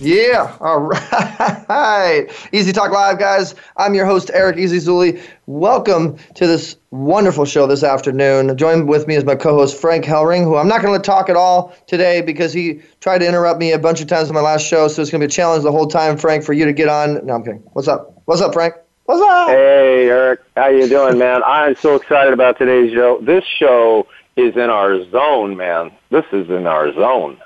[0.00, 0.80] Yeah, all
[1.68, 2.26] right.
[2.52, 3.54] Easy Talk Live, guys.
[3.76, 5.22] I'm your host, Eric Easy Zuley.
[5.46, 8.56] Welcome to this wonderful show this afternoon.
[8.56, 11.28] Joined with me is my co host, Frank Hellring, who I'm not going to talk
[11.28, 14.40] at all today because he tried to interrupt me a bunch of times in my
[14.40, 14.88] last show.
[14.88, 16.88] So it's going to be a challenge the whole time, Frank, for you to get
[16.88, 17.24] on.
[17.24, 17.62] No, I'm kidding.
[17.72, 18.20] What's up?
[18.24, 18.74] What's up, Frank?
[19.04, 19.48] What's up?
[19.48, 20.40] Hey, Eric.
[20.56, 21.42] How you doing, man?
[21.44, 23.20] I'm so excited about today's show.
[23.22, 25.92] This show is in our zone, man.
[26.10, 27.38] This is in our zone.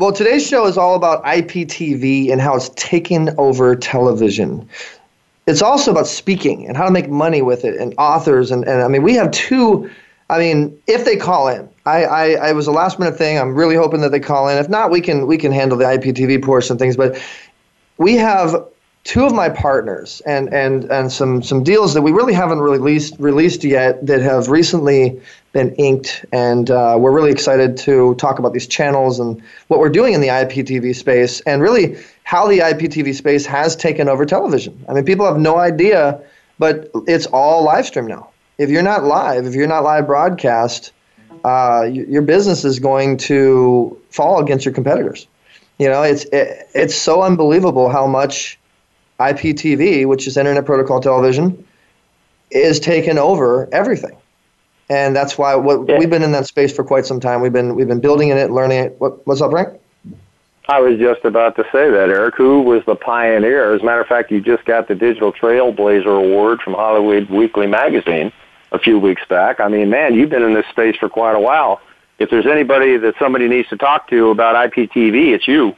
[0.00, 4.66] Well, today's show is all about IPTV and how it's taking over television.
[5.46, 8.50] It's also about speaking and how to make money with it and authors.
[8.50, 9.90] And, and I mean, we have two.
[10.30, 13.38] I mean, if they call in, I, I, I was a last minute thing.
[13.38, 14.56] I'm really hoping that they call in.
[14.56, 16.96] If not, we can we can handle the IPTV portion things.
[16.96, 17.22] But
[17.98, 18.56] we have
[19.04, 23.14] two of my partners and and and some some deals that we really haven't released
[23.18, 25.20] released yet that have recently
[25.52, 29.88] been inked and uh, we're really excited to talk about these channels and what we're
[29.88, 34.84] doing in the IPTV space and really how the IPTV space has taken over television.
[34.88, 36.20] I mean, people have no idea,
[36.60, 38.30] but it's all live stream now.
[38.58, 40.92] If you're not live, if you're not live broadcast,
[41.44, 45.26] uh, your business is going to fall against your competitors.
[45.78, 48.60] You know, it's it, it's so unbelievable how much
[49.20, 51.64] IPTV, which is Internet Protocol Television,
[52.50, 54.16] is taken over everything.
[54.88, 55.98] And that's why what, yeah.
[55.98, 57.40] we've been in that space for quite some time.
[57.40, 58.96] We've been we've been building in it, learning it.
[59.00, 59.78] What, what's up, Frank?
[60.68, 62.34] I was just about to say that, Eric.
[62.36, 63.72] Who was the pioneer?
[63.74, 67.66] As a matter of fact, you just got the Digital Trailblazer Award from Hollywood Weekly
[67.66, 68.32] Magazine
[68.72, 69.60] a few weeks back.
[69.60, 71.80] I mean, man, you've been in this space for quite a while.
[72.18, 75.74] If there's anybody that somebody needs to talk to about IPTV, it's you.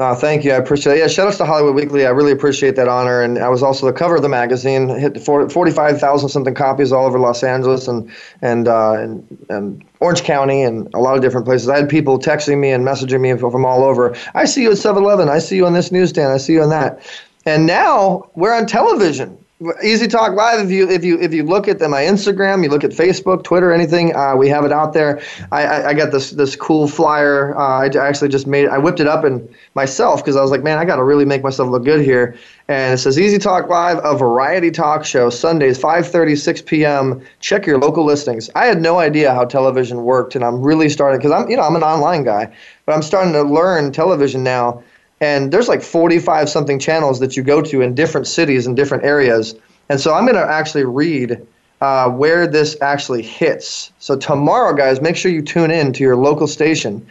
[0.00, 0.52] Uh, thank you.
[0.52, 1.00] I appreciate it.
[1.00, 2.06] Yeah, shout out to Hollywood Weekly.
[2.06, 3.20] I really appreciate that honor.
[3.20, 4.88] And I was also the cover of the magazine.
[4.88, 8.10] Hit 45,000 something copies all over Los Angeles and
[8.40, 11.68] and, uh, and and Orange County and a lot of different places.
[11.68, 14.16] I had people texting me and messaging me from all over.
[14.34, 15.28] I see you at 7-Eleven.
[15.28, 16.32] I see you on this newsstand.
[16.32, 17.02] I see you on that.
[17.44, 19.36] And now we're on television.
[19.84, 20.58] Easy Talk Live.
[20.64, 23.72] If you if you if you look at my Instagram, you look at Facebook, Twitter,
[23.72, 25.20] anything, uh, we have it out there.
[25.52, 27.54] I, I, I, got this this cool flyer.
[27.54, 28.68] Uh, I actually just made.
[28.68, 31.26] I whipped it up and myself because I was like, man, I got to really
[31.26, 32.38] make myself look good here.
[32.68, 37.20] And it says Easy Talk Live, a variety talk show, Sundays, 5:30, 6 p.m.
[37.40, 38.48] Check your local listings.
[38.54, 41.64] I had no idea how television worked, and I'm really starting because I'm you know
[41.64, 42.50] I'm an online guy,
[42.86, 44.82] but I'm starting to learn television now
[45.20, 49.04] and there's like 45 something channels that you go to in different cities and different
[49.04, 49.54] areas.
[49.88, 51.46] And so I'm going to actually read
[51.80, 53.92] uh, where this actually hits.
[53.98, 57.06] So tomorrow, guys, make sure you tune in to your local station.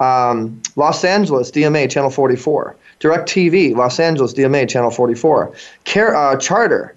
[0.00, 2.76] Um, Los Angeles, DMA, channel 44.
[3.00, 5.52] Direct TV, Los Angeles, DMA, channel 44.
[5.84, 6.94] Car- uh, Charter,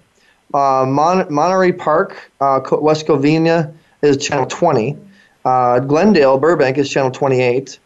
[0.54, 4.96] uh, Mon- Monterey Park, uh, West Covina is channel 20.
[5.44, 7.78] Uh, Glendale, Burbank is channel 28.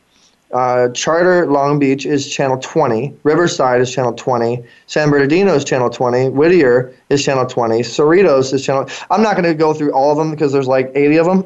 [0.52, 3.14] Uh, Charter Long Beach is channel 20.
[3.22, 4.62] Riverside is channel 20.
[4.86, 6.28] San Bernardino is channel 20.
[6.28, 7.80] Whittier is channel 20.
[7.80, 8.86] Cerritos is channel.
[9.10, 11.44] I'm not going to go through all of them because there's like 80 of them.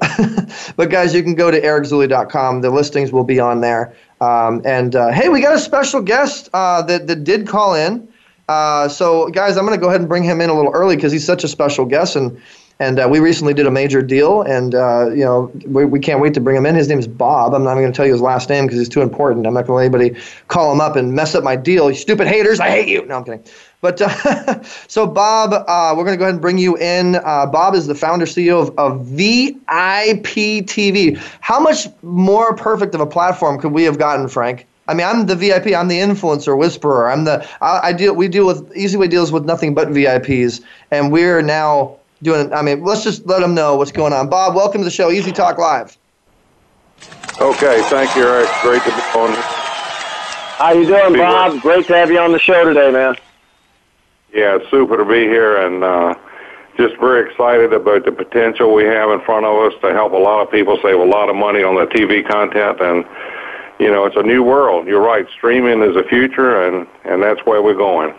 [0.77, 2.62] but guys, you can go to ericzuley.com.
[2.62, 3.94] The listings will be on there.
[4.21, 8.09] Um, and uh, hey, we got a special guest uh, that that did call in.
[8.49, 10.97] Uh, so guys, I'm going to go ahead and bring him in a little early
[10.97, 12.41] because he's such a special guest and.
[12.78, 16.20] And uh, we recently did a major deal, and uh, you know we, we can't
[16.20, 16.75] wait to bring him in.
[16.75, 17.54] His name is Bob.
[17.54, 19.47] I'm not even going to tell you his last name because he's too important.
[19.47, 21.88] I'm not going to let anybody call him up and mess up my deal.
[21.88, 23.06] You stupid haters, I hate you.
[23.06, 23.42] No, I'm kidding.
[23.81, 27.14] But uh, so Bob, uh, we're going to go ahead and bring you in.
[27.16, 29.56] Uh, Bob is the founder CEO of, of VIPTV.
[31.41, 34.67] How much more perfect of a platform could we have gotten, Frank?
[34.88, 35.69] I mean, I'm the VIP.
[35.69, 37.11] I'm the influencer whisperer.
[37.11, 38.14] I'm the I, I deal.
[38.14, 42.53] We deal with Easyway deals with nothing but VIPs, and we're now doing.
[42.53, 44.29] I mean, let's just let them know what's going on.
[44.29, 45.97] Bob, welcome to the show, Easy Talk Live.
[47.41, 48.49] Okay, thank you, Eric.
[48.63, 49.35] Great to be on.
[50.59, 51.53] How you doing, be Bob?
[51.53, 51.61] Here.
[51.61, 53.17] Great to have you on the show today, man.
[54.33, 56.15] Yeah, it's super to be here, and uh,
[56.77, 60.17] just very excited about the potential we have in front of us to help a
[60.17, 63.05] lot of people save a lot of money on the TV content and.
[63.79, 64.87] You know, it's a new world.
[64.87, 65.27] You're right.
[65.37, 68.15] Streaming is the future, and, and that's where we're going.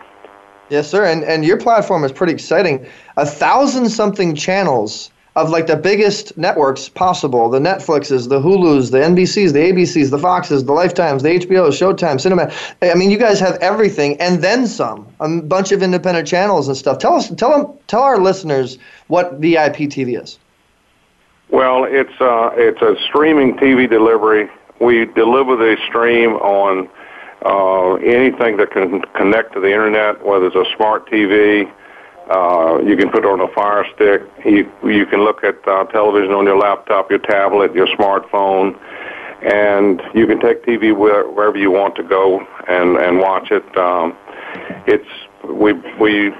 [0.69, 1.05] Yes, sir.
[1.05, 2.85] And and your platform is pretty exciting.
[3.17, 5.11] A thousand something channels.
[5.37, 10.17] of like the biggest networks possible the Netflixes, the Hulus, the NBCs, the ABCs, the
[10.17, 12.51] Foxes, the Lifetimes, the HBO, Showtime, Cinema.
[12.81, 15.07] I mean, you guys have everything and then some.
[15.19, 16.97] A bunch of independent channels and stuff.
[16.97, 20.39] Tell us, tell them, tell our listeners what VIP TV is.
[21.49, 24.49] Well, it's uh, it's a streaming TV delivery.
[24.81, 26.89] We deliver the stream on
[27.47, 31.71] uh, anything that can connect to the internet, whether it's a smart TV,
[32.29, 34.21] uh, you can put on a Fire Stick.
[34.43, 38.77] You, you can look at uh, television on your laptop, your tablet, your smartphone,
[39.41, 43.65] and you can take TV where, wherever you want to go and, and watch it.
[43.77, 44.17] Um,
[44.85, 45.07] it's
[45.47, 45.71] we
[46.01, 46.31] we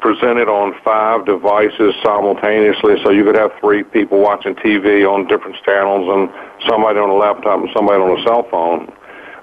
[0.00, 5.26] present it on five devices simultaneously, so you could have three people watching TV on
[5.28, 8.90] different channels, and somebody on a laptop and somebody on a cell phone,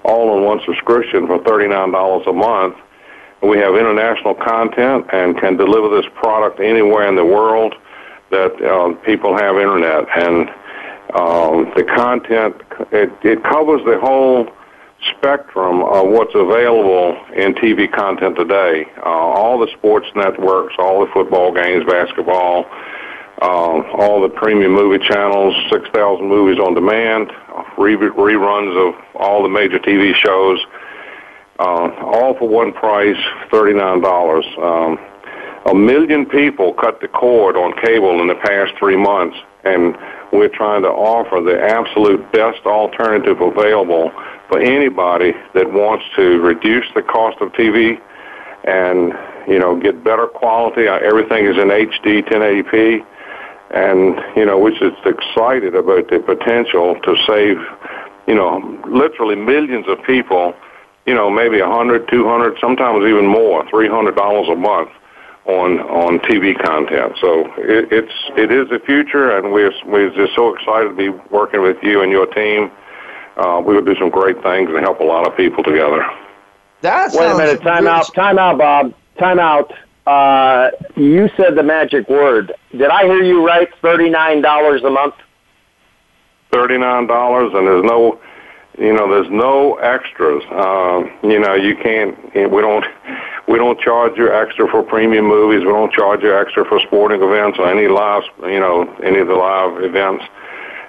[0.05, 2.77] all in one subscription for thirty nine dollars a month
[3.41, 7.75] we have international content and can deliver this product anywhere in the world
[8.31, 10.05] that uh, people have internet.
[10.17, 10.49] And
[11.13, 12.55] um, the content,
[12.91, 14.49] it, it covers the whole
[15.17, 18.85] spectrum of what's available in TV content today.
[18.97, 22.65] Uh, all the sports networks, all the football games, basketball,
[23.41, 27.31] uh, all the premium movie channels, 6,000 movies on demand,
[27.77, 30.59] re- reruns of all the major TV shows,
[31.59, 33.17] uh, all for one price,
[33.51, 34.57] $39.
[34.57, 34.99] Um,
[35.65, 39.97] a million people cut the cord on cable in the past three months, and
[40.31, 44.11] we're trying to offer the absolute best alternative available
[44.47, 47.99] for anybody that wants to reduce the cost of TV
[48.65, 49.13] and
[49.47, 50.87] you know get better quality.
[50.87, 53.05] Uh, everything is in HD 1080p,
[53.71, 57.57] and you know we're just excited about the potential to save
[58.27, 60.53] you know literally millions of people
[61.05, 64.89] you know, maybe a hundred, two hundred, sometimes even more, three hundred dollars a month
[65.45, 67.13] on on TV content.
[67.21, 71.09] So it, it's it is the future, and we're we're just so excited to be
[71.29, 72.71] working with you and your team.
[73.37, 76.05] Uh, we will do some great things and help a lot of people together.
[76.81, 79.73] That Wait a minute, time out, time out, Bob, time out.
[80.05, 82.53] Uh, you said the magic word.
[82.71, 83.69] Did I hear you right?
[83.81, 85.15] Thirty nine dollars a month.
[86.51, 88.19] Thirty nine dollars, and there's no
[88.77, 90.43] you know, there's no extras.
[90.51, 92.17] Uh, you know, you can't.
[92.35, 92.85] We don't.
[93.47, 95.59] We don't charge you extra for premium movies.
[95.65, 98.23] We don't charge you extra for sporting events or any live.
[98.41, 100.25] You know, any of the live events.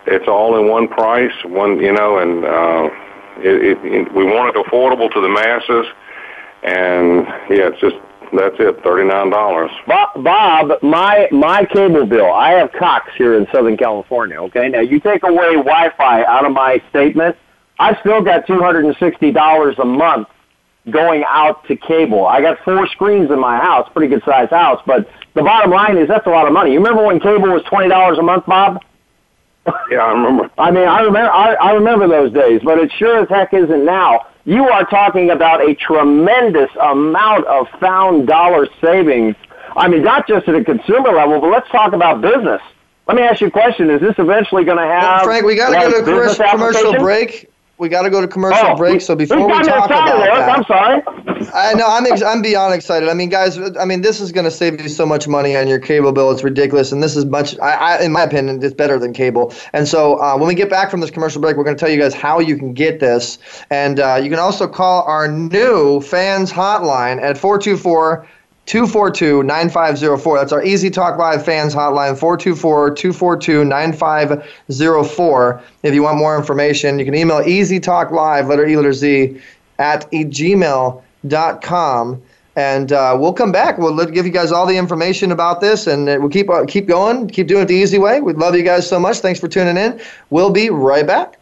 [0.06, 1.32] It's all in one price.
[1.44, 1.78] One.
[1.80, 2.88] You know, and uh,
[3.38, 5.86] it, it, it, we want it affordable to the masses.
[6.64, 7.96] And yeah, it's just
[8.32, 9.70] that's it, thirty nine dollars.
[9.86, 12.32] Bob, my my cable bill.
[12.32, 14.40] I have Cox here in Southern California.
[14.42, 17.36] Okay, now you take away Wi-Fi out of my statement
[17.78, 20.28] I've still got $260 a month
[20.90, 22.26] going out to cable.
[22.26, 25.98] I got four screens in my house, pretty good sized house, but the bottom line
[25.98, 26.72] is that's a lot of money.
[26.72, 28.82] You remember when cable was $20 a month, Bob?
[29.90, 30.50] Yeah, I remember.
[30.58, 33.84] I mean, I remember, I, I remember those days, but it sure as heck isn't
[33.84, 34.26] now.
[34.46, 39.34] You are talking about a tremendous amount of found dollar savings.
[39.76, 42.62] I mean, not just at a consumer level, but let's talk about business.
[43.08, 43.90] Let me ask you a question.
[43.90, 45.02] Is this eventually going to have.
[45.02, 48.28] Well, Frank, we got to go to a commercial break we got to go to
[48.28, 49.00] commercial oh, break.
[49.00, 51.02] So before we talk about that, I'm sorry.
[51.54, 53.08] I know I'm ex- I'm beyond excited.
[53.08, 55.68] I mean, guys, I mean this is going to save you so much money on
[55.68, 56.30] your cable bill.
[56.30, 57.58] It's ridiculous, and this is much.
[57.58, 59.52] I, I in my opinion, it's better than cable.
[59.72, 61.90] And so uh, when we get back from this commercial break, we're going to tell
[61.90, 63.38] you guys how you can get this,
[63.70, 68.26] and uh, you can also call our new fans hotline at four two four.
[68.66, 70.38] 242 9504.
[70.38, 75.62] That's our Easy Talk Live fans hotline, 424 242 9504.
[75.84, 79.40] If you want more information, you can email Easy Talk Live, letter E, letter Z,
[79.78, 81.02] at gmail.com.
[82.56, 83.78] And uh, we'll come back.
[83.78, 87.28] We'll give you guys all the information about this, and we'll keep uh, keep going,
[87.28, 88.20] keep doing it the easy way.
[88.20, 89.18] We love you guys so much.
[89.18, 90.00] Thanks for tuning in.
[90.30, 91.38] We'll be right back.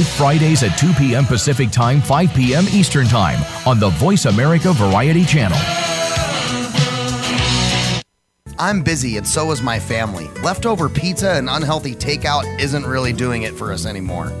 [0.00, 1.26] live Fridays at 2 p.m.
[1.26, 2.64] Pacific Time, 5 p.m.
[2.72, 5.58] Eastern Time on the Voice America Variety Channel.
[8.58, 10.28] I'm busy and so is my family.
[10.42, 14.32] Leftover pizza and unhealthy takeout isn't really doing it for us anymore.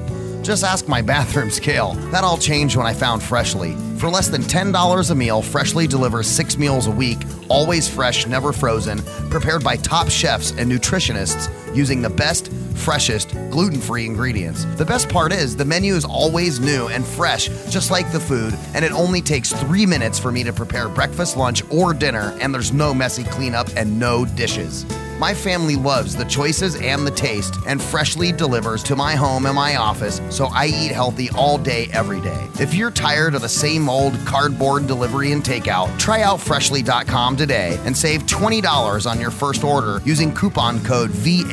[0.42, 1.92] Just ask my bathroom scale.
[2.10, 3.74] That all changed when I found Freshly.
[3.98, 7.18] For less than $10 a meal, Freshly delivers six meals a week,
[7.50, 13.80] always fresh, never frozen, prepared by top chefs and nutritionists using the best, freshest, gluten
[13.80, 14.64] free ingredients.
[14.76, 18.54] The best part is the menu is always new and fresh, just like the food,
[18.74, 22.54] and it only takes three minutes for me to prepare breakfast, lunch, or dinner, and
[22.54, 24.86] there's no messy cleanup and no dishes.
[25.20, 29.54] My family loves the choices and the taste, and Freshly delivers to my home and
[29.54, 32.48] my office, so I eat healthy all day, every day.
[32.58, 37.78] If you're tired of the same old cardboard delivery and takeout, try out Freshly.com today
[37.84, 41.10] and save $20 on your first order using coupon code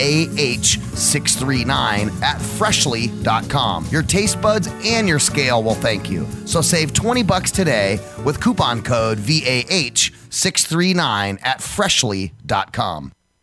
[0.08, 3.88] VAH639 at Freshly.com.
[3.92, 6.26] Your taste buds and your scale will thank you.
[6.46, 13.12] So save 20 bucks today with coupon code VAH639 at Freshly.com.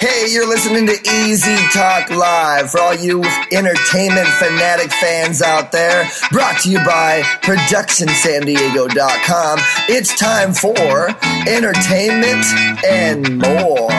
[0.00, 0.94] Hey, you're listening to
[1.26, 6.08] Easy Talk Live for all you entertainment fanatic fans out there.
[6.32, 9.58] Brought to you by ProductionSanDiego.com.
[9.90, 11.10] It's time for
[11.46, 12.46] entertainment
[12.82, 13.92] and more.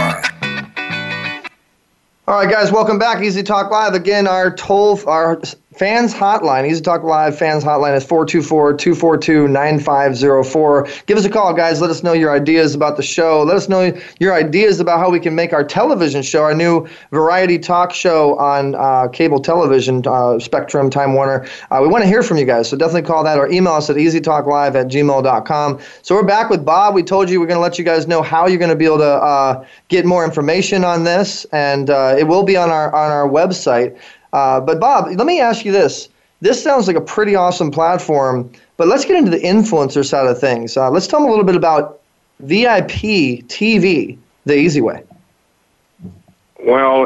[2.27, 3.21] All right, guys, welcome back.
[3.21, 3.93] Easy Talk Live.
[3.93, 5.39] Again, our toll, our
[5.73, 11.05] fans hotline, Easy Talk Live fans hotline is 424-242-9504.
[11.05, 11.79] Give us a call, guys.
[11.79, 13.41] Let us know your ideas about the show.
[13.43, 16.85] Let us know your ideas about how we can make our television show, our new
[17.11, 21.47] variety talk show on uh, cable television, uh, Spectrum, Time Warner.
[21.69, 23.89] Uh, we want to hear from you guys, so definitely call that or email us
[23.89, 25.79] at easytalklive at gmail.com.
[26.01, 26.95] So we're back with Bob.
[26.95, 28.85] We told you we're going to let you guys know how you're going to be
[28.85, 32.93] able to uh, get more information on this, and uh, it will be on our
[32.93, 33.97] on our website.
[34.33, 36.09] Uh, but Bob, let me ask you this.
[36.41, 40.39] This sounds like a pretty awesome platform, but let's get into the influencer side of
[40.39, 40.75] things.
[40.75, 41.99] Uh, let's tell them a little bit about
[42.39, 45.03] VIP TV, the easy way.
[46.63, 47.05] Well,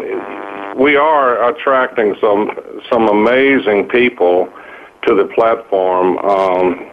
[0.77, 2.51] we are attracting some
[2.89, 4.51] some amazing people
[5.03, 6.17] to the platform.
[6.19, 6.91] Um,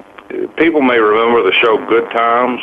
[0.57, 2.61] people may remember the show Good Times,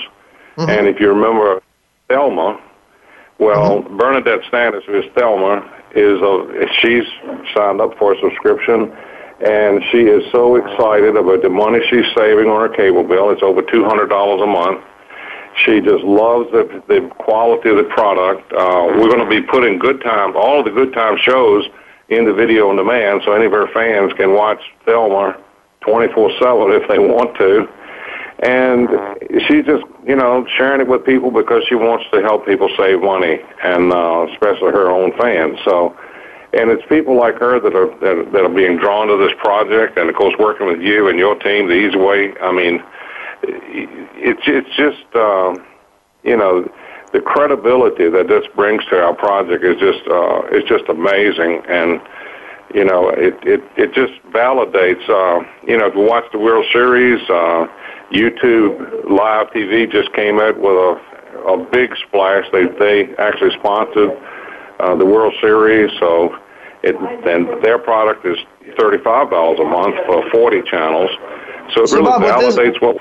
[0.58, 0.70] mm-hmm.
[0.70, 1.62] and if you remember
[2.08, 2.60] Thelma,
[3.38, 3.98] well, mm-hmm.
[3.98, 7.04] Bernadette Stanis, who is Thelma, is a she's
[7.56, 8.92] signed up for a subscription
[9.42, 13.32] and she is so excited about the money she's saving on her cable bill.
[13.32, 14.84] It's over two hundred dollars a month.
[15.66, 18.52] She just loves the the quality of the product.
[18.52, 21.66] Uh, we're going to be putting Good Time, all of the Good Time shows,
[22.10, 25.40] into video on demand, so any of her fans can watch Thelma
[25.82, 27.68] twenty four seven if they want to.
[28.42, 28.88] And
[29.48, 33.02] she's just, you know, sharing it with people because she wants to help people save
[33.02, 35.60] money, and uh, especially her own fans.
[35.66, 35.98] So,
[36.54, 39.98] and it's people like her that are that, that are being drawn to this project,
[39.98, 42.34] and of course, working with you and your team, the Easy Way.
[42.42, 42.82] I mean,
[43.44, 45.66] it's it's just, um,
[46.24, 46.72] you know,
[47.12, 52.00] the credibility that this brings to our project is just uh, is just amazing, and
[52.74, 55.04] you know, it it it just validates.
[55.10, 57.20] Uh, you know, if you watch the World Series.
[57.30, 57.68] Uh,
[58.12, 61.02] YouTube Live TV just came out with a
[61.48, 62.46] a big splash.
[62.52, 64.12] They they actually sponsored
[64.80, 66.38] uh, the World Series, so
[66.84, 68.38] it and their product is
[68.78, 71.10] thirty five dollars a month for forty channels.
[71.74, 72.98] So it so really Bob, validates this, what.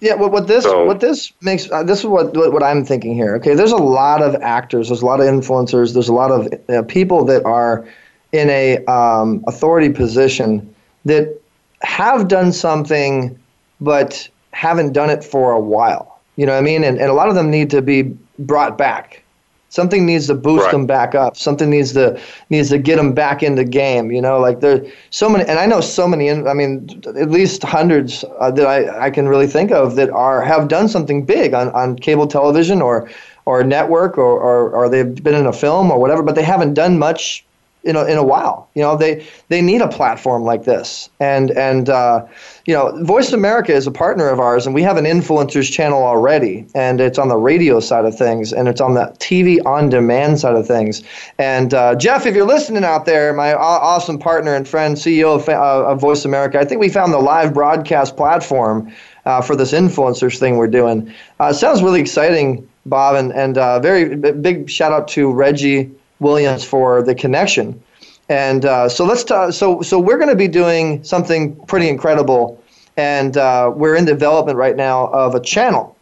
[0.00, 2.84] Yeah, what, what this so, what this makes uh, this is what, what, what I'm
[2.84, 3.36] thinking here.
[3.36, 6.52] Okay, there's a lot of actors, there's a lot of influencers, there's a lot of
[6.68, 7.86] uh, people that are
[8.32, 10.74] in a um, authority position
[11.04, 11.40] that
[11.82, 13.38] have done something
[13.82, 16.20] but haven't done it for a while.
[16.36, 16.84] You know what I mean?
[16.84, 19.22] And, and a lot of them need to be brought back.
[19.68, 20.72] Something needs to boost right.
[20.72, 21.34] them back up.
[21.34, 22.20] Something needs to
[22.50, 24.12] needs to get them back in the game.
[24.12, 26.30] You know, like there's so many, and I know so many.
[26.30, 30.42] I mean, at least hundreds uh, that I, I can really think of that are
[30.42, 33.08] have done something big on, on cable television or
[33.46, 36.74] or network or, or or they've been in a film or whatever, but they haven't
[36.74, 37.42] done much
[37.84, 38.68] in a, in a while.
[38.74, 42.26] You know, they they need a platform like this, and and uh,
[42.66, 46.02] you know, Voice America is a partner of ours, and we have an influencers channel
[46.02, 49.88] already, and it's on the radio side of things, and it's on the TV on
[49.88, 51.02] demand side of things.
[51.38, 55.48] And uh, Jeff, if you're listening out there, my awesome partner and friend, CEO of,
[55.48, 58.92] uh, of Voice America, I think we found the live broadcast platform
[59.24, 61.12] uh, for this influencers thing we're doing.
[61.40, 65.90] Uh, sounds really exciting Bob, and and uh, very big shout out to Reggie
[66.22, 67.82] Williams for the connection.
[68.28, 69.52] And uh, so let's talk.
[69.52, 72.62] So so we're going to be doing something pretty incredible,
[72.96, 75.96] and uh, we're in development right now of a channel,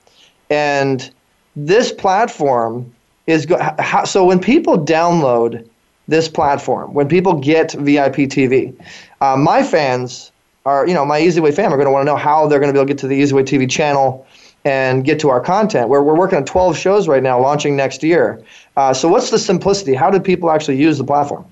[0.48, 1.10] and
[1.56, 2.94] this platform
[3.26, 5.66] is go- how, so when people download
[6.06, 8.74] this platform, when people get VIP TV,
[9.20, 10.30] uh, my fans
[10.66, 12.68] are you know my EasyWay fam are going to want to know how they're going
[12.68, 14.26] to be able to get to the EasyWay TV channel
[14.64, 15.88] and get to our content.
[15.88, 18.42] We're, we're working on 12 shows right now, launching next year.
[18.76, 19.94] Uh, so, what's the simplicity?
[19.94, 21.46] How do people actually use the platform?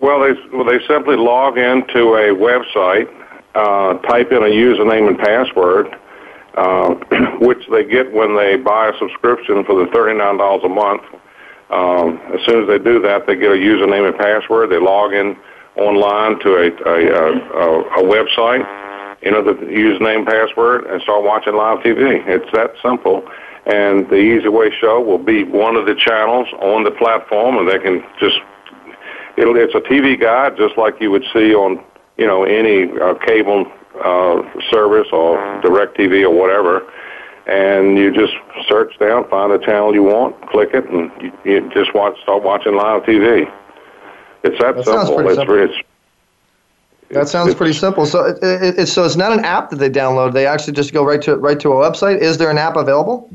[0.00, 3.08] Well, they well, they simply log into a website,
[3.54, 5.96] uh, type in a username and password,
[6.54, 6.94] uh,
[7.40, 11.02] which they get when they buy a subscription for the thirty nine dollars a month.
[11.70, 14.70] Um, as soon as they do that, they get a username and password.
[14.70, 15.36] They log in
[15.76, 18.64] online to a a, a, a website,
[19.26, 22.22] enter the username password, and start watching live TV.
[22.26, 23.28] It's that simple.
[23.66, 27.68] And the Easy Way Show will be one of the channels on the platform, and
[27.68, 28.38] they can just
[29.36, 31.82] it'll it's a TV guide just like you would see on
[32.16, 33.66] you know any uh, cable
[34.04, 36.82] uh, service or direct TV or whatever.
[37.48, 38.32] And you just
[38.68, 42.42] search down, find the channel you want, click it, and you, you just watch, start
[42.42, 43.48] watching live TV.
[44.42, 45.14] It's that, That sounds simple.
[45.16, 45.54] pretty It's, simple.
[45.54, 45.88] re- it's
[47.10, 48.04] That sounds pretty simple.
[48.04, 50.32] So, it, it, it's so it's not an app that they download.
[50.32, 52.18] They actually just go right to right to a website.
[52.18, 53.30] Is there an app available?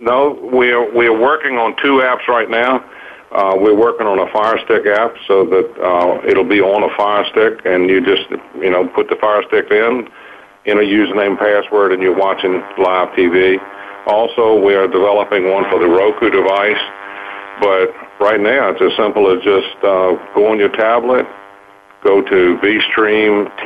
[0.00, 2.84] No, we're we're working on two apps right now.
[3.32, 6.96] Uh, we're working on a Fire Stick app so that uh, it'll be on a
[6.96, 10.08] Fire Stick, and you just you know put the Fire Stick in,
[10.64, 13.58] in a username password, and you're watching live TV.
[14.06, 16.80] Also, we are developing one for the Roku device,
[17.60, 21.26] but right now it's as simple as just uh, go on your tablet,
[22.06, 22.56] go to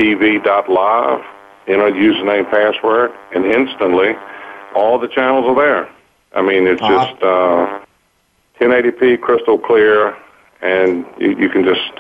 [0.01, 1.21] vstreamtv.live,
[1.69, 4.11] enter username password, and instantly
[4.75, 5.89] all the channels are there.
[6.35, 7.07] I mean, it's Uh-huh.
[7.13, 7.81] just uh,
[8.61, 10.17] 1080p, crystal clear,
[10.63, 11.93] and you, you can just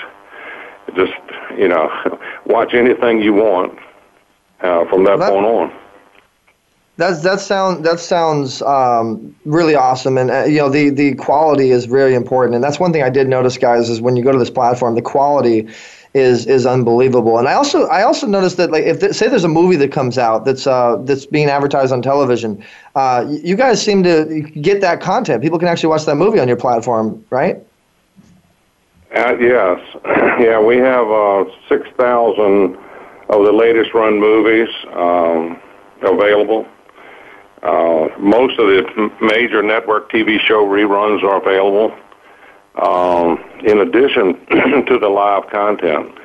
[0.97, 1.12] just
[1.56, 1.88] you know
[2.47, 3.78] watch anything you want
[4.62, 5.73] uh, from that Well, that- point on.
[6.97, 11.71] That's that sound that sounds um, really awesome, and uh, you know the the quality
[11.71, 14.32] is very important, and that's one thing I did notice, guys, is when you go
[14.32, 15.69] to this platform, the quality
[16.14, 17.38] is is unbelievable.
[17.38, 20.18] And I also I also noticed that like if say there's a movie that comes
[20.18, 25.00] out that's uh, that's being advertised on television, uh, you guys seem to get that
[25.00, 25.42] content.
[25.42, 27.58] People can actually watch that movie on your platform, right?
[29.14, 29.80] Uh, yes,
[30.40, 32.76] yeah, we have uh, six thousand
[33.28, 35.60] of the latest run movies um,
[36.02, 36.66] available.
[37.62, 41.94] Uh, most of the major network TV show reruns are available.
[42.80, 44.34] Um, in addition
[44.86, 46.19] to the live content,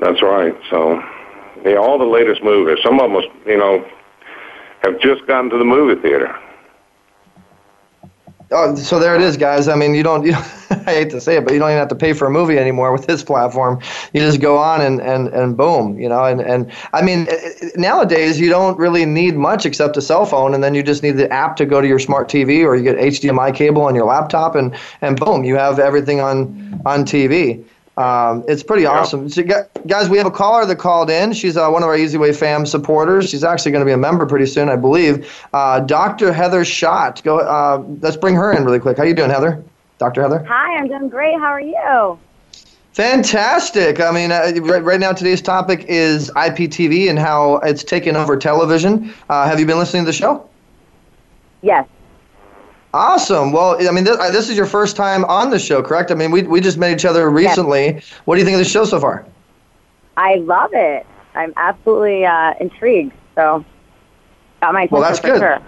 [0.00, 0.54] that's right.
[0.70, 1.00] So,
[1.64, 2.78] yeah, all the latest movies.
[2.82, 3.84] Some of them, you know,
[4.82, 6.34] have just gotten to the movie theater.
[8.56, 9.66] Oh, so there it is, guys.
[9.66, 10.24] I mean, you don't.
[10.34, 10.34] You,
[10.70, 12.58] I hate to say it, but you don't even have to pay for a movie
[12.58, 13.80] anymore with this platform.
[14.14, 16.24] You just go on and, and, and boom, you know.
[16.24, 17.28] And, and I mean,
[17.76, 21.12] nowadays you don't really need much except a cell phone, and then you just need
[21.12, 24.06] the app to go to your smart TV, or you get HDMI cable on your
[24.06, 27.62] laptop, and, and boom, you have everything on on TV.
[27.96, 29.28] Um, it's pretty awesome.
[29.28, 29.42] So,
[29.86, 31.32] guys, we have a caller that called in.
[31.32, 33.30] She's uh, one of our Easy Way fam supporters.
[33.30, 35.32] She's actually going to be a member pretty soon, I believe.
[35.52, 36.32] Uh, Dr.
[36.32, 37.22] Heather Shott.
[37.22, 37.38] Go.
[37.38, 38.96] Uh, let's bring her in really quick.
[38.96, 39.62] How are you doing, Heather?
[39.98, 40.22] Dr.
[40.22, 40.44] Heather.
[40.44, 41.38] Hi, I'm doing great.
[41.38, 42.18] How are you?
[42.94, 44.00] Fantastic.
[44.00, 48.36] I mean, uh, right, right now today's topic is IPTV and how it's taken over
[48.36, 49.12] television.
[49.28, 50.48] Uh, have you been listening to the show?
[51.62, 51.88] Yes.
[52.94, 53.50] Awesome.
[53.50, 56.12] Well, I mean, this, this is your first time on the show, correct?
[56.12, 58.00] I mean, we, we just met each other recently.
[58.24, 59.26] What do you think of the show so far?
[60.16, 61.04] I love it.
[61.34, 63.12] I'm absolutely uh, intrigued.
[63.34, 63.64] So,
[64.60, 65.40] got my Well, that's for good.
[65.40, 65.58] sure.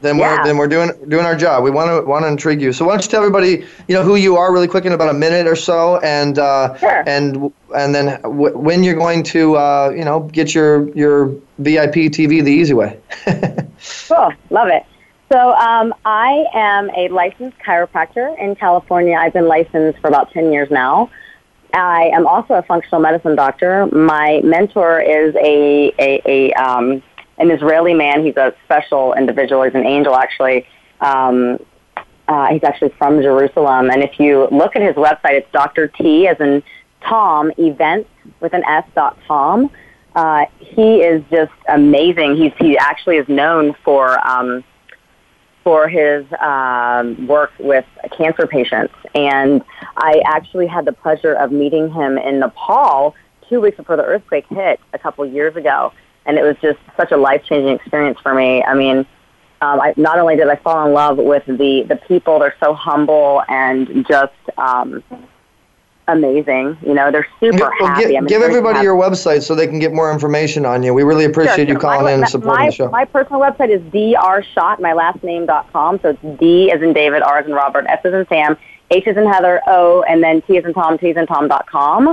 [0.00, 0.36] Then Yeah.
[0.38, 1.64] we're then we're doing doing our job.
[1.64, 2.72] We want to want to intrigue you.
[2.72, 5.08] So why don't you tell everybody you know who you are really quick in about
[5.08, 7.02] a minute or so, and uh, Sure.
[7.08, 11.26] and and then w- when you're going to uh, you know get your your
[11.58, 12.98] VIP TV the easy way.
[14.08, 14.32] Cool.
[14.50, 14.84] Love it.
[15.32, 19.16] So, um, I am a licensed chiropractor in California.
[19.16, 21.08] I've been licensed for about 10 years now.
[21.72, 23.86] I am also a functional medicine doctor.
[23.86, 27.00] My mentor is a, a, a um,
[27.38, 28.24] an Israeli man.
[28.24, 29.62] He's a special individual.
[29.62, 30.66] He's an angel, actually.
[31.00, 31.64] Um,
[32.26, 33.88] uh, he's actually from Jerusalem.
[33.88, 35.86] And if you look at his website, it's Dr.
[35.86, 36.60] T, as in
[37.02, 39.70] Tom, events with an S dot com.
[40.16, 42.36] Uh, he is just amazing.
[42.36, 44.64] He's, he actually is known for um,
[45.62, 47.84] for his um, work with
[48.16, 48.94] cancer patients.
[49.14, 49.62] And
[49.96, 53.14] I actually had the pleasure of meeting him in Nepal
[53.48, 55.92] two weeks before the earthquake hit a couple years ago.
[56.26, 58.62] And it was just such a life changing experience for me.
[58.62, 58.98] I mean,
[59.62, 62.72] um, I, not only did I fall in love with the the people, they're so
[62.72, 65.02] humble and just um,
[66.12, 66.76] amazing.
[66.84, 68.08] You know, they're super Well, happy.
[68.08, 68.84] gi- I'm give everybody happy.
[68.84, 70.92] your website so they can get more information on you.
[70.94, 72.88] We really appreciate Sure, you calling my, in and supporting my, the show.
[72.90, 76.00] My personal website is drshott, my last name.com.
[76.02, 78.56] So it's D as in David, R as in Robert, S as in Sam,
[78.90, 82.08] H as in Heather, O, and then T as in Tom, T as in Tom.com.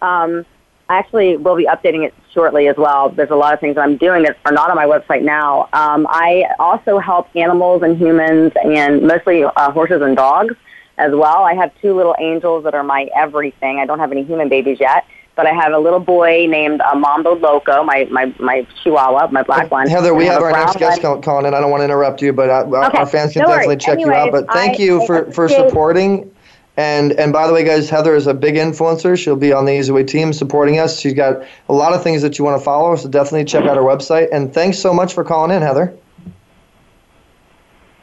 [0.00, 0.46] Um,
[0.90, 3.10] I actually will be updating it shortly as well.
[3.10, 5.68] There's a lot of things that I'm doing that are not on my website now.
[5.74, 10.54] Um, I also help animals and humans and mostly uh, horses and dogs
[10.98, 11.44] as well.
[11.44, 13.78] I have two little angels that are my everything.
[13.78, 15.06] I don't have any human babies yet,
[15.36, 19.42] but I have a little boy named uh, Mambo Loco, my, my, my chihuahua, my
[19.42, 19.88] black one.
[19.88, 21.22] Heather, we I have our next guest one.
[21.22, 21.54] calling in.
[21.54, 23.74] I don't want to interrupt you, but uh, our- Okay, our fans can no definitely
[23.76, 23.84] worries.
[23.84, 24.32] check you out.
[24.32, 26.30] But thank I- you for, for supporting.
[26.76, 29.18] And and by the way, guys, Heather is a big influencer.
[29.18, 31.00] She'll be on the Easy Way team supporting us.
[31.00, 33.76] She's got a lot of things that you want to follow, so definitely check out
[33.76, 34.28] her website.
[34.30, 35.92] And thanks so much for calling in, Heather.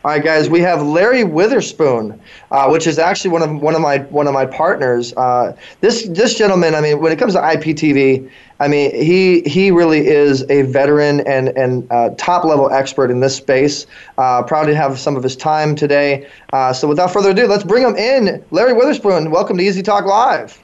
[0.05, 3.81] All right, guys, we have Larry Witherspoon, uh, which is actually one of one of
[3.81, 5.15] my one of my partners.
[5.17, 9.71] Uh, this this gentleman, I mean, when it comes to IPTV, I mean, he he
[9.71, 13.87] really is a veteran and and uh, top level expert in this space.
[14.19, 16.29] Uh, proud to have some of his time today.
[16.53, 18.45] Uh, so, without further ado, let's bring him in.
[18.51, 20.55] Larry Witherspoon, welcome to Easy Talk Live.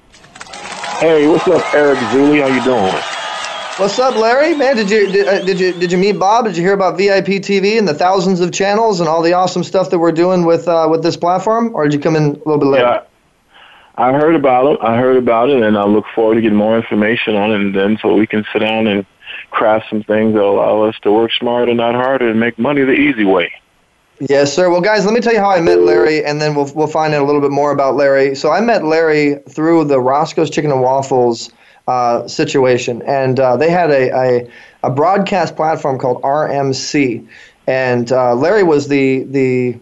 [0.99, 2.47] Hey, what's up, Eric Zuley?
[2.47, 3.20] How you doing?
[3.77, 4.53] What's up, Larry?
[4.53, 6.45] Man, did you did, uh, did you did you meet Bob?
[6.45, 9.63] Did you hear about VIP TV and the thousands of channels and all the awesome
[9.63, 12.31] stuff that we're doing with uh, with this platform, or did you come in a
[12.33, 12.85] little bit later?
[12.85, 13.03] Yeah,
[13.95, 14.79] I heard about it.
[14.81, 17.73] I heard about it, and I look forward to getting more information on it, and
[17.73, 19.05] then so we can sit down and
[19.51, 22.91] craft some things that allow us to work smarter, not harder, and make money the
[22.91, 23.53] easy way.
[24.19, 24.69] Yes, sir.
[24.69, 27.13] Well, guys, let me tell you how I met Larry, and then we'll we'll find
[27.13, 28.35] out a little bit more about Larry.
[28.35, 31.51] So I met Larry through the Roscoe's Chicken and Waffles
[31.87, 34.49] uh, situation, and uh, they had a, a
[34.83, 37.27] a broadcast platform called RMC,
[37.67, 39.77] and uh, Larry was the the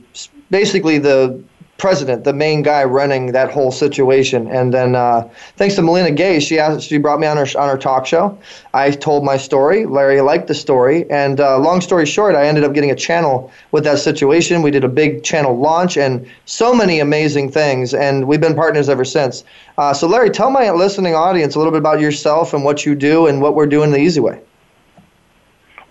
[0.50, 1.42] basically the
[1.80, 4.48] president, the main guy running that whole situation.
[4.48, 7.70] And then, uh, thanks to Melina Gay, she asked, she brought me on her on
[7.70, 8.38] her talk show.
[8.74, 9.86] I told my story.
[9.86, 13.52] Larry liked the story, and uh, long story short, I ended up getting a channel
[13.72, 14.62] with that situation.
[14.62, 17.94] We did a big channel launch, and so many amazing things.
[17.94, 19.44] And we've been partners ever since.
[19.78, 22.94] Uh, so, Larry, tell my listening audience a little bit about yourself and what you
[22.94, 24.40] do and what we're doing the easy way.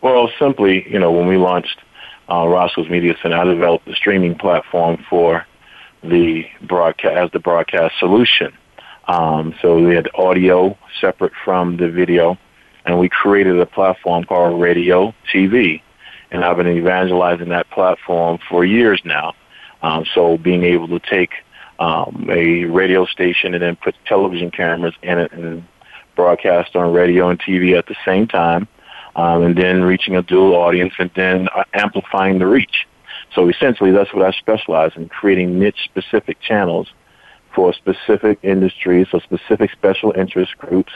[0.03, 1.81] Well, simply, you know, when we launched
[2.31, 5.46] uh, Roscoe's Media Center, I developed the streaming platform for
[6.03, 8.53] the broadcast as the broadcast solution.
[9.07, 12.37] Um, so we had audio separate from the video,
[12.85, 15.83] and we created a platform called Radio TV,
[16.31, 19.35] and I've been evangelizing that platform for years now.
[19.83, 21.31] Um, so being able to take
[21.79, 25.65] um, a radio station and then put television cameras in it and
[26.17, 28.67] broadcast on radio and TV at the same time,
[29.17, 32.88] um, and then reaching a dual audience and then uh, amplifying the reach.
[33.38, 36.88] So essentially, that's what I specialize in, creating niche-specific channels
[37.55, 40.92] for specific industries or specific special interest groups,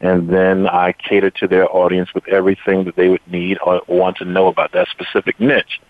[0.00, 4.16] and then I cater to their audience with everything that they would need or want
[4.16, 5.80] to know about that specific niche.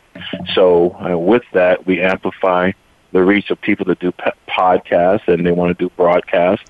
[0.54, 2.72] So uh, with that, we amplify
[3.12, 4.12] the reach of people that do
[4.46, 6.66] podcasts and they want to do broadcasts,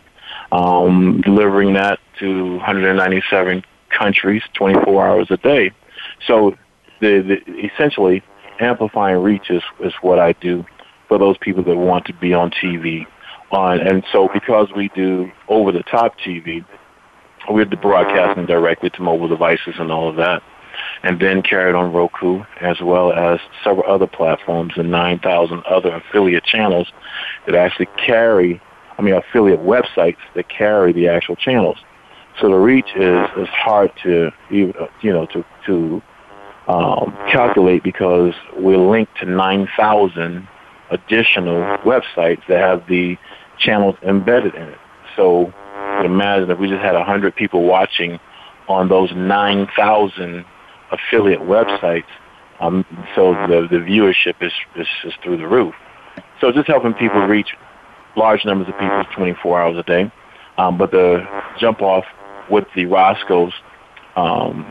[0.53, 5.73] um, delivering that to 197 countries, 24 hours a day.
[6.25, 6.57] So
[7.01, 8.23] the, the essentially
[8.61, 10.65] amplifying reach is, is what I do
[11.09, 13.07] for those people that want to be on TV.
[13.51, 16.65] On uh, and so because we do over the top TV,
[17.49, 20.43] we're broadcasting directly to mobile devices and all of that.
[21.05, 26.45] And then carried on Roku as well as several other platforms and 9,000 other affiliate
[26.45, 26.89] channels
[27.47, 28.61] that actually carry,
[28.99, 31.79] I mean, affiliate websites that carry the actual channels.
[32.41, 36.03] So the reach is, is hard to, you know, to, to
[36.69, 40.49] um, calculate because we're linked to 9,000
[40.91, 43.17] additional websites that have the
[43.59, 44.79] channels embedded in it.
[45.17, 45.53] So
[46.05, 48.19] imagine if we just had 100 people watching
[48.69, 50.45] on those 9,000
[50.91, 52.05] affiliate websites,
[52.61, 55.75] um, so the, the viewership is, is, is through the roof.
[56.41, 57.49] So just helping people reach
[58.17, 60.13] large numbers of people 24 hours a day.
[60.57, 61.27] Um, but the
[61.59, 62.05] jump off
[62.51, 63.53] with the Roscoe's
[64.17, 64.65] um,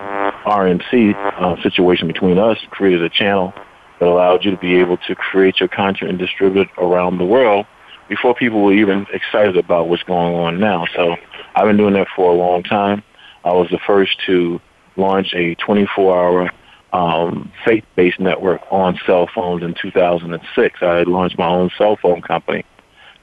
[0.45, 3.53] RMC uh, situation between us created a channel
[3.99, 7.25] that allowed you to be able to create your content and distribute it around the
[7.25, 7.65] world
[8.09, 10.85] before people were even excited about what's going on now.
[10.95, 11.15] So
[11.55, 13.03] I've been doing that for a long time.
[13.43, 14.61] I was the first to
[14.95, 16.51] launch a 24-hour
[16.93, 20.81] um, faith-based network on cell phones in 2006.
[20.81, 22.65] I had launched my own cell phone company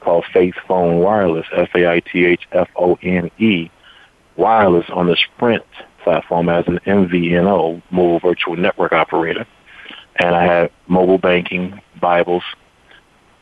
[0.00, 2.10] called Faith Phone Wireless, F-A-I-T-H-F-O-N-E,
[4.36, 5.64] wireless on the Sprint
[6.02, 9.46] platform as an MVNO, mobile virtual network operator.
[10.16, 12.42] and I had mobile banking, Bibles,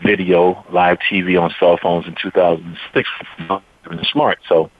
[0.02, 3.08] video, live TV on cell phones in 2006
[3.48, 4.38] and smart.
[4.48, 4.70] So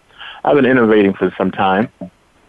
[0.45, 1.91] I've been innovating for some time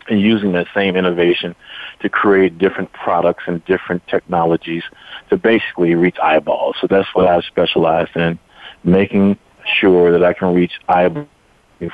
[0.08, 1.56] and using that same innovation
[2.02, 4.84] to create different products and different technologies
[5.30, 6.76] to basically reach eyeballs.
[6.82, 8.40] So that's what I've specialized in,
[8.84, 9.38] making
[9.80, 11.28] sure that I can reach eyeballs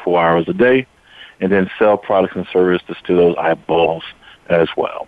[0.03, 0.87] four hours a day
[1.39, 4.03] and then sell products and services to those eyeballs
[4.49, 5.07] as well.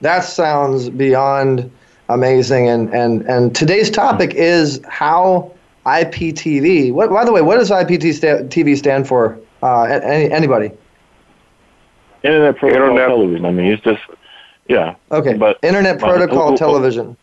[0.00, 1.70] That sounds beyond
[2.08, 2.68] amazing.
[2.68, 5.52] And, and, and today's topic is how
[5.86, 9.38] IPTV, what, by the way, what does IPTV stand for?
[9.62, 10.70] Uh, any, anybody?
[12.22, 13.08] Internet Protocol Internet.
[13.08, 13.44] Television.
[13.44, 14.02] I mean, it's just,
[14.68, 14.94] yeah.
[15.10, 15.34] Okay.
[15.34, 17.16] But Internet Protocol Television.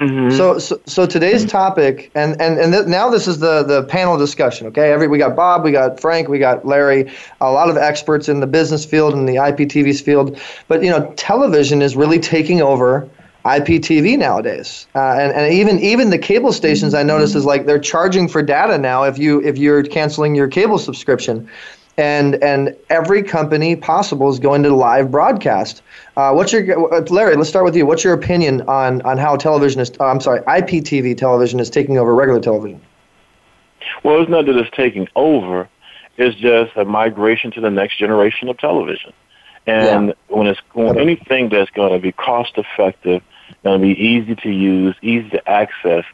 [0.00, 0.36] Mm-hmm.
[0.36, 4.18] So, so, so today's topic, and and and th- now this is the the panel
[4.18, 4.66] discussion.
[4.66, 8.28] Okay, every we got Bob, we got Frank, we got Larry, a lot of experts
[8.28, 10.40] in the business field and the IPTV's field.
[10.66, 13.08] But you know, television is really taking over
[13.44, 17.78] IPTV nowadays, uh, and and even even the cable stations I notice is like they're
[17.78, 21.48] charging for data now if you if you're canceling your cable subscription
[21.96, 25.82] and and every company possible is going to live broadcast.
[26.16, 27.36] Uh, what's your Larry?
[27.36, 27.86] Let's start with you.
[27.86, 29.92] What's your opinion on on how television is?
[30.00, 32.80] Uh, I'm sorry, IPTV television is taking over regular television.
[34.02, 35.68] Well, it's not that it's taking over;
[36.16, 39.12] it's just a migration to the next generation of television.
[39.66, 40.14] And yeah.
[40.28, 43.22] when it's when anything that's going to be cost effective,
[43.62, 46.04] going to be easy to use, easy to access,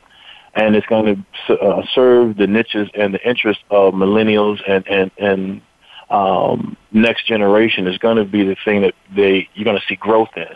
[0.54, 5.10] and it's going to uh, serve the niches and the interests of millennials and and
[5.18, 5.62] and
[6.11, 9.96] um, next generation is going to be the thing that they you're going to see
[9.96, 10.49] growth in.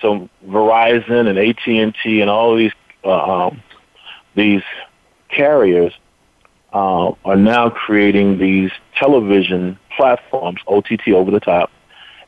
[0.00, 2.72] So Verizon and AT and T and all these
[3.04, 3.62] uh, um,
[4.34, 4.62] these
[5.28, 5.92] carriers
[6.72, 11.70] uh, are now creating these television platforms, OTT over the top,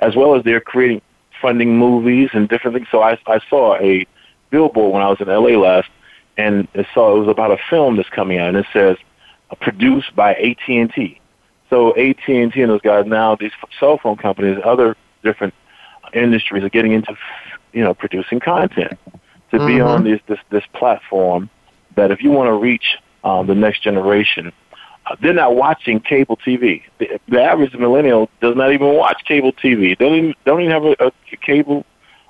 [0.00, 1.00] as well as they're creating
[1.40, 2.88] funding movies and different things.
[2.90, 4.06] So I, I saw a
[4.50, 5.88] billboard when I was in LA last,
[6.36, 8.96] and it saw it was about a film that's coming out, and it says
[9.50, 11.20] uh, produced by AT and T.
[11.74, 15.54] So AT and T and those guys now, these cell phone companies, other different
[16.12, 17.16] industries are getting into,
[17.72, 18.96] you know, producing content
[19.50, 19.66] to mm-hmm.
[19.66, 21.50] be on this this this platform.
[21.96, 24.52] That if you want to reach um, the next generation,
[25.06, 26.82] uh, they're not watching cable TV.
[26.98, 29.98] The, the average millennial does not even watch cable TV.
[29.98, 31.84] They don't even, don't even have a, a cable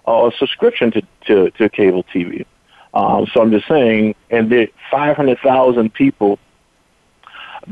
[0.07, 2.47] uh, subscription to, to, to cable TV.
[2.95, 6.39] Um, so I'm just saying, and there 500,000 people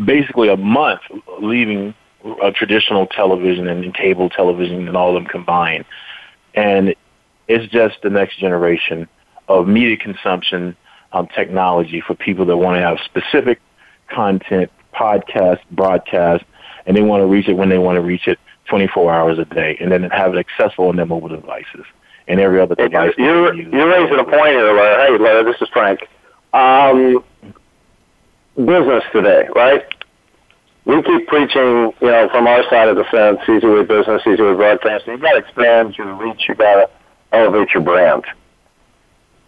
[0.05, 1.00] basically a month
[1.40, 1.94] leaving
[2.42, 5.85] a traditional television and cable television and all of them combined.
[6.55, 6.94] And
[7.48, 9.09] it's just the next generation
[9.48, 10.76] of media consumption
[11.12, 13.61] um, technology for people that want to have specific
[14.09, 16.44] content, podcast, broadcast,
[16.87, 19.44] and they want to reach it when they want to reach it 24 hours a
[19.44, 21.85] day, and then have it accessible on their mobile devices
[22.28, 23.12] and every other device.
[23.18, 24.76] You're, you're raising a point here.
[24.76, 26.00] Hey, Larry, this is Frank.
[26.52, 27.24] Um,
[28.57, 29.83] business today, right?
[30.85, 34.43] We keep preaching, you know, from our side of the fence, easy with business, easy
[34.43, 35.12] with broadcasting.
[35.12, 36.43] You've got to expand your reach.
[36.49, 36.91] You've got to
[37.33, 38.25] elevate your brand.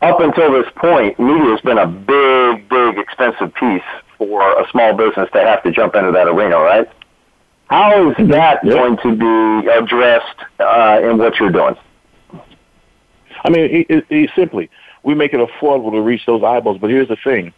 [0.01, 3.83] Up until this point, media has been a big, big, expensive piece
[4.17, 6.89] for a small business to have to jump into that arena, right?
[7.69, 8.75] How is that yep.
[8.75, 11.75] going to be addressed uh, in what you're doing?
[13.45, 14.71] I mean, it, it, it simply,
[15.03, 16.79] we make it affordable to reach those eyeballs.
[16.79, 17.53] But here's the thing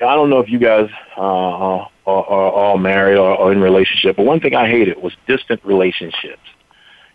[0.00, 4.16] I don't know if you guys uh, are, are all married or, or in relationship,
[4.16, 6.42] but one thing I hated was distant relationships.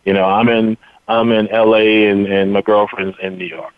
[0.03, 2.07] You know, I'm in I'm in L.A.
[2.07, 3.73] and, and my girlfriend's in New York.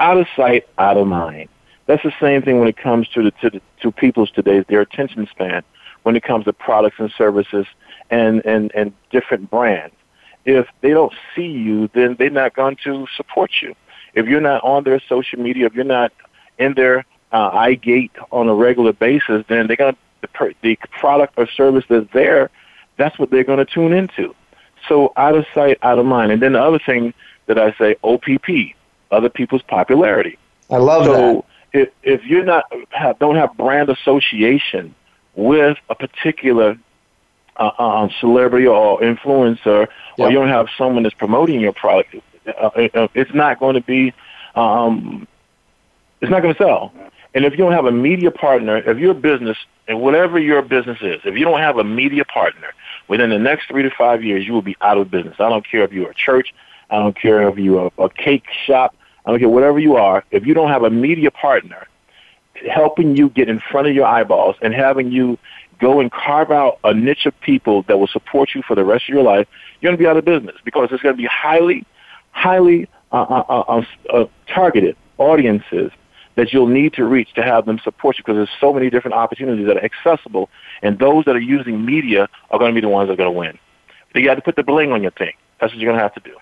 [0.00, 1.48] Out of sight, out of mind.
[1.86, 4.80] That's the same thing when it comes to the to the, to people's today their
[4.80, 5.62] attention span
[6.02, 7.66] when it comes to products and services
[8.10, 9.94] and and and different brands.
[10.44, 13.74] If they don't see you, then they're not going to support you.
[14.12, 16.12] If you're not on their social media, if you're not
[16.58, 21.34] in their uh, iGate on a regular basis, then they're going to the, the product
[21.36, 22.48] or service that's there.
[22.96, 24.34] That's what they're going to tune into.
[24.88, 26.30] So out of sight, out of mind.
[26.30, 27.12] And then the other thing
[27.46, 28.76] that I say, OPP,
[29.10, 30.38] other people's popularity.
[30.70, 31.12] I love so
[31.72, 31.80] that.
[31.80, 34.94] If, if you're not have, don't have brand association
[35.34, 36.78] with a particular
[37.56, 39.88] uh, um, celebrity or influencer, yep.
[40.18, 42.14] or you don't have someone that's promoting your product,
[42.46, 44.12] uh, uh it's not going to be,
[44.54, 45.26] um,
[46.20, 46.92] it's not going to sell.
[47.34, 50.98] And if you don't have a media partner, if your business, and whatever your business
[51.02, 52.68] is, if you don't have a media partner,
[53.08, 55.34] within the next three to five years, you will be out of business.
[55.38, 56.54] I don't care if you're a church,
[56.90, 58.94] I don't care if you're a, a cake shop,
[59.26, 60.24] I don't care whatever you are.
[60.30, 61.86] If you don't have a media partner
[62.70, 65.36] helping you get in front of your eyeballs and having you
[65.80, 69.08] go and carve out a niche of people that will support you for the rest
[69.08, 69.48] of your life,
[69.80, 71.84] you're going to be out of business because it's going to be highly,
[72.30, 75.90] highly uh, uh, uh, targeted audiences
[76.36, 79.14] that you'll need to reach to have them support you because there's so many different
[79.14, 80.48] opportunities that are accessible,
[80.82, 83.32] and those that are using media are going to be the ones that are going
[83.32, 83.58] to win.
[84.12, 85.32] But you got to put the bling on your thing.
[85.60, 86.36] That's what you're going to have to do.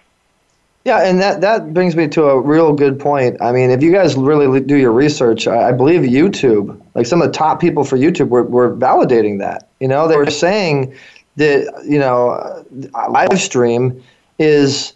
[0.84, 3.40] Yeah, and that, that brings me to a real good point.
[3.40, 7.22] I mean, if you guys really do your research, I, I believe YouTube, like some
[7.22, 9.68] of the top people for YouTube, were, were validating that.
[9.78, 10.96] You know, they were saying
[11.36, 12.64] that, you know, uh,
[13.10, 14.02] live stream
[14.40, 14.94] is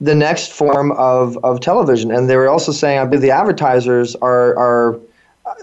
[0.00, 2.10] the next form of, of television.
[2.10, 5.00] And they were also saying, I believe the advertisers are, are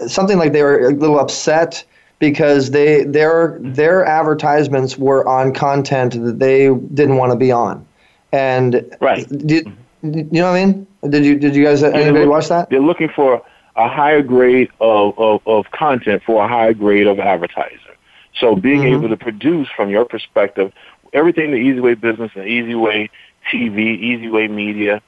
[0.06, 1.84] something like they were a little upset
[2.18, 7.84] because they their their advertisements were on content that they didn't want to be on.
[8.30, 9.28] And right.
[9.28, 9.66] Did,
[10.02, 10.86] you know what I mean?
[11.10, 12.70] Did you did you guys anybody watch that?
[12.70, 13.42] They're looking for
[13.74, 17.96] a higher grade of, of, of content for a higher grade of advertiser.
[18.38, 18.94] So being mm-hmm.
[18.94, 20.72] able to produce from your perspective
[21.12, 23.10] everything the easy way business and easy way
[23.50, 25.02] TV, Easy Way Media,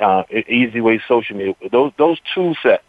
[0.00, 1.54] uh, Easy Way Social Media.
[1.70, 2.84] Those those tool sets,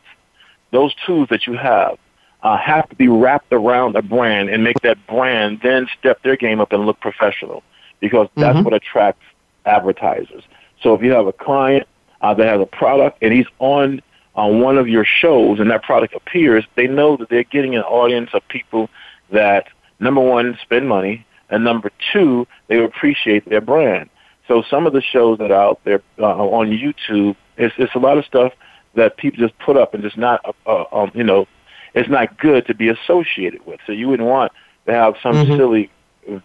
[0.71, 1.97] those tools that you have,
[2.43, 6.35] uh, have to be wrapped around a brand and make that brand then step their
[6.35, 7.63] game up and look professional,
[7.99, 8.65] because that's mm-hmm.
[8.65, 9.23] what attracts
[9.65, 10.43] advertisers.
[10.81, 11.87] So if you have a client
[12.21, 14.01] uh, that has a product and he's on
[14.35, 17.83] on one of your shows and that product appears, they know that they're getting an
[17.83, 18.89] audience of people
[19.31, 19.67] that
[19.99, 24.09] number one spend money and number two they appreciate their brand.
[24.47, 27.99] So some of the shows that are out there uh, on YouTube, it's, it's a
[27.99, 28.53] lot of stuff
[28.95, 31.47] that people just put up and just not, uh, uh, um, you know,
[31.93, 33.79] it's not good to be associated with.
[33.85, 34.51] So you wouldn't want
[34.85, 35.55] to have some mm-hmm.
[35.55, 35.91] silly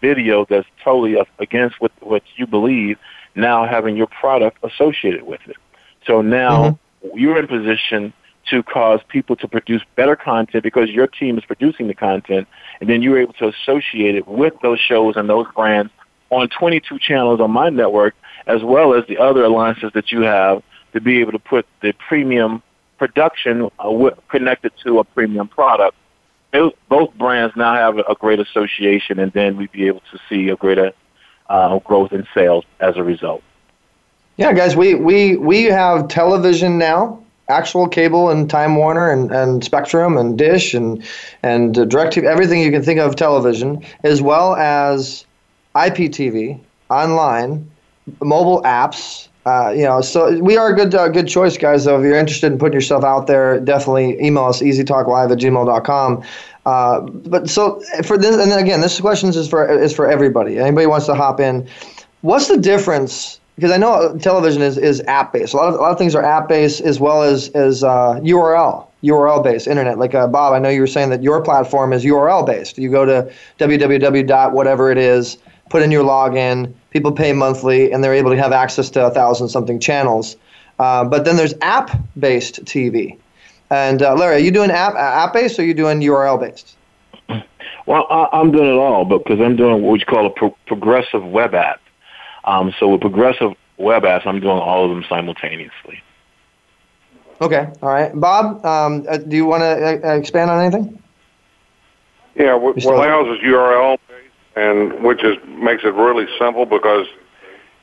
[0.01, 2.99] video that's totally against what what you believe.
[3.35, 5.57] Now having your product associated with it.
[6.07, 7.19] So now mm-hmm.
[7.19, 8.13] you're in position
[8.51, 12.49] to cause people to produce better content because your team is producing the content,
[12.81, 15.93] and then you're able to associate it with those shows and those brands
[16.31, 18.15] on 22 channels on my network,
[18.47, 20.63] as well as the other alliances that you have
[20.93, 22.63] to be able to put the premium
[22.99, 25.97] production uh, connected to a premium product.
[26.89, 30.57] Both brands now have a great association, and then we'd be able to see a
[30.57, 30.93] greater
[31.49, 33.43] uh, growth in sales as a result.
[34.37, 39.63] Yeah, guys, we, we, we have television now, actual cable and Time Warner and, and
[39.63, 41.05] Spectrum and Dish and,
[41.43, 45.25] and uh, DirecTV, everything you can think of television, as well as
[45.75, 47.71] IPTV, online,
[48.21, 49.29] mobile apps.
[49.47, 51.85] Uh, you know, so we are a good uh, good choice, guys.
[51.85, 56.23] So if you're interested in putting yourself out there, definitely email us easytalklive at gmail.com.
[56.67, 60.59] Uh, but so for this, and then again, this question is for is for everybody.
[60.59, 61.67] Anybody wants to hop in.
[62.21, 63.41] What's the difference?
[63.57, 65.55] Because I know television is, is app based.
[65.55, 68.83] A lot of a lot of things are app based as well as as URL
[68.83, 69.99] uh, URL based internet.
[69.99, 72.77] Like uh, Bob, I know you were saying that your platform is URL based.
[72.77, 74.53] You go to www.
[74.53, 75.39] whatever it is
[75.71, 79.11] put in your login, people pay monthly, and they're able to have access to a
[79.11, 80.37] thousand something channels.
[80.79, 83.17] Uh, but then there's app based TV.
[83.71, 86.77] And uh, Larry, are you doing app app based or are you doing URL based?
[87.87, 90.57] Well, I, am doing it all, but because I'm doing what you call a pro-
[90.67, 91.81] progressive web app.
[92.45, 96.03] Um, so with progressive web apps, I'm doing all of them simultaneously.
[97.41, 98.65] Okay, all right, Bob.
[98.65, 101.03] Um, uh, do you want to uh, expand on anything?
[102.35, 103.99] Yeah, what, what allows is URL
[104.61, 107.07] and which is makes it really simple because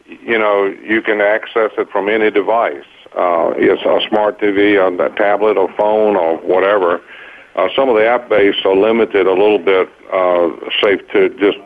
[0.06, 2.86] you know you can access it from any device.
[3.18, 7.02] Uh, it's a smart TV, a tablet, or phone, or whatever.
[7.56, 10.50] Uh, some of the app based are limited a little bit, uh,
[10.82, 11.58] safe to just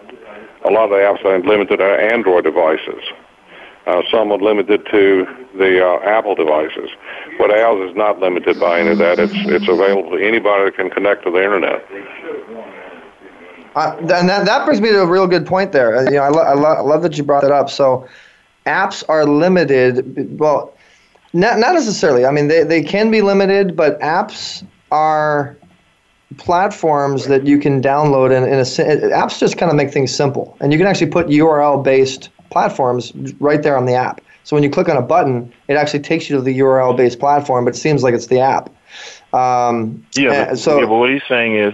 [0.63, 3.03] a lot of the apps are limited to Android devices.
[3.87, 5.25] Uh, some are limited to
[5.57, 6.89] the uh, Apple devices,
[7.39, 9.19] but ours is not limited by any of that.
[9.19, 11.83] It's it's available to anybody that can connect to the internet.
[13.75, 15.95] Uh, and that, that brings me to a real good point there.
[15.95, 17.69] Uh, you know, I, lo- I, lo- I love that you brought that up.
[17.69, 18.07] So,
[18.65, 20.37] apps are limited.
[20.39, 20.73] Well,
[21.33, 22.25] not not necessarily.
[22.25, 25.57] I mean, they, they can be limited, but apps are
[26.37, 30.55] platforms that you can download and in a apps just kind of make things simple
[30.61, 34.63] and you can actually put url based platforms right there on the app so when
[34.63, 37.75] you click on a button it actually takes you to the url based platform but
[37.75, 38.69] it seems like it's the app
[39.33, 41.73] um, yeah, but, so yeah, but what he's saying is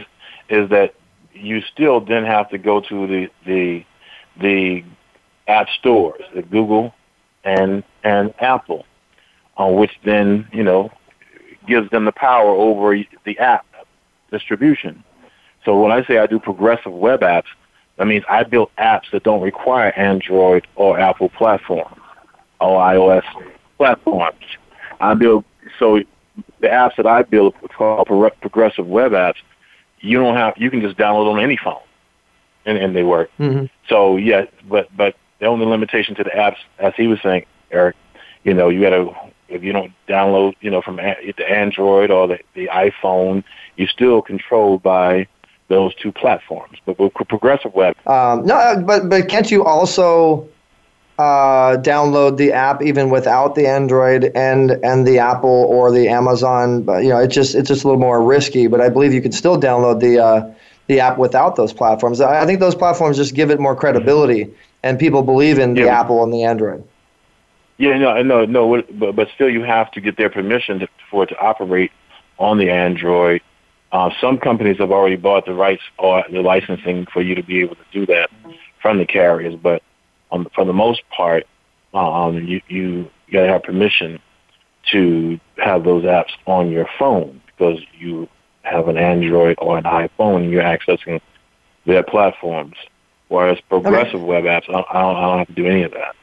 [0.49, 0.95] is that
[1.39, 3.85] you still then have to go to the the
[4.39, 4.83] the
[5.47, 6.93] app stores, the Google
[7.43, 8.85] and and Apple,
[9.57, 10.91] on which then you know
[11.67, 13.65] gives them the power over the app
[14.31, 15.03] distribution.
[15.65, 17.47] So when I say I do progressive web apps,
[17.97, 21.99] that means I build apps that don't require Android or Apple platforms
[22.61, 23.23] or iOS
[23.77, 24.43] platforms.
[24.99, 25.43] I build
[25.79, 25.99] so
[26.59, 28.07] the apps that I build are called
[28.41, 29.37] progressive web apps
[29.99, 31.81] you don't have you can just download on any phone,
[32.65, 33.29] and and they work.
[33.39, 33.65] Mm-hmm.
[33.89, 37.95] So yeah, but but the only limitation to the apps, as he was saying, Eric,
[38.43, 39.13] you know, you got to
[39.49, 43.43] if you don't download, you know, from a- the Android or the, the iPhone,
[43.77, 45.27] you're still controlled by
[45.69, 46.79] those two platforms.
[46.85, 50.47] But with Progressive Web, Um, no, uh, but but can't you also
[51.17, 56.83] uh, download the app even without the Android and and the Apple or the Amazon?
[56.83, 58.67] But you know, it's just it's just a little more risky.
[58.67, 60.53] But I believe you can still download the uh,
[60.87, 62.21] the app without those platforms.
[62.21, 64.49] I I think those platforms just give it more credibility,
[64.83, 65.99] and people believe in the Yeah.
[65.99, 66.83] Apple and the Android.
[67.77, 68.83] Yeah, no, no, no.
[68.91, 71.91] But but still, you have to get their permission to, for it to operate
[72.39, 73.41] on the Android.
[73.91, 77.61] Uh, some companies have already bought the rights or the licensing for you to be
[77.61, 78.29] able to do that
[78.81, 79.55] from the carriers.
[79.55, 79.81] But
[80.31, 81.45] um, for the most part,
[81.93, 84.19] um, you you got to have permission
[84.91, 88.27] to have those apps on your phone because you
[88.61, 91.21] have an Android or an iPhone and you're accessing
[91.85, 92.75] their platforms.
[93.29, 95.91] Whereas progressive web apps, I don't, I don't, I don't have to do any of
[95.91, 96.15] that.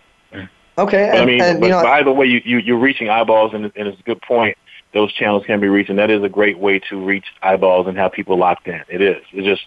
[0.77, 3.55] Okay, But I mean, and but, know, but either way, you, you, you're reaching eyeballs,
[3.55, 4.57] and, and it's a good point.
[4.93, 7.97] Those channels can be reached, and that is a great way to reach eyeballs and
[7.97, 8.81] have people locked in.
[8.89, 9.23] It is.
[9.33, 9.63] It's just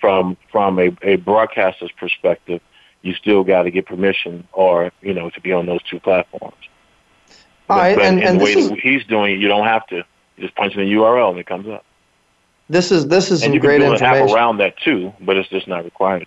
[0.00, 2.60] from from a, a broadcaster's perspective,
[3.02, 6.54] you still got to get permission, or you know, to be on those two platforms.
[7.70, 9.66] All but, right, but and- and the way is- that he's doing it, you don't
[9.66, 9.96] have to.
[9.96, 10.04] You
[10.44, 11.84] just punch in the URL and it comes up.
[12.70, 14.36] this is this is and some you can great build an app information.
[14.36, 16.26] around that too, but it's just not required.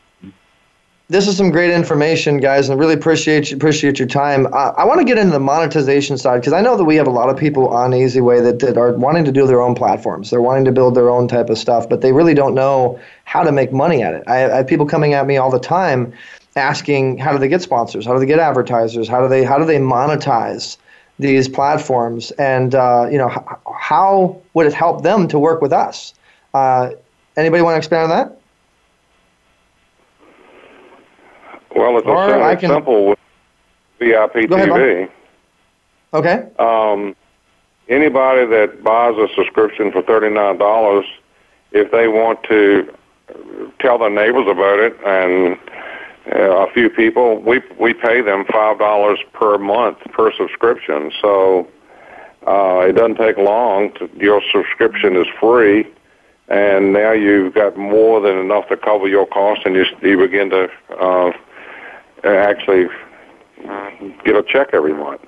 [1.09, 4.47] this is some great information, guys, and I really appreciate you, appreciate your time.
[4.53, 7.05] I, I want to get into the monetization side because I know that we have
[7.07, 9.75] a lot of people on Easy Way that, that are wanting to do their own
[9.75, 10.29] platforms.
[10.29, 13.43] They're wanting to build their own type of stuff, but they really don't know how
[13.43, 14.23] to make money at it.
[14.25, 16.13] I, I have people coming at me all the time
[16.55, 19.57] asking how do they get sponsors, how do they get advertisers, how do they how
[19.57, 20.77] do they monetize
[21.19, 23.37] these platforms, and uh, you know h-
[23.79, 26.13] how would it help them to work with us?
[26.53, 26.89] Uh,
[27.37, 28.37] anybody want to expand on that?
[31.75, 33.19] Well, it's, a, Or sim- I can- simple with
[33.99, 35.09] VIP Go ahead, TV.
[36.13, 36.45] Okay.
[36.59, 37.15] um,
[37.87, 41.05] anybody that buys a subscription for thirty nine dollars,
[41.71, 42.93] if they want to
[43.79, 45.57] tell their neighbors about it and
[46.31, 51.11] a few people, we we pay them five dollars per month per subscription.
[51.21, 51.67] So
[52.47, 53.91] uh, it doesn't take long.
[53.95, 55.85] To, your subscription is free,
[56.47, 60.49] and now you've got more than enough to cover your costs, and you you begin
[60.51, 60.69] to
[60.99, 61.31] uh,
[62.23, 62.87] actually
[64.23, 65.21] get a check every month.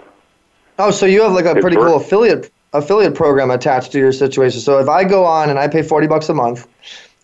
[0.80, 4.00] Oh, so you have like a It's pretty work- cool affiliate affiliate program attached to
[4.00, 4.60] your situation.
[4.60, 6.68] So if I go on and I pay forty bucks a month,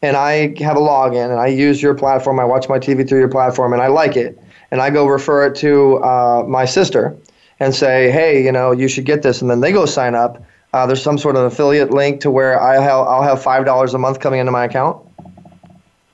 [0.02, 3.20] and I have a login and I use your platform, I watch my TV through
[3.20, 4.40] your platform, and I like it,
[4.72, 7.16] and I go refer it to uh, my sister
[7.60, 10.42] and say, hey, you know, you should get this, and then they go sign up.
[10.72, 13.94] Uh, there's some sort of affiliate link to where I have, I'll have five dollars
[13.94, 15.04] a month coming into my account.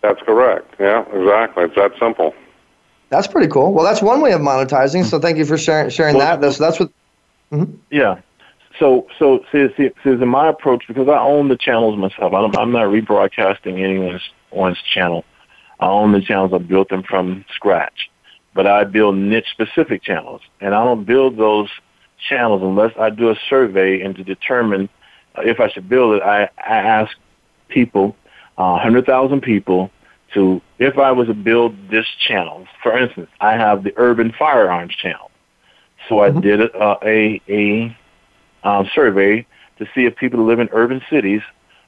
[0.01, 0.73] That's correct.
[0.79, 1.63] Yeah, exactly.
[1.65, 2.33] It's that simple.
[3.09, 3.73] That's pretty cool.
[3.73, 5.03] Well, that's one way of monetizing.
[5.03, 6.41] So thank you for sharing sharing Well- that.
[6.41, 6.89] That's that's what.
[7.91, 8.19] Yeah.
[8.79, 12.55] So, so see, see, see, in my approach, because I own the channels myself, I'm,
[12.57, 14.21] I'm not rebroadcasting anyone's
[14.51, 15.23] one's channel.
[15.79, 16.51] I own the channels.
[16.53, 18.09] I built them from scratch,
[18.53, 21.69] but I build niche specific channels, and I don't build those
[22.29, 24.89] channels unless I do a survey and to determine
[25.37, 26.23] uh, if I should build it.
[26.23, 27.15] I, I ask
[27.69, 28.15] people,
[28.57, 29.91] uh, hundred thousand people,
[30.33, 32.67] to if I was to build this channel.
[32.83, 35.31] For instance, I have the Urban Firearms channel.
[36.09, 37.97] So I did a, uh, a, a
[38.65, 39.45] um, survey
[39.79, 41.41] to see if people who live in urban cities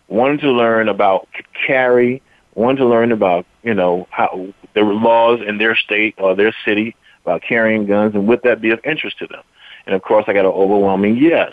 [0.07, 1.28] wanted to learn about
[1.65, 2.21] carry,
[2.55, 6.95] wanted to learn about, you know, how the laws in their state or their city
[7.23, 9.43] about carrying guns, and would that be of interest to them?
[9.86, 11.51] And of course, I got an overwhelming yes.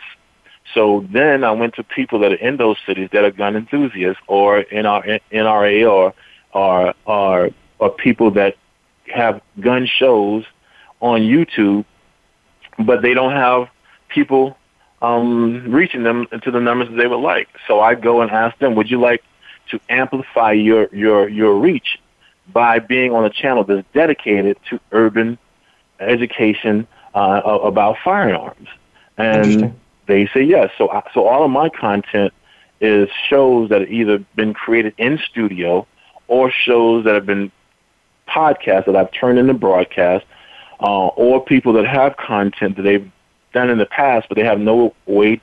[0.72, 4.22] So then I went to people that are in those cities that are gun enthusiasts
[4.29, 6.14] or NR, NRA or,
[6.53, 8.57] or, or, or people that
[9.12, 10.45] have gun shows
[11.01, 11.85] on YouTube
[12.79, 13.68] but they don't have
[14.09, 14.57] people
[15.05, 17.49] um, reaching them to the numbers that they would like.
[17.67, 19.23] So I go and ask them, would you like
[19.71, 21.99] to amplify your, your, your reach
[22.53, 25.39] by being on a channel that's dedicated to urban
[26.01, 28.69] education uh, about firearms?
[29.19, 30.71] And they say yes.
[30.79, 32.33] So, I, so all of my content
[32.81, 35.87] is shows that have either been created in studio
[36.29, 37.53] or shows that have been
[38.27, 40.25] podcasts that I've turned into broadcast
[40.81, 43.11] uh, or people that have content that they've
[43.55, 45.41] done in the past, but they have no way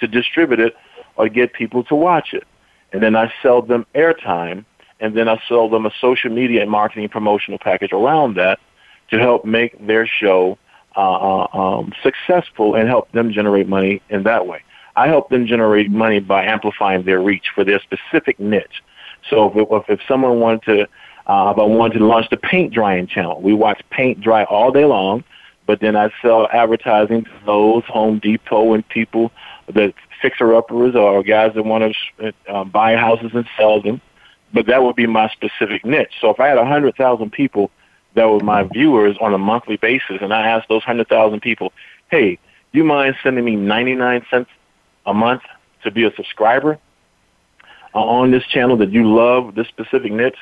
[0.00, 0.74] to distribute it
[1.16, 2.44] or get people to watch it.
[2.92, 4.64] And then I sell them airtime,
[4.98, 8.58] and then I sell them a social media and marketing promotional package around that
[9.10, 10.58] to help make their show
[10.96, 14.62] uh, uh, um, successful and help them generate money in that way.
[14.96, 18.82] I help them generate money by amplifying their reach for their specific niche.
[19.28, 20.88] So if, if, if someone wanted to
[21.30, 23.40] uh, if I wanted to launch the paint drying channel.
[23.40, 25.22] We watch paint dry all day long.
[25.66, 29.30] But then I sell advertising to Lowe's, Home Depot, and people
[29.68, 34.00] that fixer uppers or guys that want to uh, buy houses and sell them.
[34.52, 36.12] But that would be my specific niche.
[36.20, 37.70] So if I had a hundred thousand people
[38.14, 41.72] that were my viewers on a monthly basis, and I asked those hundred thousand people,
[42.10, 42.38] "Hey,
[42.72, 44.50] do you mind sending me ninety nine cents
[45.06, 45.42] a month
[45.84, 46.78] to be a subscriber
[47.94, 50.34] uh, on this channel that you love this specific niche?"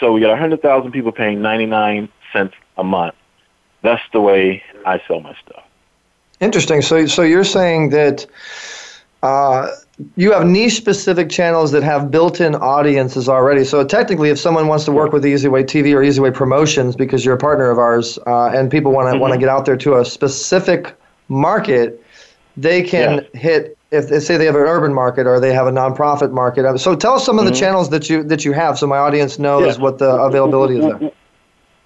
[0.00, 3.14] So we got a hundred thousand people paying ninety nine cents a month.
[3.84, 5.62] That's the way I sell my stuff.
[6.40, 6.80] Interesting.
[6.80, 8.26] So, so you're saying that
[9.22, 9.68] uh,
[10.16, 13.62] you have niche specific channels that have built-in audiences already.
[13.62, 17.34] So technically, if someone wants to work with EasyWay TV or EasyWay Promotions because you're
[17.34, 19.20] a partner of ours, uh, and people want to mm-hmm.
[19.20, 20.94] want to get out there to a specific
[21.28, 22.02] market,
[22.56, 23.76] they can hit.
[23.90, 26.96] If they say they have an urban market or they have a nonprofit market, so
[26.96, 27.52] tell us some of mm-hmm.
[27.52, 30.86] the channels that you that you have, so my audience knows what the availability is
[30.86, 31.12] there.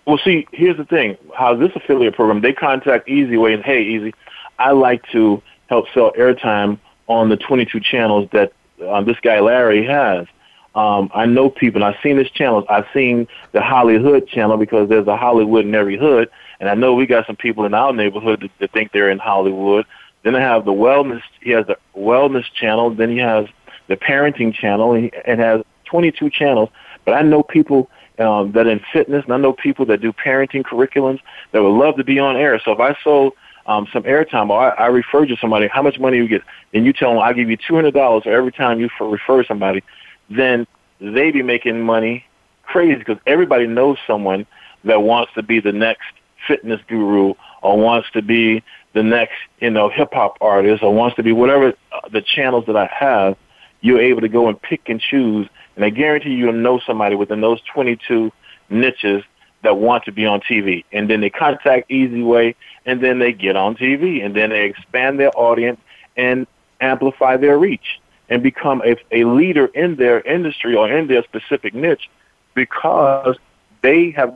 [0.09, 3.83] Well, see, here's the thing: how this affiliate program, they contact Easy Way and hey,
[3.83, 4.15] Easy,
[4.59, 6.79] I like to help sell airtime
[7.09, 8.55] on the 22 channels that
[8.89, 10.27] um, this guy Larry has.
[10.75, 12.65] Um, I know people, and I've seen his channels.
[12.71, 16.95] I've seen the Hollywood channel because there's a Hollywood in every hood, and I know
[16.95, 19.85] we got some people in our neighborhood that, that think they're in Hollywood.
[20.23, 21.21] Then I have the wellness.
[21.43, 22.89] He has the wellness channel.
[22.95, 23.47] Then he has
[23.89, 26.71] the parenting channel, and, he, and has 22 channels.
[27.05, 30.63] But I know people um, that in fitness, and I know people that do parenting
[30.63, 31.21] curriculums
[31.53, 32.61] that would love to be on air.
[32.65, 33.35] So if I sold
[33.67, 36.43] um, some airtime, or I, I refer to somebody, how much money you get,
[36.73, 39.45] and you tell them I'll give you two hundred dollars for every time you refer
[39.45, 39.83] somebody,
[40.31, 40.67] then
[41.01, 42.25] they be making money
[42.65, 44.47] crazy because everybody knows someone
[44.85, 46.07] that wants to be the next
[46.47, 48.63] fitness guru or wants to be
[48.95, 52.65] the next you know hip hop artist or wants to be whatever uh, the channels
[52.67, 53.37] that I have.
[53.81, 55.49] You're able to go and pick and choose,
[55.79, 58.33] and I guarantee you'll know somebody within those 22
[58.69, 59.23] niches
[59.63, 60.85] that want to be on TV.
[60.91, 64.65] And then they contact Easy Way, and then they get on TV and then they
[64.65, 65.79] expand their audience
[66.17, 66.49] and
[66.81, 71.75] amplify their reach and become a, a leader in their industry or in their specific
[71.75, 72.11] niche
[72.55, 73.37] because
[73.83, 74.35] they have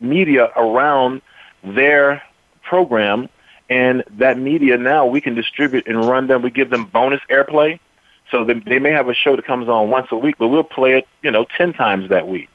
[0.00, 1.22] media around
[1.62, 2.20] their
[2.62, 3.28] program
[3.70, 6.42] and that media now we can distribute and run them.
[6.42, 7.78] We give them bonus airplay.
[8.30, 10.64] So they, they may have a show that comes on once a week, but we'll
[10.64, 12.48] play it, you know, 10 times that week.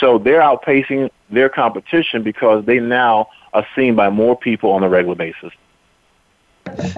[0.00, 4.88] So they're outpacing their competition because they now are seen by more people on a
[4.88, 5.52] regular basis.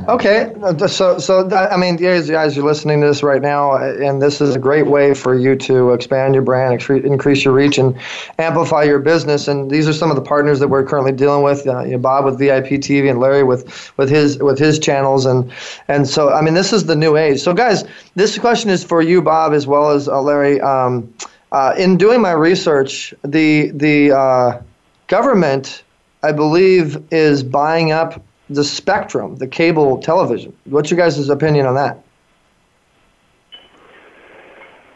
[0.08, 0.52] Okay,
[0.86, 4.54] so so I mean, guys, guys, you're listening to this right now, and this is
[4.54, 7.98] a great way for you to expand your brand, increase your reach, and
[8.38, 9.48] amplify your business.
[9.48, 11.66] And these are some of the partners that we're currently dealing with.
[11.66, 15.26] Uh, you know, Bob with VIP TV, and Larry with with his with his channels,
[15.26, 15.50] and
[15.88, 17.40] and so I mean, this is the new age.
[17.40, 17.84] So, guys,
[18.14, 20.60] this question is for you, Bob, as well as uh, Larry.
[20.60, 21.12] Um,
[21.52, 24.62] uh, in doing my research, the the uh,
[25.08, 25.82] government,
[26.22, 30.54] I believe, is buying up the spectrum, the cable television.
[30.64, 32.04] What's your guys' opinion on that?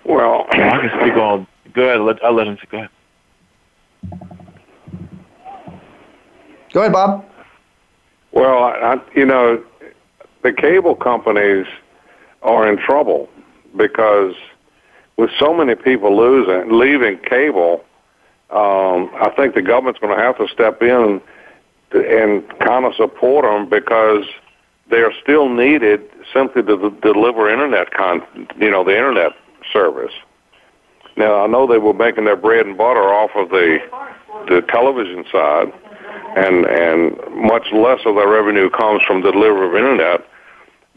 [0.05, 1.47] Well, I can speak on.
[1.75, 2.01] Go ahead.
[2.01, 2.59] Let, I'll let him.
[2.71, 2.91] Go ahead.
[6.73, 7.25] Go ahead, Bob.
[8.33, 9.63] Well, I, you know,
[10.43, 11.67] the cable companies
[12.43, 13.29] are in trouble
[13.77, 14.35] because
[15.17, 17.85] with so many people losing, leaving cable,
[18.51, 21.23] um, I think the government's going to have to step in to,
[21.93, 24.25] and kind of support them because
[24.91, 28.23] they're still needed simply to deliver internet con,
[28.59, 29.33] you know, the internet
[29.73, 30.13] service.
[31.17, 33.79] Now I know they were making their bread and butter off of the
[34.49, 35.73] the television side,
[36.37, 40.25] and and much less of their revenue comes from the delivery of internet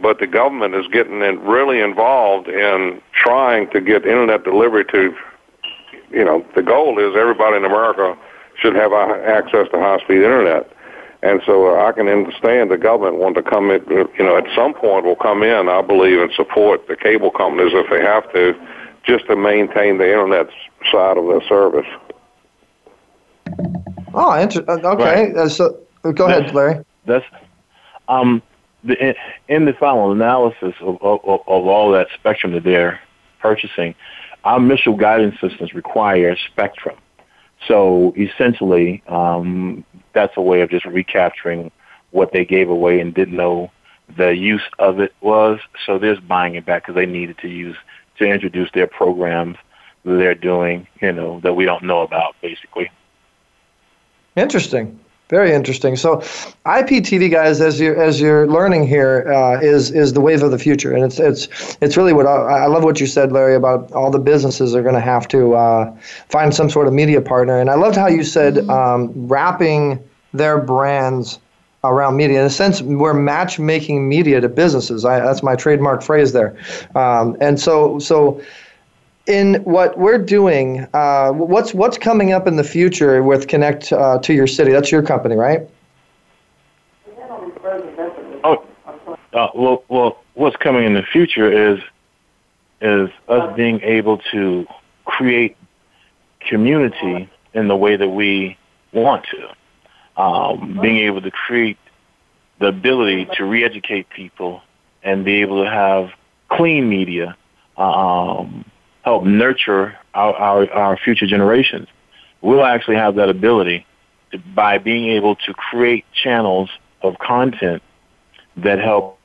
[0.02, 5.16] but the government is getting in, really involved in trying to get internet delivery to,
[6.10, 8.18] you know, the goal is everybody in America
[8.60, 10.72] should have access to high-speed internet.
[11.24, 14.46] And so uh, I can understand the government want to come in, you know, at
[14.56, 18.32] some point will come in, I believe, and support the cable companies if they have
[18.34, 18.56] to,
[19.04, 20.48] just to maintain the internet
[20.92, 21.86] side of their service.
[24.14, 25.28] Oh, inter- uh, okay.
[25.28, 25.38] Right.
[25.38, 25.78] Uh, so
[26.14, 26.84] go ahead, Larry.
[27.06, 27.26] That's
[28.08, 28.42] um,
[28.84, 29.16] the,
[29.48, 33.00] in the final analysis of, of, of all that spectrum that they're
[33.40, 33.94] purchasing,
[34.44, 36.98] our missile guidance systems require spectrum.
[37.68, 41.72] So essentially, um, that's a way of just recapturing
[42.12, 43.72] what they gave away and didn't know
[44.18, 45.60] the use of it was.
[45.86, 47.78] So they're just buying it back because they needed to use
[48.18, 49.58] to introduce their programs
[50.04, 52.92] that they're doing, you know, that we don't know about, basically.
[54.36, 55.00] Interesting.
[55.32, 55.96] Very interesting.
[55.96, 56.18] So,
[56.66, 60.60] IPTV guys, as you as you're learning here, uh, is is the wave of the
[60.60, 63.90] future, and it's it's it's really what I, I love what you said, Larry, about
[63.94, 65.96] all the businesses are going to have to uh,
[66.28, 70.04] find some sort of media partner, and I loved how you said um, wrapping
[70.34, 71.40] their brands
[71.86, 72.42] around media.
[72.42, 75.06] In a sense, we're matchmaking media to businesses.
[75.06, 76.58] I, that's my trademark phrase there.
[76.94, 78.42] Um, and so, so
[79.32, 84.20] in what we're doing, uh, what's what's coming up in the future with Connect uh,
[84.20, 84.72] to Your City?
[84.72, 85.62] That's your company, right?
[88.44, 88.64] Oh,
[89.34, 91.80] uh, well, well, what's coming in the future is
[92.82, 94.68] is us being able to
[95.06, 95.56] create
[96.42, 98.58] community in the way that we
[98.92, 100.22] want to.
[100.22, 101.78] Um, being able to create
[102.60, 104.62] the ability to re-educate people
[105.04, 106.12] and be able to have
[106.50, 107.38] clean media
[107.78, 108.66] um,
[109.04, 111.88] help nurture our, our, our future generations.
[112.42, 113.86] We'll actually have that ability
[114.32, 116.70] to, by being able to create channels
[117.02, 117.82] of content
[118.58, 119.20] that help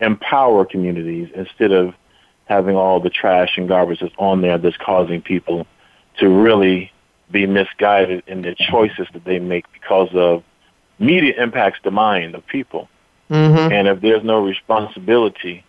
[0.00, 1.94] empower communities instead of
[2.46, 5.66] having all the trash and garbage that's on there that's causing people
[6.18, 6.90] to really
[7.30, 10.42] be misguided in their choices that they make because of
[10.98, 12.88] media impacts the mind of people.
[13.30, 13.72] Mm-hmm.
[13.72, 15.64] And if there's no responsibility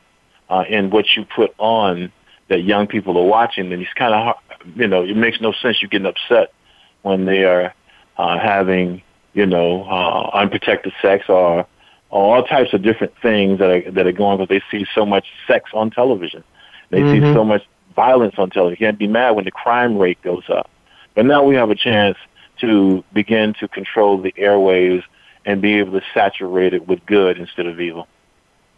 [0.50, 2.12] uh, in what you put on
[2.52, 4.36] that young people are watching, then it's kind of,
[4.76, 6.54] you know, it makes no sense you getting upset
[7.02, 7.74] when they are
[8.18, 9.02] uh, having,
[9.34, 11.66] you know, uh, unprotected sex or,
[12.10, 15.06] or all types of different things that are that are going because they see so
[15.06, 16.44] much sex on television.
[16.90, 17.26] They Mm-hmm.
[17.26, 17.64] see so much
[17.96, 18.78] violence on television.
[18.80, 20.70] You can't be mad when the crime rate goes up.
[21.16, 22.18] But now we have a chance
[22.60, 25.04] to begin to control the airwaves
[25.46, 28.08] and be able to saturate it with good instead of evil.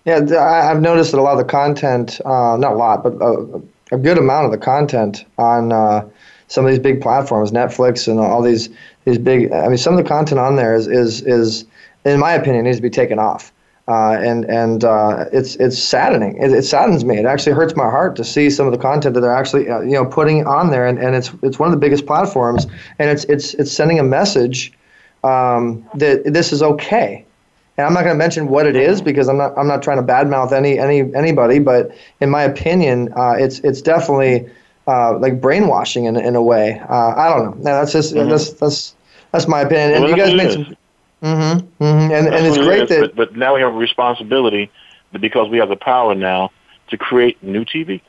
[0.06, 3.62] Yeah, I've noticed that a lot of the content, uh, not a lot, but a,
[3.94, 6.06] a good amount of the content on uh,
[6.48, 8.70] some of these big platforms, Netflix and all these
[9.06, 9.52] these big.
[9.52, 11.66] I mean, some of the content on there is is is,
[12.04, 13.54] in my opinion, needs to be taken off.
[13.88, 16.38] Uh, and and uh, it's it's saddening.
[16.38, 17.18] It, it saddens me.
[17.18, 19.82] It actually hurts my heart to see some of the content that they're actually uh,
[19.82, 20.86] you know putting on there.
[20.86, 22.66] And, and it's it's one of the biggest platforms,
[23.00, 24.74] and it's it's it's sending a message
[25.24, 27.26] um, that this is okay.
[27.78, 29.98] And I'm not going to mention what it is because I'm not I'm not trying
[29.98, 31.60] to badmouth any any anybody.
[31.60, 34.48] But in my opinion, uh, it's it's definitely
[34.88, 36.80] uh, like brainwashing in in a way.
[36.88, 37.64] Uh, I don't know.
[37.64, 38.30] No, that's just Mhm.
[38.30, 38.96] that's that's
[39.32, 39.94] that's my opinion.
[39.94, 40.78] And Well, you guys made some.
[41.24, 42.14] Mm-hmm, mm-hmm.
[42.14, 44.70] And and it's great is, that But, but now we have a responsibility
[45.20, 46.52] because we have the power now
[46.90, 48.02] to create new TV.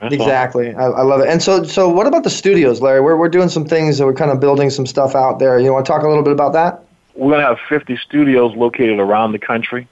[0.00, 0.14] That's.
[0.14, 0.74] Exactly.
[0.74, 1.28] I, I love it.
[1.28, 3.00] And so, so what about the studios, Larry?
[3.00, 5.58] We're, we're doing some things and we're kind of building some stuff out there.
[5.58, 6.84] You want to talk a little bit about that?
[7.16, 9.88] We're going to have 50 studios located around the country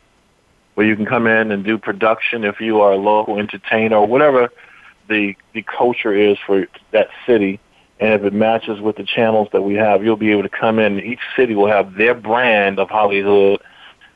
[0.74, 4.06] where you can come in and do production if you are a local entertainer or
[4.06, 4.50] whatever
[5.08, 7.60] the, the culture is for that city.
[8.00, 10.78] And if it matches with the channels that we have, you'll be able to come
[10.78, 11.00] in.
[11.00, 13.60] Each city will have their brand of Hollywood,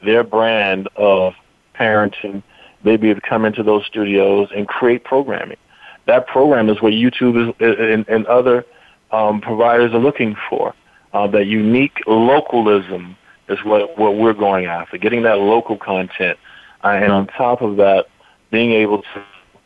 [0.04, 1.34] their brand of
[1.74, 2.42] parenting.
[2.82, 5.58] They'll be able to come into those studios and create programming.
[6.06, 8.66] That program is what YouTube is, and, and other
[9.12, 10.74] um, providers are looking for.
[11.12, 13.16] Uh, that unique localism
[13.48, 16.38] is what, what we're going after, getting that local content.
[16.84, 18.06] Uh, and on top of that,
[18.50, 19.24] being able to,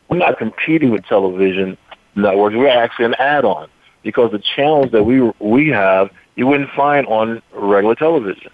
[0.09, 1.77] we're not competing with television
[2.15, 3.67] networks, we're actually an add-on
[4.03, 8.51] because the channels that we, we have, you wouldn't find on regular television.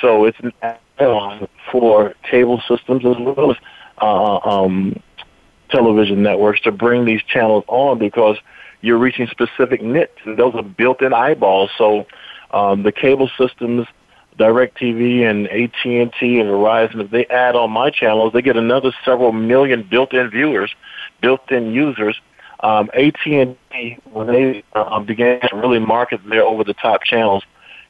[0.00, 3.56] So it's an add-on for cable systems as well as
[4.00, 5.00] uh, um,
[5.70, 8.36] television networks to bring these channels on because
[8.82, 10.10] you're reaching specific niche.
[10.24, 11.70] Those are built-in eyeballs.
[11.76, 12.06] So
[12.52, 13.86] um, the cable systems,
[14.38, 15.92] DirecTV and AT&T
[16.40, 20.72] and Verizon, if they add on my channels, they get another several million built-in viewers,
[21.20, 22.18] built-in users.
[22.60, 27.42] Um, AT&T, when they uh, began to really market their over-the-top channels,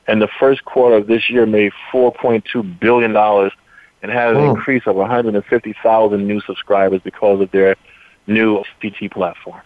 [0.06, 4.50] and the first quarter of this year made $4.2 billion and had an Oh.
[4.50, 7.76] increase of 150,000 new subscribers because of their
[8.26, 9.60] new PT platform.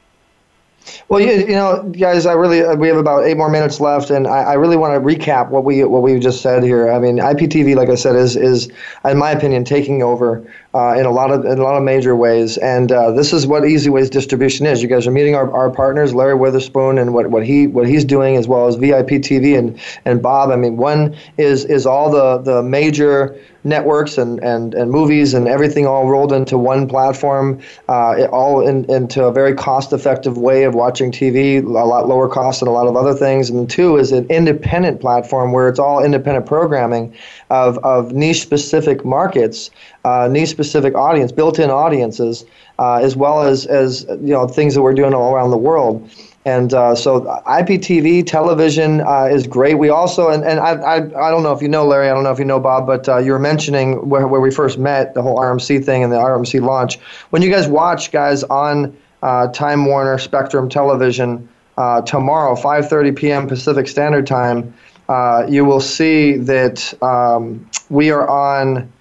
[1.09, 4.27] Well, you, you know, guys, I really we have about eight more minutes left, and
[4.27, 6.91] I, I really want to recap what we what we just said here.
[6.93, 8.71] I mean, IPTV, like I said, is is
[9.05, 12.15] in my opinion taking over uh, in a lot of in a lot of major
[12.17, 14.83] ways, and uh, this is what Easy Ways distribution is.
[14.83, 18.05] You guys are meeting our, our partners, Larry Witherspoon, and what, what he what he's
[18.05, 20.51] doing, as well as VIP TV and and Bob.
[20.51, 25.49] I mean, one is is all the the major networks and, and, and movies and
[25.49, 27.59] everything all rolled into one platform,
[27.89, 32.29] uh, all in, into a very cost effective way of watching TV, a lot lower
[32.29, 33.51] cost than a lot of other things.
[33.51, 37.15] And two is an independent platform where it's all independent programming
[37.51, 39.71] of, of niche specific markets,
[40.05, 42.45] uh, niche specific audience, built in audiences,
[42.79, 46.09] uh, as well as, as you know things that we're doing all around the world.
[46.47, 49.79] And uh, so IPTV television uh, is great.
[49.79, 52.23] We also, and, and I, I, I don't know if you know Larry, I don't
[52.23, 55.15] know if you know Bob, but uh, you were mentioning where, where we first met,
[55.15, 56.99] the whole RMC thing and the RMC launch.
[57.31, 63.47] When you guys watch, guys, on uh, Time Warner Spectrum Television uh, tomorrow, 5.30 p.m.
[63.47, 64.75] Pacific Standard Time,
[65.09, 68.93] uh, you will see that um, we are on.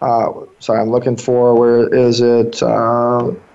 [0.00, 2.62] Uh, sorry, I'm looking for where is it?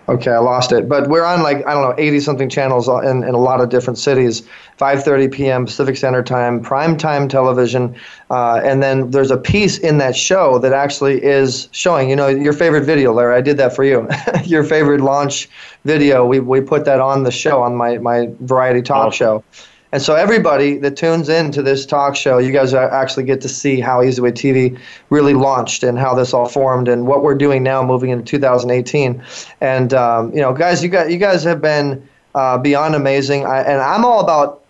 [0.09, 0.87] Okay, I lost it.
[0.87, 3.69] But we're on like I don't know, 80 something channels in, in a lot of
[3.69, 4.41] different cities.
[4.79, 5.65] 5:30 p.m.
[5.65, 7.93] Pacific Standard Time, prime time television,
[8.29, 12.09] uh, and then there's a piece in that show that actually is showing.
[12.09, 13.35] You know, your favorite video, Larry.
[13.35, 14.07] I did that for you.
[14.45, 15.49] your favorite launch
[15.83, 16.25] video.
[16.25, 19.17] We we put that on the show on my my variety talk Awesome.
[19.17, 19.43] show.
[19.91, 23.49] And so everybody that tunes in to this talk show, you guys actually get to
[23.49, 24.79] see how EasyWay TV
[25.09, 29.23] really launched and how this all formed and what we're doing now moving into 2018.
[29.61, 33.45] And um, you know, guys, you got you guys have been uh, beyond amazing.
[33.45, 34.63] I, and I'm all about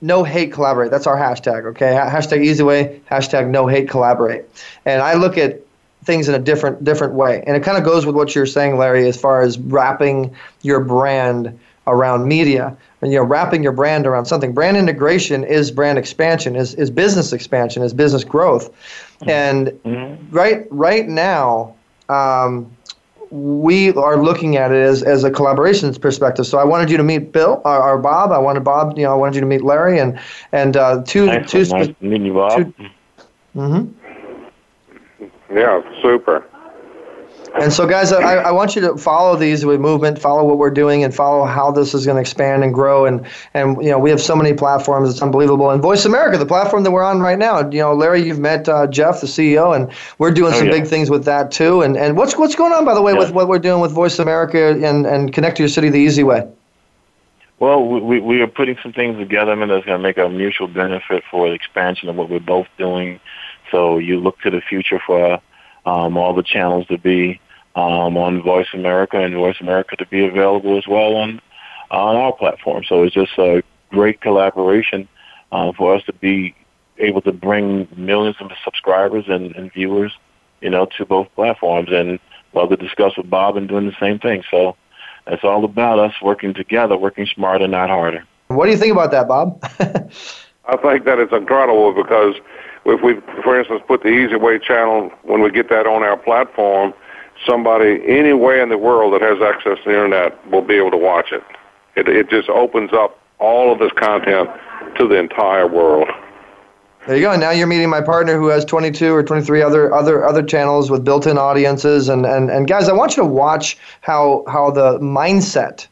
[0.00, 0.90] no hate collaborate.
[0.90, 1.64] That's our hashtag.
[1.66, 3.00] Okay, hashtag EasyWay.
[3.02, 4.44] Hashtag no hate collaborate.
[4.84, 5.60] And I look at
[6.04, 7.42] things in a different different way.
[7.46, 10.80] And it kind of goes with what you're saying, Larry, as far as wrapping your
[10.80, 14.52] brand around media and you know wrapping your brand around something.
[14.52, 18.70] Brand integration is brand expansion, is is business expansion, is business growth.
[19.26, 19.78] And
[20.30, 21.74] right right now,
[22.08, 22.70] um,
[23.30, 26.46] we are looking at it as, as a collaborations perspective.
[26.46, 28.30] So I wanted you to meet Bill or, or Bob.
[28.30, 30.18] I wanted Bob, you know, I wanted you to meet Larry and
[30.52, 31.64] and uh, two Nice, two.
[31.64, 32.72] nice meeting you, Bob.
[33.54, 33.86] hmm
[35.52, 36.44] Yeah, super.
[37.58, 40.70] And so, guys, I, I want you to follow these with movement, follow what we're
[40.70, 43.06] doing, and follow how this is going to expand and grow.
[43.06, 45.70] And and you know, we have so many platforms; it's unbelievable.
[45.70, 47.60] And Voice America, the platform that we're on right now.
[47.70, 50.72] You know, Larry, you've met uh, Jeff, the CEO, and we're doing Oh, some yeah.
[50.72, 51.80] big things with that too.
[51.80, 53.20] And and what's what's going on, by the way, Yeah.
[53.20, 56.24] with what we're doing with Voice America and and Connect to Your City the easy
[56.24, 56.46] way.
[57.58, 60.28] Well, we, we, are putting some things together, I mean, that's going to make a
[60.28, 63.18] mutual benefit for the expansion of what we're both doing.
[63.70, 65.40] So you look to the future for
[65.86, 67.40] um, all the channels to be
[67.76, 71.40] um, on Voice America and Voice America to be available as well on
[71.90, 72.82] on our platform.
[72.88, 75.08] So it's just a great collaboration
[75.52, 76.56] uh, for us to be
[76.98, 80.12] able to bring millions of subscribers and, and viewers,
[80.60, 81.90] you know, to both platforms.
[81.92, 82.18] And
[82.54, 84.42] love to discuss with Bob and doing the same thing.
[84.50, 84.76] So
[85.26, 88.24] it's all about us working together, working smarter, not harder.
[88.48, 89.62] What do you think about that, Bob?
[90.68, 92.34] I think that it's incredible because
[92.84, 96.16] if we, for instance, put the Easy Way channel, when we get that on our
[96.16, 96.94] platform,
[97.44, 100.96] somebody anywhere in the world that has access to the internet will be able to
[100.96, 101.42] watch it.
[101.96, 104.48] It, it just opens up all of this content
[104.98, 106.08] to the entire world.
[107.06, 107.36] There you go.
[107.36, 111.04] Now you're meeting my partner who has 22 or 23 other other other channels with
[111.04, 112.08] built-in audiences.
[112.08, 115.86] And and, and guys, I want you to watch how how the mindset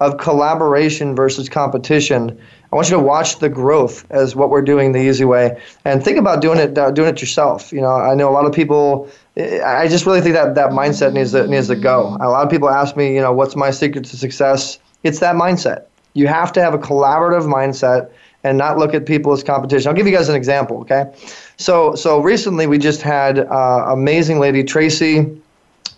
[0.00, 2.38] of collaboration versus competition.
[2.72, 6.04] I want you to watch the growth as what we're doing the easy way, and
[6.04, 7.72] think about doing it uh, doing it yourself.
[7.72, 9.08] You know, I know a lot of people.
[9.36, 12.16] I just really think that that mindset needs to needs to go.
[12.20, 14.78] A lot of people ask me, you know, what's my secret to success?
[15.02, 15.84] It's that mindset.
[16.14, 18.10] You have to have a collaborative mindset
[18.44, 19.88] and not look at people as competition.
[19.88, 21.12] I'll give you guys an example, okay?
[21.56, 25.26] So so recently we just had uh, amazing lady Tracy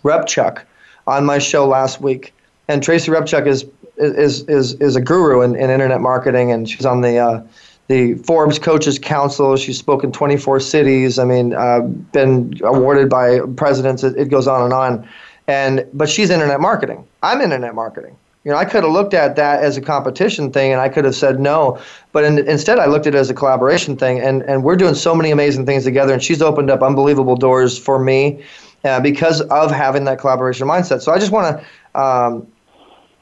[0.03, 0.63] Repchuk
[1.07, 2.33] on my show last week,
[2.67, 3.65] and Tracy Repchuk is
[3.97, 7.43] is is is a guru in, in internet marketing, and she's on the uh,
[7.87, 9.55] the Forbes Coaches Council.
[9.57, 11.19] She's spoken 24 cities.
[11.19, 14.03] I mean, uh, been awarded by presidents.
[14.03, 15.07] It, it goes on and on.
[15.47, 17.05] And but she's internet marketing.
[17.21, 18.15] I'm internet marketing.
[18.45, 21.05] You know, I could have looked at that as a competition thing, and I could
[21.05, 21.79] have said no.
[22.11, 24.95] But in, instead, I looked at it as a collaboration thing, and and we're doing
[24.95, 26.13] so many amazing things together.
[26.13, 28.43] And she's opened up unbelievable doors for me
[28.83, 31.01] uh, because of having that collaboration mindset.
[31.01, 32.47] So I just want to um,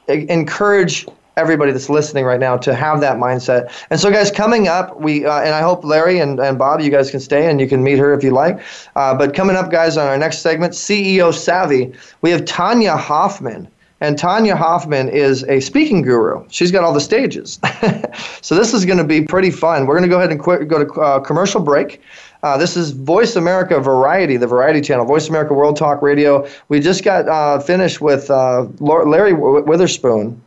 [0.08, 3.72] encourage everybody that's listening right now to have that mindset.
[3.90, 6.90] And so, guys, coming up, we uh, and I hope Larry and, and Bob, you
[6.90, 8.60] guys can stay and you can meet her if you like.
[8.96, 13.68] Uh, but coming up, guys, on our next segment, CEO Savvy, we have Tonya Hofmann.
[14.00, 16.44] And Tonya Hofmann is a speaking guru.
[16.50, 17.60] She's got all the stages.
[18.42, 19.86] so this is going to be pretty fun.
[19.86, 22.00] We're going to go ahead and quick, go to uh, commercial break.
[22.42, 26.48] Uh, this is Voice America Variety, the Variety Channel, Voice America World Talk Radio.
[26.68, 30.42] We just got uh, finished with uh, Larry Witherspoon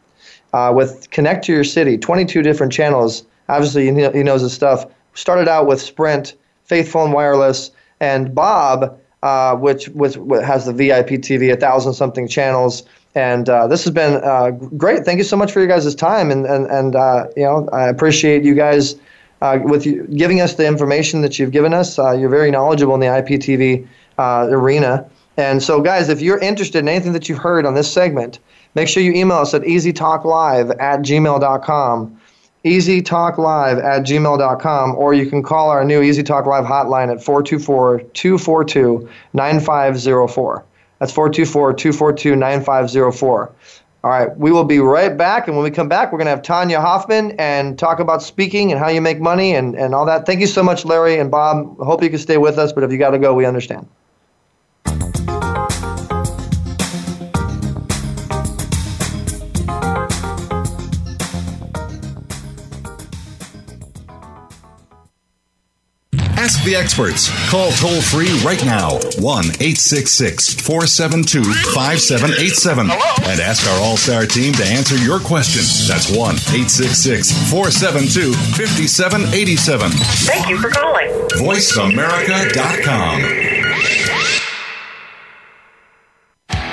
[0.51, 3.23] uh, with Connect to Your City, 22 different channels.
[3.47, 4.85] Obviously, he, knows his stuff.
[5.13, 6.35] Started out with Sprint,
[6.65, 7.71] Faithful and Wireless,
[8.01, 12.83] and Bob, uh, which, which has the VIP TV, a thousand something channels.
[13.13, 15.05] And uh, this has been great.
[15.05, 16.93] Thank you so much for your guys' time, and and and
[17.37, 18.97] you know I appreciate you guys
[19.41, 21.99] uh, with you giving us the information that you've given us.
[21.99, 25.09] Uh, you're very knowledgeable in the IPTV uh, arena.
[25.38, 28.39] And so, guys, if you're interested in anything that you've heard on this segment,
[28.73, 32.21] make sure you email us at easytalklive at gmail.com.
[32.65, 38.01] EasyTalkLive at gmail.com, or you can call our new Easy Talk Live hotline at 424
[38.13, 40.65] 242 9504.
[40.99, 43.51] That's 424 242 9504.
[44.06, 45.47] All right, we will be right back.
[45.47, 48.72] And when we come back, we're going to have Tonya Hofmann and talk about speaking
[48.72, 50.28] and how you make money and, and all that.
[50.28, 51.80] Thank you so much, Larry and Bob.
[51.80, 53.88] Hope you can stay with us, but if you got to go, we understand.
[66.66, 67.30] The experts.
[67.49, 71.43] Call toll free right now 1 866 472
[71.74, 75.61] 5787 and ask our All Star team to answer your question.
[75.88, 79.91] That's 1 866 472 5787.
[80.26, 81.07] Thank you for calling.
[81.38, 83.22] VoiceAmerica.com.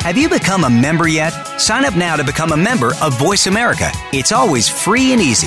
[0.03, 1.31] Have you become a member yet?
[1.61, 3.93] Sign up now to become a member of Voice America.
[4.13, 5.47] It's always free and easy.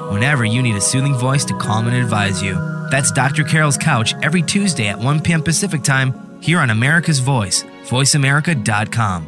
[0.11, 2.53] whenever you need a soothing voice to calm and advise you.
[2.91, 3.43] That's Dr.
[3.43, 5.41] Carole's Couch every Tuesday at 1 p.m.
[5.41, 9.27] Pacific Time here on America's Voice, voiceamerica.com.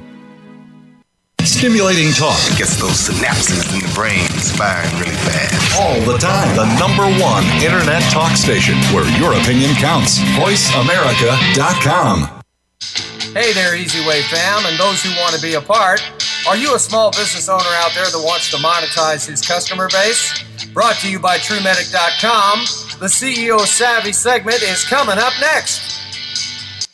[1.41, 5.79] Stimulating talk gets those synapses in the brain firing really fast.
[5.79, 6.55] all the time.
[6.55, 10.19] The number one internet talk station where your opinion counts.
[10.39, 12.41] VoiceAmerica.com.
[13.33, 16.01] Hey there, Easy Way fam, and those who want to be a part.
[16.47, 20.43] Are you a small business owner out there that wants to monetize his customer base?
[20.73, 22.59] Brought to you by TrueMedic.com,
[22.99, 26.87] the CEO Savvy segment is coming up next.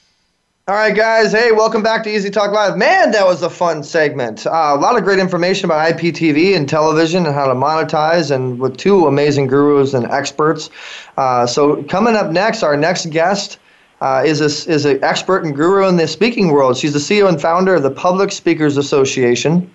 [0.67, 1.31] All right, guys.
[1.31, 2.75] Hey, welcome back to Easy Talk Live.
[2.75, 4.45] Man, that was a fun segment.
[4.45, 8.59] Uh, a lot of great information about IPTV and television and how to monetize, and
[8.59, 10.69] with two amazing gurus and experts.
[11.15, 13.59] Uh, so, coming up next, our next guest
[14.01, 16.77] uh, is a, is an expert and guru in the speaking world.
[16.77, 19.69] She's the CEO and founder of the Public Speakers Association,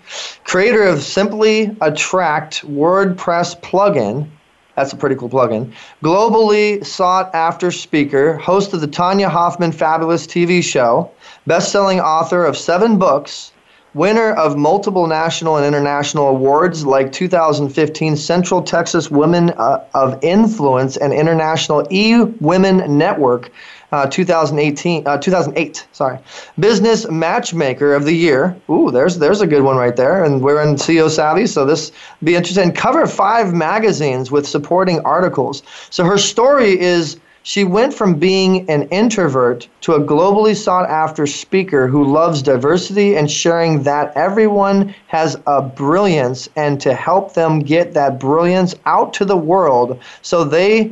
[0.44, 4.28] creator of Simply Attract WordPress plugin.
[4.76, 5.72] That's a pretty cool plugin.
[6.02, 11.10] Globally sought after speaker, host of the Tonya Hofmann Fabulous TV show,
[11.46, 13.52] best selling author of seven books,
[13.94, 20.96] winner of multiple national and international awards like 2015 Central Texas Women uh, of Influence
[20.96, 23.52] and International E Women Network.
[23.94, 26.18] Uh, 2018, uh, 2008, sorry.
[26.58, 28.56] Business Matchmaker of the Year.
[28.68, 30.24] Ooh, there's there's a good one right there.
[30.24, 31.92] And we're in CEO Savvy, so this
[32.24, 32.72] be interesting.
[32.72, 35.62] Cover five magazines with supporting articles.
[35.90, 41.24] So her story is she went from being an introvert to a globally sought after
[41.24, 47.60] speaker who loves diversity and sharing that everyone has a brilliance and to help them
[47.60, 50.90] get that brilliance out to the world so they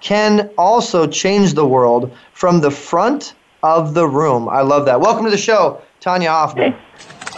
[0.00, 4.48] can also change the world from the front of the room.
[4.48, 5.00] I love that.
[5.00, 6.74] Welcome to the show, Tonya Hofmann.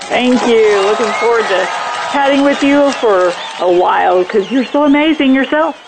[0.09, 0.80] Thank you.
[0.86, 1.68] Looking forward to
[2.12, 3.28] chatting with you for
[3.61, 5.84] a while because you're so amazing yourself.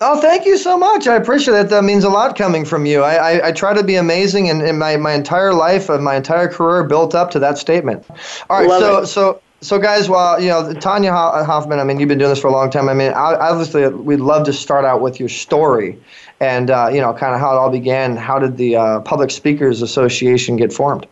[0.00, 1.06] Oh, thank you so much.
[1.06, 1.70] I appreciate that.
[1.70, 3.02] That means a lot coming from you.
[3.02, 6.16] I, I, I try to be amazing, and, and my, my entire life and my
[6.16, 8.04] entire career built up to that statement.
[8.50, 9.06] All right, Love so it.
[9.06, 11.80] so so guys, well, you know, Tonya Hofmann.
[11.80, 12.88] I mean, you've been doing this for a long time.
[12.88, 15.98] I mean, obviously, we'd love to start out with your story,
[16.40, 18.16] and uh, you know, kind of how it all began.
[18.16, 21.06] How did the uh, Public Speakers Association get formed?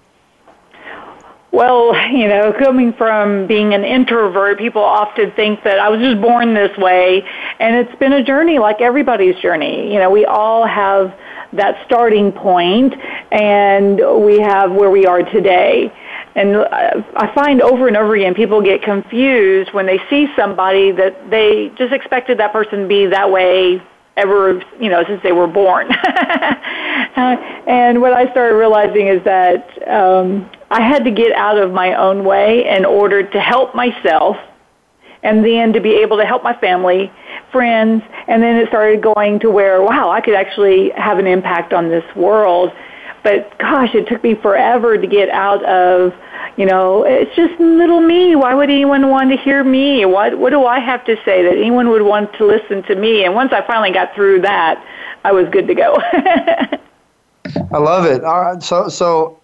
[1.50, 6.20] Well, you know, coming from being an introvert, people often think that I was just
[6.20, 7.26] born this way,
[7.58, 9.92] and it's been a journey like everybody's journey.
[9.92, 11.14] You know, we all have
[11.52, 12.94] that starting point,
[13.30, 15.92] and we have where we are today.
[16.34, 20.92] And uh, I find over and over again, people get confused when they see somebody
[20.92, 23.82] that they just expected that person to be that way
[24.16, 25.90] ever, you know, since they were born.
[27.14, 31.70] Uh, and what I started realizing is that um, I had to get out of
[31.70, 34.36] my own way in order to help myself
[35.22, 37.12] and then to be able to help my family,
[37.50, 41.72] friends, and then it started going to where, wow, I could actually have an impact
[41.72, 42.72] on this world.
[43.22, 46.12] But gosh, it took me forever to get out of,
[46.56, 48.36] you know, it's just little me.
[48.36, 50.04] Why would anyone want to hear me?
[50.04, 53.24] What what do I have to say that anyone would want to listen to me?
[53.24, 54.84] And once I finally got through that,
[55.24, 55.96] I was good to go.
[57.72, 58.22] I love it.
[58.24, 59.40] All right, so so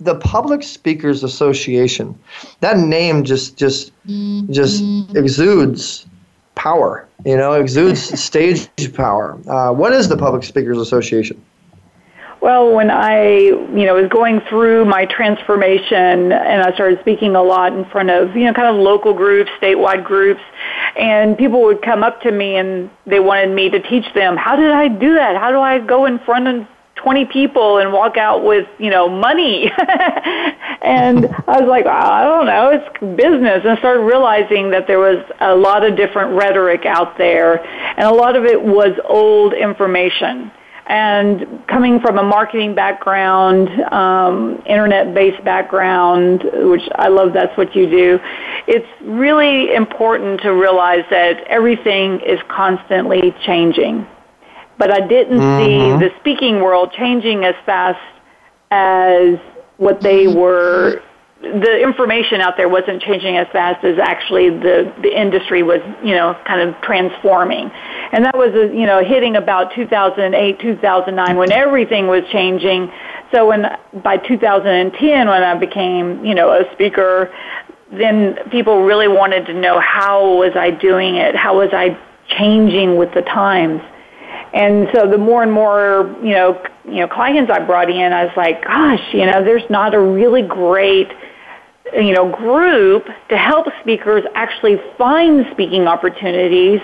[0.00, 2.18] the Public Speakers Association,
[2.60, 3.92] that name just just
[4.50, 4.82] just
[5.14, 6.06] exudes
[6.54, 7.08] power.
[7.24, 9.38] You know, exudes stage power.
[9.48, 11.40] Uh, what is the Public Speakers Association?
[12.46, 17.42] Well, when I, you know, was going through my transformation and I started speaking a
[17.42, 20.40] lot in front of, you know, kind of local groups, statewide groups,
[20.96, 24.54] and people would come up to me and they wanted me to teach them, how
[24.54, 25.36] did I do that?
[25.36, 29.08] How do I go in front of 20 people and walk out with, you know,
[29.08, 29.68] money?
[30.82, 33.62] and I was like, I don't know, it's business.
[33.64, 37.58] And I started realizing that there was a lot of different rhetoric out there
[37.98, 40.52] and a lot of it was old information
[40.88, 47.90] and coming from a marketing background, um, internet-based background, which I love that's what you
[47.90, 48.20] do,
[48.68, 54.06] it's really important to realize that everything is constantly changing.
[54.78, 55.64] But I didn't Mhm.
[55.64, 57.98] see the speaking world changing as fast
[58.70, 59.38] as
[59.78, 61.02] what they were
[61.60, 66.14] the information out there wasn't changing as fast as actually the the industry was you
[66.14, 67.70] know kind of transforming.
[68.12, 72.92] And that was you know hitting about 2008 2009 when everything was changing.
[73.32, 73.66] So when
[74.02, 77.32] by 2010 when I became you know a speaker
[77.92, 81.36] then people really wanted to know how was I doing it?
[81.36, 81.96] How was I
[82.28, 83.80] changing with the times?
[84.52, 88.24] And so the more and more, you know, you know, clients I brought in, I
[88.24, 91.08] was like, gosh, you know, there's not a really great,
[91.94, 96.80] you know, group to help speakers actually find speaking opportunities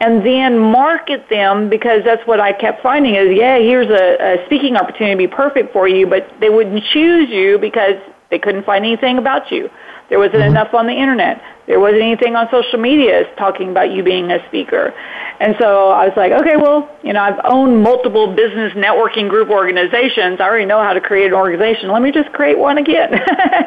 [0.00, 4.46] and then market them because that's what I kept finding is, yeah, here's a, a
[4.46, 7.96] speaking opportunity to be perfect for you, but they wouldn't choose you because
[8.30, 9.70] they couldn't find anything about you.
[10.08, 10.50] There wasn't mm-hmm.
[10.50, 11.42] enough on the internet.
[11.66, 14.92] There wasn't anything on social media talking about you being a speaker.
[15.40, 19.48] And so I was like, okay, well, you know, I've owned multiple business networking group
[19.48, 20.40] organizations.
[20.40, 21.90] I already know how to create an organization.
[21.90, 23.10] Let me just create one again.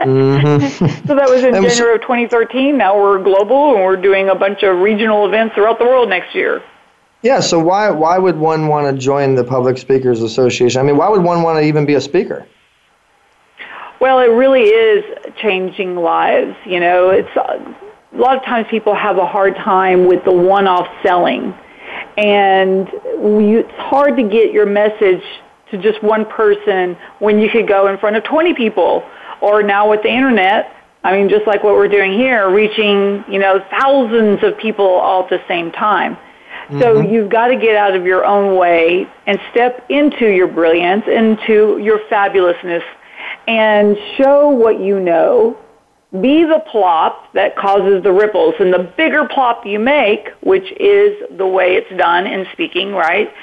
[0.06, 1.08] Mm-hmm.
[1.08, 2.78] so that was in January of 2013.
[2.78, 6.36] Now we're global and we're doing a bunch of regional events throughout the world next
[6.36, 6.62] year.
[7.22, 10.80] Yeah, so why why would one want to join the Public Speakers Association?
[10.80, 12.46] I mean, why would one want to even be a speaker?
[14.06, 15.03] Well, it really is
[15.41, 16.56] changing lives.
[16.64, 17.76] You know, it's a
[18.16, 21.56] lot of times people have a hard time with the one-off selling,
[22.16, 25.24] and it's hard to get your message
[25.72, 29.03] to just one person when you could go in front of 20 people.
[29.41, 30.72] Or now with the internet,
[31.03, 35.24] I mean, just like what we're doing here, reaching you know thousands of people all
[35.24, 36.16] at the same time.
[36.80, 37.12] So Mhm.
[37.12, 41.80] you've got to get out of your own way and step into your brilliance, into
[41.80, 42.84] your fabulousness,
[43.48, 45.58] and show what you know.
[46.22, 48.56] Be the plop that causes the ripples.
[48.60, 53.34] And the bigger plop you make, which is the way it's done in speaking, right?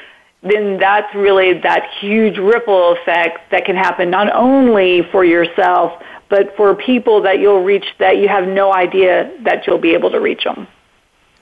[0.43, 6.57] Then that's really that huge ripple effect that can happen not only for yourself, but
[6.57, 10.19] for people that you'll reach that you have no idea that you'll be able to
[10.19, 10.67] reach them.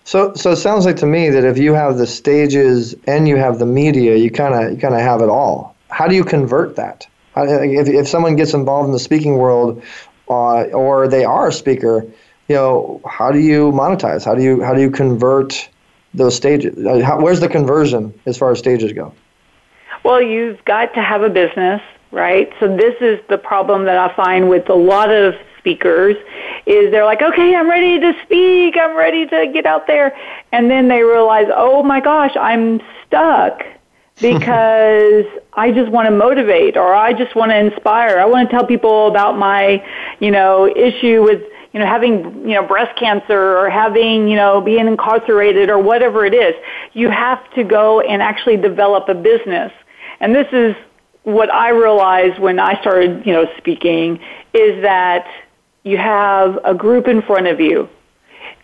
[0.05, 3.37] So, so it sounds like to me that if you have the stages and you
[3.37, 5.77] have the media, you kind of you kind of have it all.
[5.91, 7.07] How do you convert that?
[7.49, 9.83] If, if someone gets involved in the speaking world,
[10.29, 12.07] uh, or they are a speaker,
[12.49, 14.25] you know, how do you monetize?
[14.25, 15.69] How do you how do you convert
[16.15, 16.77] those stages?
[16.85, 19.13] Uh, How, where's the conversion as far as stages go?
[20.05, 22.51] Well, you've got to have a business, right?
[22.59, 26.17] So this is the problem that I find with a lot of speakers
[26.67, 28.77] is they're like, "Okay, I'm ready to speak.
[28.77, 30.17] I'm ready to get out there."
[30.53, 33.63] And then they realize, "Oh my gosh, I'm stuck."
[34.35, 38.19] because I just want to motivate or I just want to inspire.
[38.19, 39.85] I want to tell people about my,
[40.21, 41.43] you know, issue with,
[41.73, 46.25] you know, having, you know, breast cancer or having, you know, being incarcerated or whatever
[46.25, 46.55] it is.
[46.93, 49.73] You have to go and actually develop a business.
[50.21, 50.75] And this is
[51.23, 54.21] what I realized when I started, you know, speaking
[54.53, 55.27] is that
[55.83, 57.89] you have a group in front of you.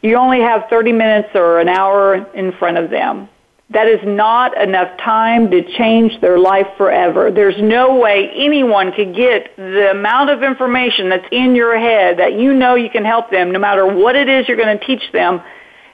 [0.02, 3.28] You only have 30 minutes or an hour in front of them.
[3.70, 7.32] That is not enough time to change their life forever.
[7.32, 12.34] There's no way anyone could get the amount of information that's in your head that
[12.34, 15.10] you know you can help them no matter what it is you're going to teach
[15.12, 15.42] them.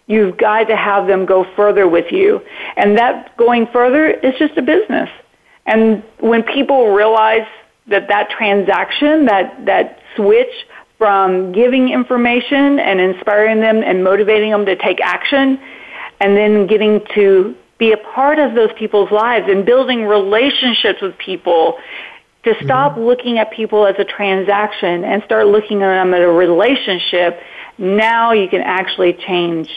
[0.06, 2.42] You've got to have them go further with you.
[2.76, 5.08] And that going further is just a business.
[5.64, 7.46] And when people realize
[7.86, 10.52] that that transaction, that, that switch
[10.98, 15.58] from giving information and inspiring them and motivating them to take action
[16.20, 21.18] and then getting to be a part of those people's lives and building relationships with
[21.18, 21.78] people,
[22.44, 26.28] to stop looking at people as a transaction and start looking at them as a
[26.28, 27.40] relationship,
[27.78, 29.68] now you can actually change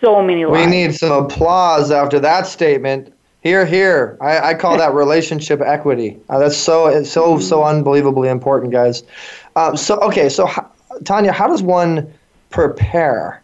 [0.00, 0.64] so many lives.
[0.64, 3.12] We need some applause after that statement.
[3.40, 4.16] Hear, hear.
[4.20, 6.20] I, I call that relationship equity.
[6.28, 9.02] Uh, that's so it's so so unbelievably important, guys.
[9.56, 10.46] Um, so okay, so
[11.02, 12.12] Tonya, how does one
[12.50, 13.42] prepare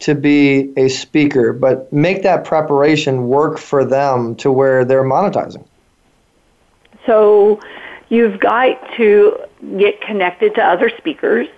[0.00, 5.64] to be a speaker, but make that preparation work for them to where they're monetizing?
[7.06, 7.60] So
[8.08, 9.38] you've got to
[9.78, 11.48] get connected to other speakers.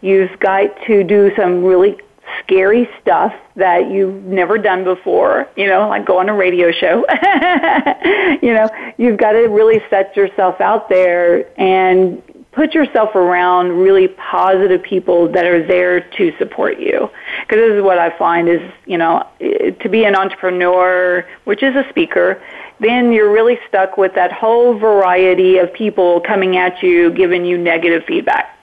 [0.00, 1.98] You've got to do some really
[2.42, 7.04] scary stuff that you've never done before, you know, like go on a radio show.
[8.42, 8.68] you know,
[8.98, 12.22] you've got to really set yourself out there and
[12.52, 17.08] put yourself around really positive people that are there to support you.
[17.42, 21.76] Because this is what I find is, you know, to be an entrepreneur, which is
[21.76, 22.42] a speaker,
[22.80, 27.56] then you're really stuck with that whole variety of people coming at you, giving you
[27.56, 28.56] negative feedback.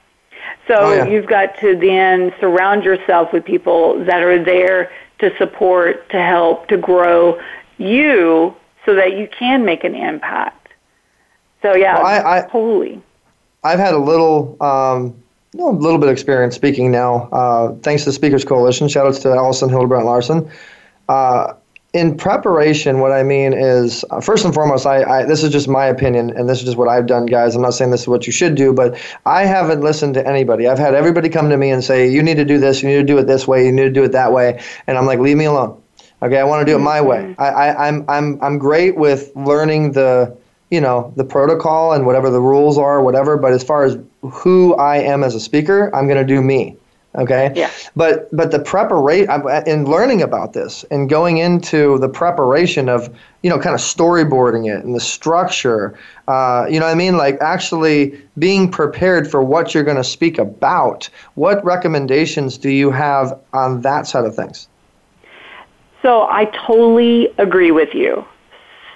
[0.68, 1.06] So Oh, yeah.
[1.08, 6.68] you've got to then surround yourself with people that are there to support, to help,
[6.68, 7.40] to grow
[7.78, 8.54] you
[8.86, 10.70] so that you can make an impact.
[11.62, 13.02] So yeah, Well, I- I- totally.
[13.68, 15.14] I've had a little, um,
[15.54, 18.88] you know, a little bit of experience speaking now, uh, thanks to the Speakers Coalition.
[18.88, 20.50] Shout outs to Allison Hildebrandt Larson.
[21.10, 21.54] Uh,
[21.94, 25.68] in preparation, what I mean is, uh, first and foremost, I, I this is just
[25.68, 27.56] my opinion, and this is just what I've done, guys.
[27.56, 30.68] I'm not saying this is what you should do, but I haven't listened to anybody.
[30.68, 32.82] I've had everybody come to me and say, "You need to do this.
[32.82, 33.66] You need to do it this way.
[33.66, 35.82] You need to do it that way," and I'm like, "Leave me alone."
[36.22, 37.36] Okay, I want to do it my way.
[37.38, 40.38] I, I, I'm I'm I'm great with learning the
[40.70, 43.38] you know the protocol and whatever the rules are, whatever.
[43.38, 46.78] But as far as who I am as a speaker, I'm going to do me.
[47.16, 47.52] Okay.
[47.56, 47.72] Yeah.
[47.96, 49.30] But but the preparation
[49.66, 54.72] in learning about this and going into the preparation of you know kind of storyboarding
[54.72, 55.98] it and the structure,
[56.28, 57.18] uh, you know what I mean?
[57.18, 61.10] Like actually being prepared for what you're going to speak about.
[61.36, 64.68] What recommendations do you have on that side of things?
[66.04, 68.26] So I totally agree with you.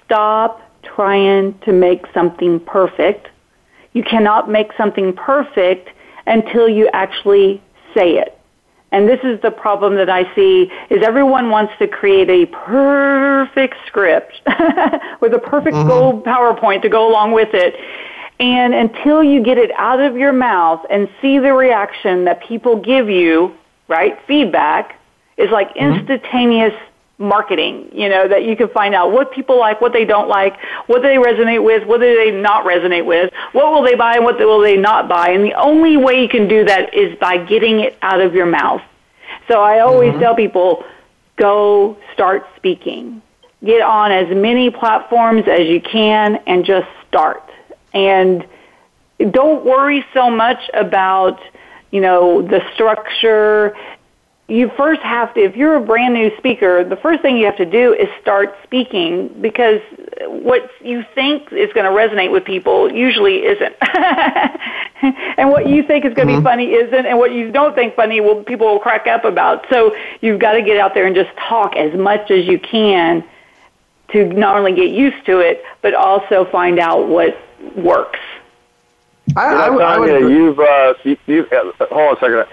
[0.05, 3.27] Stop trying to make something perfect.
[3.93, 5.89] You cannot make something perfect
[6.27, 7.61] until you actually
[7.93, 8.38] say it.
[8.91, 13.75] And this is the problem that I see is everyone wants to create a perfect
[13.88, 14.41] script
[15.21, 15.88] with a perfect mm-hmm.
[15.88, 17.75] gold PowerPoint to go along with it.
[18.39, 22.75] And until you get it out of your mouth and see the reaction that people
[22.75, 23.55] give you,
[23.88, 24.19] right?
[24.27, 24.99] Feedback
[25.38, 25.99] is like mm-hmm.
[25.99, 26.73] instantaneous
[27.22, 30.57] marketing, you know, that you can find out what people like, what they don't like,
[30.88, 34.26] what they resonate with, what do they not resonate with, what will they buy and
[34.26, 35.30] what will they not buy.
[35.30, 38.47] And the only way you can do that is by getting it out of your
[38.47, 38.82] mouth.
[39.47, 40.22] So I always mm-hmm.
[40.22, 40.84] tell people,
[41.36, 43.22] go start speaking.
[43.63, 47.43] Get on as many platforms as you can and just start.
[47.93, 48.45] And
[49.30, 51.39] don't worry so much about,
[51.91, 53.76] you know, the structure.
[54.52, 57.56] You first have to, if you're a brand new speaker, the first thing you have
[57.56, 59.80] to do is start speaking because
[60.28, 63.74] what you think is going to resonate with people usually isn't.
[65.38, 66.43] and what you think is going to be mm-hmm.
[66.43, 69.66] funny isn't, and what you don't think funny will people will crack up about.
[69.70, 73.24] So you've got to get out there and just talk as much as you can
[74.12, 77.38] to not only get used to it, but also find out what
[77.78, 78.20] works.
[79.36, 80.36] I, You I know, I would Tonya, agree.
[80.36, 82.45] you've, uh, you, you, uh, hold on a second.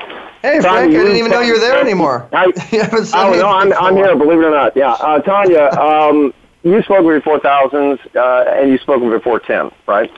[0.43, 2.29] Hey, Tonya, Frank, I didn't even know you were there anymore.
[2.33, 4.77] I, You haven't said oh, no, I'm, I'm here, believe it or not.
[4.77, 4.93] Yeah.
[4.93, 10.11] Uh, Tonya, um, you spoke before thousands, uh, and you've spoken before 10, right?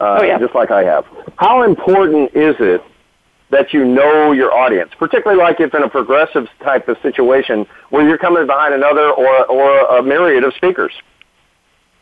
[0.00, 0.38] Uh, Oh, yeah.
[0.38, 1.04] Just like I have.
[1.38, 2.82] How important is it
[3.50, 8.06] that you know your audience, particularly like if in a progressive type of situation where
[8.06, 10.92] you're coming behind another or, or a myriad of speakers?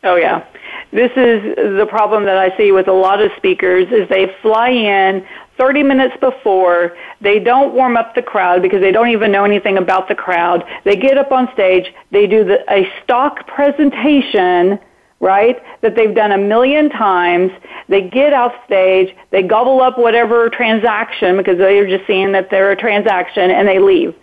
[0.07, 0.47] Oh yeah.
[0.93, 4.69] This is the problem that I see with a lot of speakers is they fly
[4.71, 5.27] in
[5.59, 9.79] 30 minutes before, they don't warm up the crowd because they don't even know anything
[9.79, 10.65] about the crowd.
[10.85, 14.79] They get up on stage, they do the, a stock presentation,
[15.19, 17.51] right, that they've done a million times.
[17.89, 22.71] They get off stage, they gobble up whatever transaction because they're just seeing that they're
[22.71, 24.15] a transaction and they leave.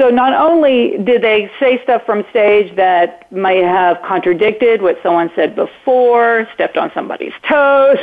[0.00, 5.30] So not only did they say stuff from stage that might have contradicted what someone
[5.36, 7.98] said before, stepped on somebody's toes,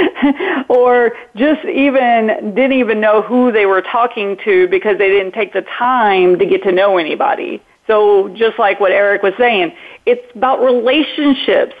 [0.70, 5.52] or just even didn't even know who they were talking to because they didn't take
[5.52, 7.62] the time to get to know anybody.
[7.86, 9.74] So just like what Eric was saying,
[10.06, 11.74] it's about relationships.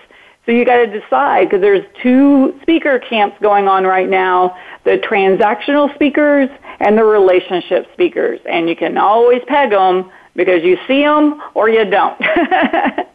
[0.46, 4.98] So you got to decide because there's two speaker camps going on right now: the
[4.98, 6.48] transactional speakers
[6.80, 8.40] and the relationship speakers.
[8.48, 12.20] And you can always peg them because you see them or you don't.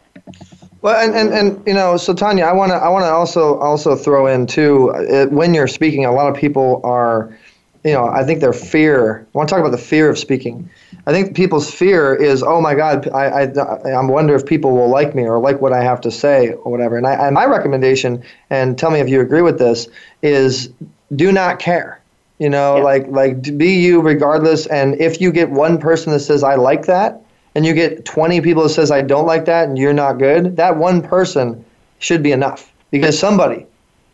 [0.82, 3.56] Well, and, and, and you know, so Tonya, I want to I want to also
[3.60, 7.38] also throw in too uh, when you're speaking, a lot of people are,
[7.84, 9.26] you know, I think their fear.
[9.34, 10.70] I want to talk about the fear of speaking.
[11.06, 14.88] I think people's fear is, oh my God, I, I, I wonder if people will
[14.88, 16.96] like me or like what I have to say or whatever.
[16.96, 19.88] And, I, and my recommendation, and tell me if you agree with this,
[20.22, 20.70] is
[21.16, 22.00] do not care.
[22.38, 22.82] You know, yeah.
[22.82, 24.66] like like be you regardless.
[24.66, 27.20] And if you get one person that says I like that,
[27.54, 30.56] and you get 20 people that says I don't like that, and you're not good,
[30.56, 31.64] that one person
[31.98, 33.66] should be enough because somebody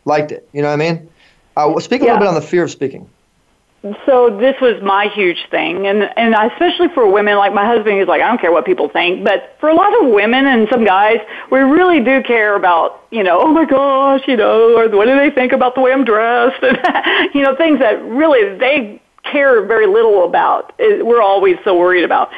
[0.05, 0.47] liked it.
[0.53, 1.09] You know what I mean?
[1.55, 2.13] Uh, speak a yeah.
[2.13, 3.09] little bit on the fear of speaking
[4.05, 5.87] so this was my huge thing.
[5.87, 8.89] And and especially for women like my husband is like I don't care what people
[8.89, 9.23] think.
[9.23, 11.17] But for a lot of women and some guys
[11.49, 15.15] we really do care about you know oh my gosh you know or what do
[15.15, 16.61] they think about the way I'm dressed?
[16.63, 21.77] And you know things that really they care very little about eh, we're always so
[21.77, 22.29] worried about.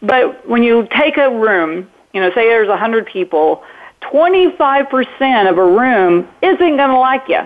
[0.00, 3.62] But when you take a room you know say there's a hundred people
[4.12, 7.40] 25% of a room isn't going to like you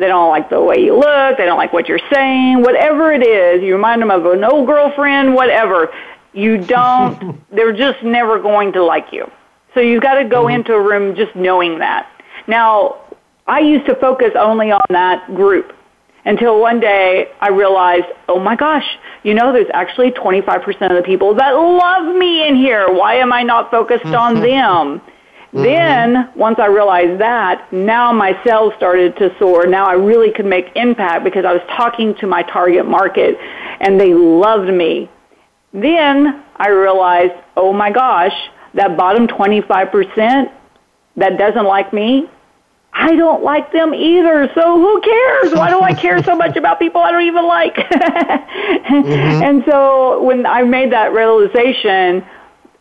[0.00, 1.36] they don't like the way you look.
[1.36, 2.62] They don't like what you're saying.
[2.62, 5.92] Whatever it is, you remind them of an old girlfriend, whatever.
[6.32, 9.30] You don't, they're just never going to like you.
[9.74, 10.56] So you've got to go mm-hmm.
[10.56, 12.10] into a room just knowing that.
[12.46, 12.96] Now,
[13.46, 15.74] I used to focus only on that group
[16.24, 18.86] until one day I realized, oh my gosh,
[19.22, 22.90] you know, there's actually 25% of the people that love me in here.
[22.90, 25.02] Why am I not focused on them?
[25.52, 25.62] Mm-hmm.
[25.64, 29.66] Then, once I realized that, now my sales started to soar.
[29.66, 33.36] Now I really could make impact because I was talking to my target market
[33.80, 35.10] and they loved me.
[35.72, 38.34] Then I realized, oh my gosh,
[38.74, 40.52] that bottom 25%
[41.16, 42.28] that doesn't like me,
[42.92, 44.50] I don't like them either.
[44.54, 45.54] So who cares?
[45.54, 47.74] Why do I care so much about people I don't even like?
[47.76, 49.42] mm-hmm.
[49.42, 52.24] And so when I made that realization,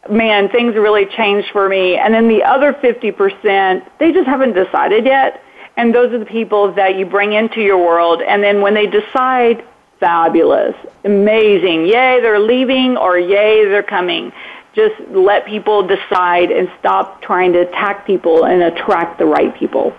[0.10, 1.98] man, things really changed for me.
[1.98, 5.44] And then the other 50%, they just haven't decided yet.
[5.78, 8.22] And those are the people that you bring into your world.
[8.22, 9.64] And then when they decide,
[10.00, 14.32] fabulous, amazing, yay, they're leaving or yay, they're coming.
[14.74, 19.96] Just let people decide and stop trying to attack people and attract the right people.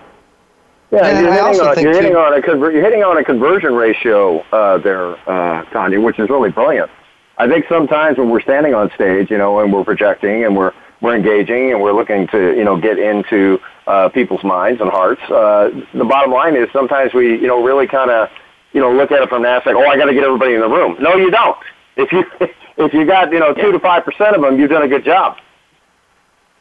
[0.91, 4.41] Yeah, and you're, hitting on, you're hitting on, a you're hitting on a conversion ratio
[4.51, 6.91] uh, there, uh, Tonya, which is really brilliant.
[7.37, 10.73] I think sometimes when we're standing on stage, you know, and we're projecting and we're
[11.01, 15.21] we're engaging and we're looking to you know get into uh, people's minds and hearts.
[15.23, 18.29] Uh, the bottom line is sometimes we you know really kind of
[18.73, 20.61] you know look at it from the aspect, oh, I got to get everybody in
[20.61, 20.97] the room.
[20.99, 21.57] No, you don't.
[21.97, 22.23] If you
[22.77, 25.03] if you got you know two to five percent of them, you've done a good
[25.03, 25.37] job.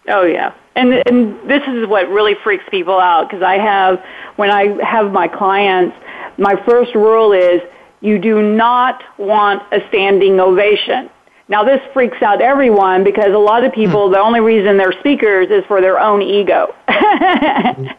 [0.09, 4.03] Oh yeah, and and this is what really freaks people out because I have
[4.37, 5.97] when I have my clients,
[6.39, 7.61] my first rule is
[8.01, 11.11] you do not want a standing ovation.
[11.49, 14.13] Now this freaks out everyone because a lot of people, mm.
[14.13, 16.75] the only reason they're speakers is for their own ego.
[16.89, 17.97] mm.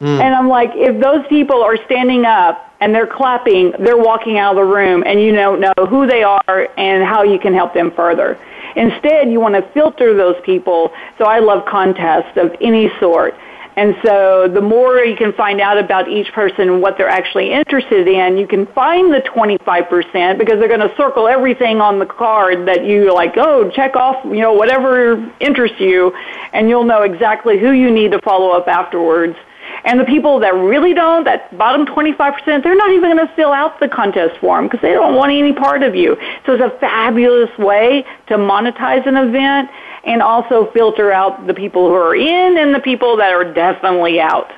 [0.00, 4.52] And I'm like, if those people are standing up and they're clapping, they're walking out
[4.52, 7.74] of the room and you don't know who they are and how you can help
[7.74, 8.38] them further.
[8.74, 10.90] Instead, you want to filter those people.
[11.18, 13.34] So I love contests of any sort.
[13.78, 17.52] And so the more you can find out about each person and what they're actually
[17.52, 22.04] interested in, you can find the 25% because they're going to circle everything on the
[22.04, 26.12] card that you like, oh, check off, you know, whatever interests you,
[26.52, 29.36] and you'll know exactly who you need to follow up afterwards.
[29.84, 33.52] And the people that really don't, that bottom 25%, they're not even going to fill
[33.52, 36.16] out the contest form because they don't want any part of you.
[36.46, 39.70] So it's a fabulous way to monetize an event
[40.04, 44.20] and also filter out the people who are in and the people that are definitely
[44.20, 44.50] out.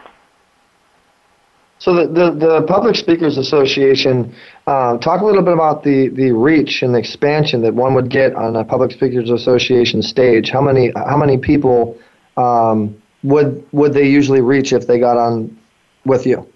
[1.80, 4.34] So the, the, the Public Speakers Association,
[4.66, 8.10] uh, talk a little bit about the, the reach and the expansion that one would
[8.10, 10.50] get on a Public Speakers Association stage.
[10.50, 11.98] How many how many people
[12.36, 15.58] um, would would they usually reach if they got on
[16.04, 16.46] with you?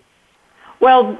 [0.84, 1.16] Well,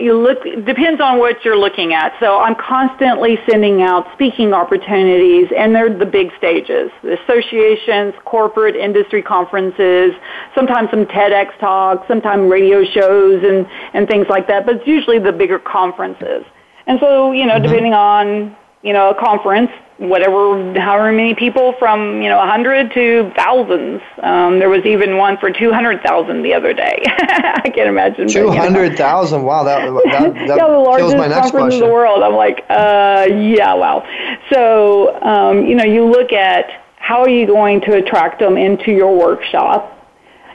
[0.00, 2.12] you look depends on what you're looking at.
[2.18, 8.74] So I'm constantly sending out speaking opportunities, and they're the big stages: the associations, corporate
[8.74, 10.10] industry conferences,
[10.56, 13.64] sometimes some TEDx talks, sometimes radio shows, and
[13.94, 14.66] and things like that.
[14.66, 16.44] But it's usually the bigger conferences.
[16.88, 17.62] And so, you know, mm-hmm.
[17.62, 22.92] depending on you know a conference, whatever, however many people from you know a hundred
[22.92, 24.02] to thousands.
[24.22, 27.02] Um, there was even one for two hundred thousand the other day.
[27.06, 28.28] I can't imagine.
[28.28, 29.42] Two hundred thousand!
[29.42, 31.72] Wow, that that, that yeah, the largest conference question.
[31.72, 32.22] in the world.
[32.22, 34.06] I'm like, uh, yeah, wow.
[34.52, 36.66] So um, you know, you look at
[36.98, 39.92] how are you going to attract them into your workshop.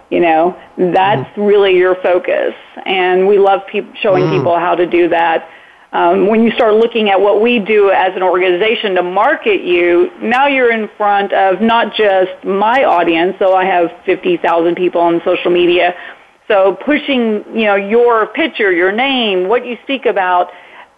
[0.09, 1.47] You know, that's mm.
[1.47, 2.53] really your focus,
[2.85, 4.37] and we love pe- showing mm.
[4.37, 5.49] people how to do that
[5.93, 10.09] um, when you start looking at what we do as an organization to market you,
[10.21, 13.35] now you're in front of not just my audience.
[13.39, 15.93] So I have 50,000 people on social media.
[16.47, 20.51] So pushing, you know, your picture, your name, what you speak about,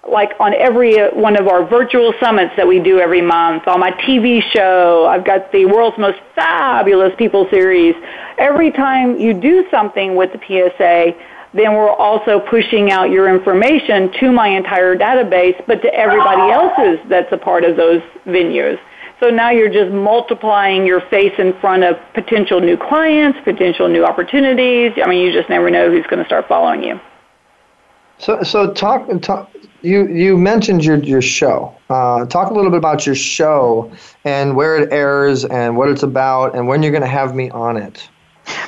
[0.07, 3.91] like on every one of our virtual summits that we do every month, on my
[3.91, 7.95] TV show, I've got the world's most fabulous people series.
[8.37, 11.15] Every time you do something with the PSA,
[11.53, 16.99] then we're also pushing out your information to my entire database, but to everybody else's
[17.09, 18.79] that's a part of those venues.
[19.19, 24.03] So now you're just multiplying your face in front of potential new clients, potential new
[24.03, 24.91] opportunities.
[25.01, 26.99] I mean, you just never know who's going to start following you.
[28.17, 29.49] So, so talk, talk.
[29.81, 31.75] You you mentioned your your show.
[31.89, 33.91] Uh, talk a little bit about your show
[34.23, 37.49] and where it airs and what it's about and when you're going to have me
[37.49, 38.09] on it.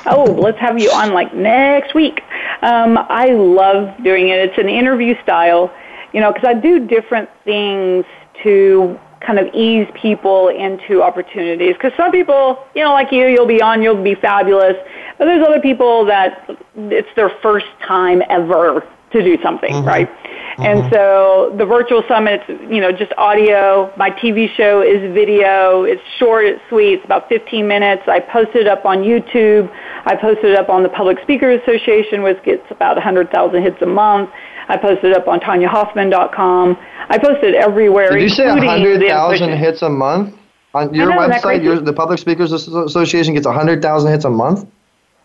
[0.06, 2.22] Oh, let's have you on like next week.
[2.62, 4.38] Um, I love doing it.
[4.38, 5.72] It's an interview style,
[6.12, 8.04] you know, because I do different things
[8.42, 11.74] to kind of ease people into opportunities.
[11.74, 14.76] Because some people, you know, like you, you'll be on, you'll be fabulous.
[15.18, 19.88] But there's other people that it's their first time ever to do something, mm-hmm.
[19.88, 20.10] right?
[20.56, 20.64] Mm-hmm.
[20.64, 23.92] And so the virtual summit, you know, just audio.
[23.98, 25.84] My TV show is video.
[25.84, 26.94] It's short, it's sweet.
[26.94, 28.04] It's about 15 minutes.
[28.06, 29.70] I posted it up on YouTube.
[30.06, 33.86] I posted it up on the Public Speakers Association, which gets about 100,000 hits a
[33.86, 34.30] month.
[34.68, 36.78] I posted it up on TonyaHofmann.com.
[37.10, 38.12] I posted it everywhere.
[38.12, 40.34] Did you say 100,000 hits a month?
[40.72, 44.66] On your know, website, your, the Public Speakers Association gets 100,000 hits a month?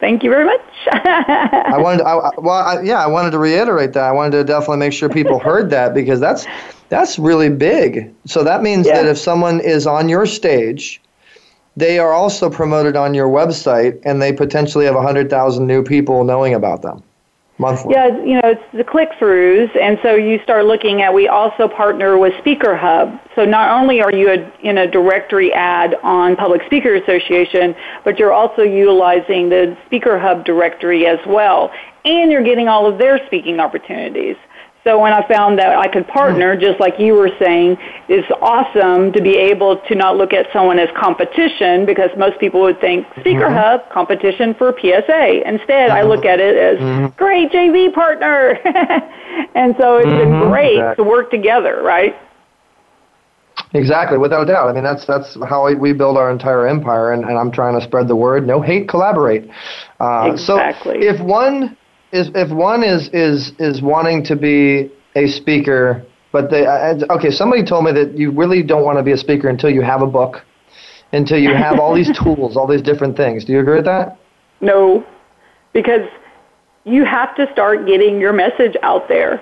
[0.01, 0.61] Thank you very much.
[0.87, 4.03] I wanted, I, well, I, yeah, I wanted to reiterate that.
[4.03, 6.45] I wanted to definitely make sure people heard that because that's
[6.89, 8.13] that's really big.
[8.25, 8.95] So that means yeah.
[8.95, 10.99] that if someone is on your stage,
[11.77, 16.23] they are also promoted on your website, and they potentially have hundred thousand new people
[16.23, 17.03] knowing about them
[17.61, 17.93] monthly.
[17.93, 19.69] Yeah, you know, it's the click throughs.
[19.79, 23.17] And so you start looking at, we also partner with Speaker Hub.
[23.35, 24.29] So not only are you
[24.61, 27.73] in a directory ad on Public Speaker Association,
[28.03, 31.71] but you're also utilizing the Speaker Hub directory as well.
[32.03, 34.35] And you're getting all of their speaking opportunities.
[34.83, 37.77] So when I found that I could partner, just like you were saying,
[38.09, 42.61] it's awesome to be able to not look at someone as competition because most people
[42.61, 43.53] would think Speaker mm-hmm.
[43.53, 45.47] Hub competition for PSA.
[45.47, 45.91] Instead, mm-hmm.
[45.91, 47.15] I look at it as mm-hmm.
[47.15, 48.57] great JV partner,
[49.55, 50.49] and so it's been mm-hmm.
[50.49, 51.03] great exactly.
[51.03, 52.15] to work together, right?
[53.73, 54.67] Exactly, without a doubt.
[54.67, 57.85] I mean, that's that's how we build our entire empire, and, and I'm trying to
[57.85, 58.47] spread the word.
[58.47, 59.47] No hate, collaborate.
[59.99, 61.01] Uh, exactly.
[61.01, 61.77] So if one
[62.11, 66.65] is if one is is is wanting to be a speaker, but they
[67.09, 69.81] okay, somebody told me that you really don't want to be a speaker until you
[69.81, 70.43] have a book,
[71.13, 73.45] until you have all these tools, all these different things.
[73.45, 74.17] Do you agree with that?
[74.59, 75.05] No,
[75.73, 76.07] because
[76.83, 79.41] you have to start getting your message out there.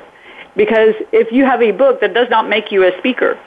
[0.55, 3.39] Because if you have a book that does not make you a speaker,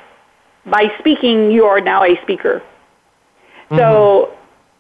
[0.67, 2.63] by speaking you are now a speaker.
[3.71, 3.77] Mm-hmm.
[3.77, 4.37] So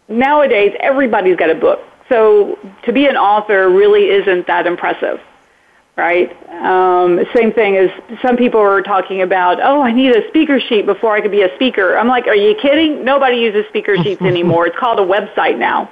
[0.09, 5.20] nowadays everybody's got a book so to be an author really isn't that impressive,
[5.97, 6.31] right?
[6.51, 10.87] Um, same thing as some people are talking about, oh, I need a speaker sheet
[10.87, 11.97] before I could be a speaker.
[11.97, 13.05] I'm like, are you kidding?
[13.05, 14.66] Nobody uses speaker sheets anymore.
[14.66, 15.91] It's called a website now.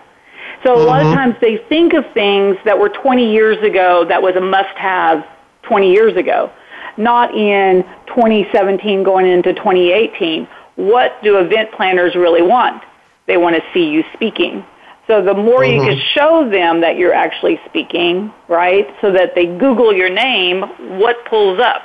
[0.64, 0.86] So a mm-hmm.
[0.86, 1.16] lot of mm-hmm.
[1.16, 5.26] times they think of things that were 20 years ago that was a must-have
[5.62, 6.52] 20 years ago,
[6.96, 10.46] not in 2017 going into 2018.
[10.76, 12.82] What do event planners really want?
[13.26, 14.64] They want to see you speaking.
[15.10, 15.86] So the more mm-hmm.
[15.86, 20.60] you can show them that you're actually speaking, right, so that they Google your name,
[21.00, 21.82] what pulls up,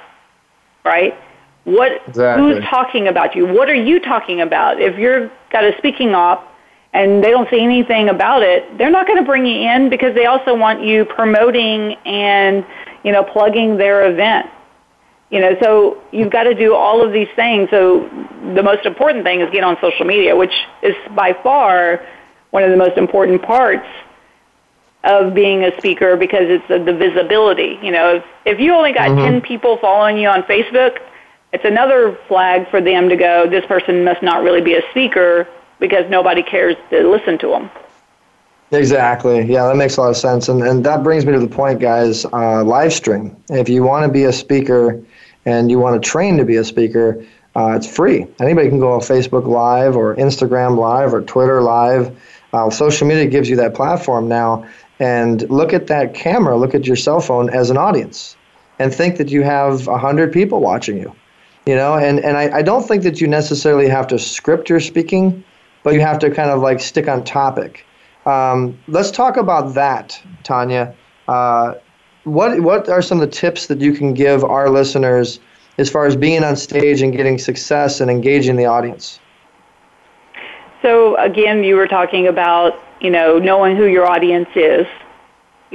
[0.83, 1.17] right?
[1.63, 2.53] What exactly.
[2.53, 3.47] who's talking about you?
[3.47, 4.79] What are you talking about?
[4.79, 6.55] If you're got a speaking op
[6.93, 10.13] and they don't see anything about it, they're not going to bring you in because
[10.13, 12.63] they also want you promoting and
[13.03, 14.51] you know plugging their event.
[15.31, 17.69] You know, so you've got to do all of these things.
[17.71, 18.07] So
[18.53, 20.53] the most important thing is get on social media, which
[20.83, 22.05] is by far
[22.55, 23.85] one of the most important parts
[25.03, 27.77] of being a speaker because it's the, the visibility.
[27.83, 29.33] You know, if, if you only got mm-hmm.
[29.33, 30.99] 10 people following you on Facebook,
[31.51, 35.45] it's another flag for them to go, this person must not really be a speaker
[35.79, 37.69] because nobody cares to listen to them.
[38.71, 39.41] Exactly.
[39.43, 40.47] Yeah, that makes a lot of sense.
[40.47, 43.35] And, and that brings me to the point, guys uh, live stream.
[43.49, 45.03] If you want to be a speaker
[45.43, 47.25] and you want to train to be a speaker,
[47.55, 48.25] uh, it's free.
[48.39, 52.17] Anybody can go on Facebook Live or Instagram Live or Twitter Live
[52.55, 54.65] uh, social media gives you that platform now,
[54.99, 58.37] and look at that camera, look at your cell phone as an audience,
[58.79, 61.13] and think that you have a hundred people watching you.
[61.65, 64.79] You know, and and I, I don't think that you necessarily have to script your
[64.79, 65.43] speaking,
[65.83, 67.85] but you have to kind of like stick on topic.
[68.25, 70.95] Um, let's talk about that, Tonya.
[71.27, 71.73] Uh,
[72.23, 75.39] what what are some of the tips that you can give our listeners
[75.77, 79.19] as far as being on stage and getting success and engaging the audience?
[80.85, 84.85] So again, you were talking about you know knowing who your audience is,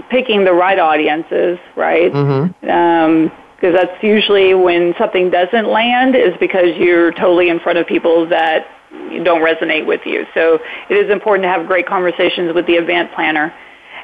[0.08, 2.12] picking the right audiences, right?
[2.12, 2.70] Mm-hmm.
[2.70, 7.86] Um, because that's usually when something doesn't land is because you're totally in front of
[7.86, 8.66] people that
[9.22, 10.26] don't resonate with you.
[10.32, 10.58] So
[10.88, 13.52] it is important to have great conversations with the event planner.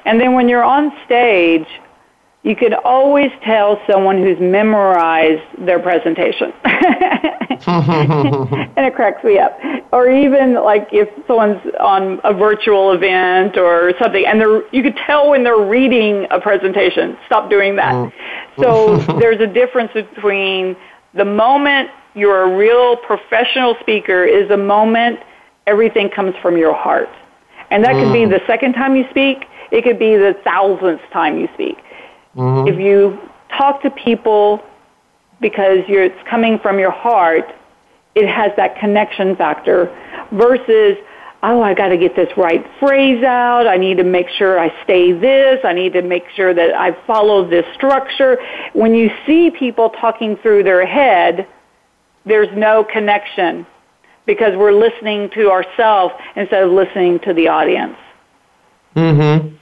[0.05, 1.67] And then when you're on stage,
[2.47, 6.53] you can always tell someone who's memorized their presentation.
[6.65, 7.65] and
[8.87, 9.59] it cracks me up.
[9.91, 14.97] Or even like if someone's on a virtual event or something, and they're you could
[14.97, 17.19] tell when they're reading a presentation.
[17.27, 17.95] Stop doing that.
[17.95, 18.13] Mm.
[18.63, 20.77] So there's a difference between
[21.15, 25.19] the moment you're a real professional speaker is the moment
[25.67, 27.09] everything comes from your heart.
[27.73, 28.31] And that could be Mm.
[28.31, 31.77] the second time you speak, it could be the thousandth time you speak.
[32.37, 32.69] Mhm.
[32.69, 33.19] If you
[33.57, 34.63] talk to people
[35.41, 37.53] because you're, it's coming from your heart,
[38.15, 39.95] it has that connection factor
[40.33, 40.97] versus,
[41.43, 43.67] oh, I got to get this right phrase out.
[43.67, 45.61] I need to make sure I stay this.
[45.65, 48.39] I need to make sure that I follow this structure.
[48.73, 51.47] When you see people talking through their head,
[52.25, 53.67] there's no connection
[54.25, 57.97] because we're listening to ourselves instead of listening to the audience.
[58.97, 59.55] Mm-hmm.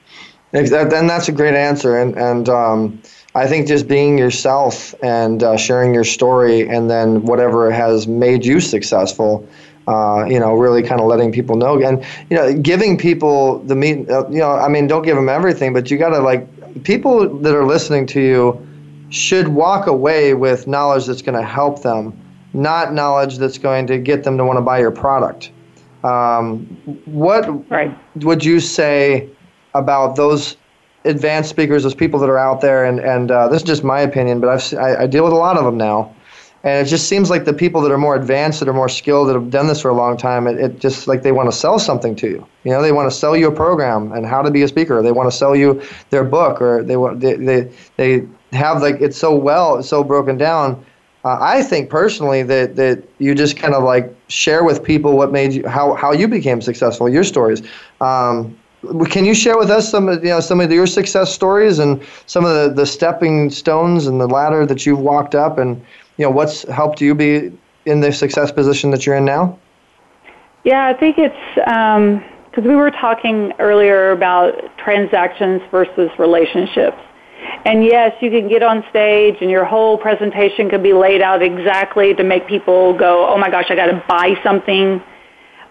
[0.54, 1.98] And that's a great answer.
[1.98, 3.02] And and um,
[3.34, 8.46] I think just being yourself and uh, sharing your story, and then whatever has made
[8.46, 9.46] you successful,
[9.88, 13.74] uh, you know, really kind of letting people know, and you know, giving people the
[13.74, 14.08] meat.
[14.08, 16.46] Uh, you know, I mean, don't give them everything, but you got to like
[16.84, 18.66] people that are listening to you
[19.10, 22.16] should walk away with knowledge that's going to help them,
[22.52, 25.50] not knowledge that's going to get them to want to buy your product.
[26.04, 26.66] Um,
[27.06, 27.48] what
[28.16, 29.30] would you say
[29.74, 30.56] about those
[31.04, 32.84] advanced speakers, those people that are out there?
[32.84, 35.36] And, and uh, this is just my opinion, but I've, I, I deal with a
[35.36, 36.14] lot of them now.
[36.64, 39.28] And it just seems like the people that are more advanced, that are more skilled,
[39.28, 41.56] that have done this for a long time, it, it just like they want to
[41.56, 42.46] sell something to you.
[42.64, 45.02] You know, they want to sell you a program and how to be a speaker.
[45.02, 48.96] They want to sell you their book, or they want they they, they have like
[49.02, 50.82] it's so well, so broken down.
[51.22, 55.32] Uh, I think personally that that you just kind of like share with people what
[55.32, 57.60] made you how how you became successful, your stories.
[58.00, 58.58] Um,
[59.08, 62.02] can you share with us some of you know some of your success stories and
[62.26, 65.76] some of the, the stepping stones and the ladder that you've walked up and
[66.16, 67.52] you know what's helped you be
[67.86, 69.58] in the success position that you're in now?
[70.64, 72.24] Yeah, I think it's um,
[72.54, 76.98] because we were talking earlier about transactions versus relationships.
[77.64, 81.42] And yes, you can get on stage and your whole presentation can be laid out
[81.42, 85.02] exactly to make people go, oh my gosh, I got to buy something.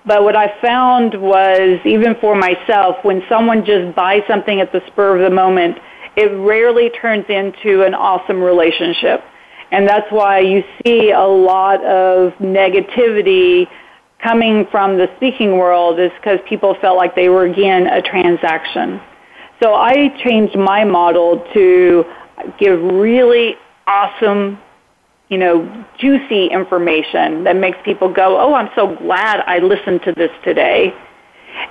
[0.05, 4.81] But what I found was, even for myself, when someone just buys something at the
[4.87, 5.77] spur of the moment,
[6.15, 9.23] it rarely turns into an awesome relationship.
[9.71, 13.67] And that's why you see a lot of negativity
[14.21, 19.01] coming from the speaking world is because people felt like they were, again, a transaction.
[19.61, 22.05] So I changed my model to
[22.59, 23.55] give really
[23.87, 24.59] awesome,
[25.33, 30.11] you know, juicy information that makes people go, oh, I'm so glad I listened to
[30.11, 30.93] this today.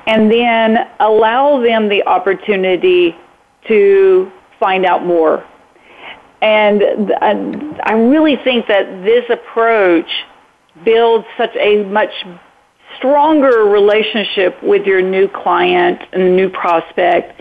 [0.09, 3.15] And then allow them the opportunity
[3.69, 5.47] to find out more.
[6.41, 10.11] And I really think that this approach
[10.85, 12.11] builds such a much
[12.97, 17.41] stronger relationship with your new client and new prospect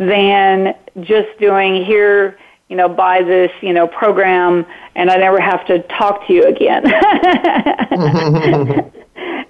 [0.00, 2.38] than just doing here,
[2.70, 4.64] you know, buy this, you know, program
[4.94, 6.84] and I never have to talk to you again.
[6.86, 6.94] and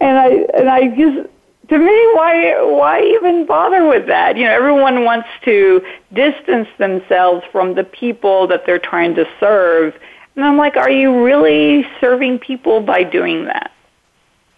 [0.01, 1.29] I and I just
[1.69, 4.39] to me why why even bother with that?
[4.39, 5.83] You know, everyone wants to
[6.15, 9.95] distance themselves from the people that they're trying to serve.
[10.35, 13.71] And I'm like, are you really serving people by doing that?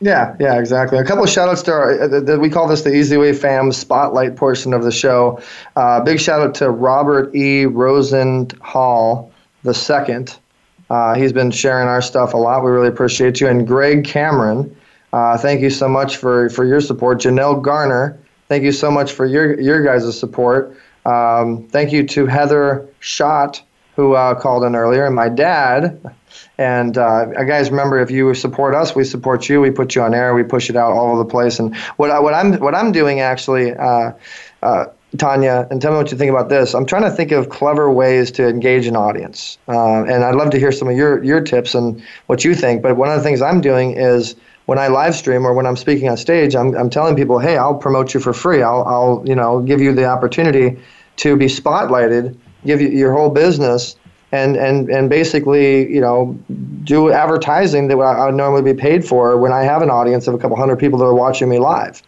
[0.03, 0.99] Yeah, yeah, exactly.
[0.99, 3.71] A couple of shout outs to our, uh, we call this the Easy Way Fam
[3.71, 5.41] spotlight portion of the show.
[5.77, 7.67] Uh, big shout out to Robert E.
[7.67, 9.31] Rosenhall
[9.63, 10.37] the second.
[10.91, 12.65] Uh, he's been sharing our stuff a lot.
[12.65, 13.47] We really appreciate you.
[13.47, 14.77] And Greg Cameron,
[15.13, 17.21] uh, thank you so much for, for your support.
[17.21, 18.19] Janelle Garner,
[18.49, 20.77] thank you so much for your your guys' support.
[21.07, 23.63] Um, thank you to Heather Shott,
[23.97, 26.01] who uh, called in earlier, and my dad.
[26.59, 29.61] And uh, guys, remember, if you support us, we support you.
[29.61, 30.35] We put you on air.
[30.35, 31.59] We push it out all over the place.
[31.59, 34.13] And what I, what I'm what I'm doing actually, uh,
[34.63, 34.87] uh,
[35.17, 36.75] Tonya, and tell me what you think about this.
[36.75, 40.51] I'm trying to think of clever ways to engage an audience, uh, and I'd love
[40.51, 42.83] to hear some of your your tips and what you think.
[42.83, 44.35] But one of the things I'm doing is
[44.67, 47.59] when I live stream or when I'm speaking on stage, I'm I'm telling people, hey,
[47.59, 48.63] I'll promote you for free.
[48.63, 50.79] I'll I'll you know give you the opportunity
[51.17, 53.97] to be spotlighted give you your whole business
[54.33, 56.39] and and and basically you know
[56.85, 60.35] do advertising that I would normally be paid for when I have an audience of
[60.35, 62.03] a couple hundred people that are watching me live.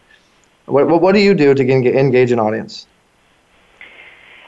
[0.65, 2.87] What what, what do you do to engage an audience?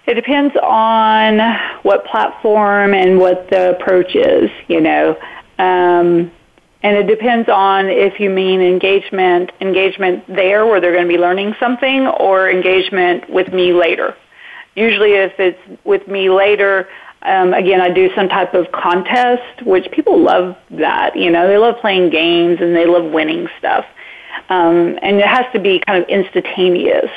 [0.08, 1.40] It depends on
[1.84, 5.18] what platform and what the approach is, you know.
[5.60, 6.32] Um,
[6.82, 11.20] and it depends on if you mean engagement, engagement there where they're going to be
[11.20, 14.16] learning something or engagement with me later.
[14.78, 16.88] Usually if it's with me later,
[17.24, 21.18] um, again, I do some type of contest, which people love that.
[21.18, 23.86] You know, they love playing games and they love winning stuff.
[24.50, 27.12] Um, and it has to be kind of instantaneous.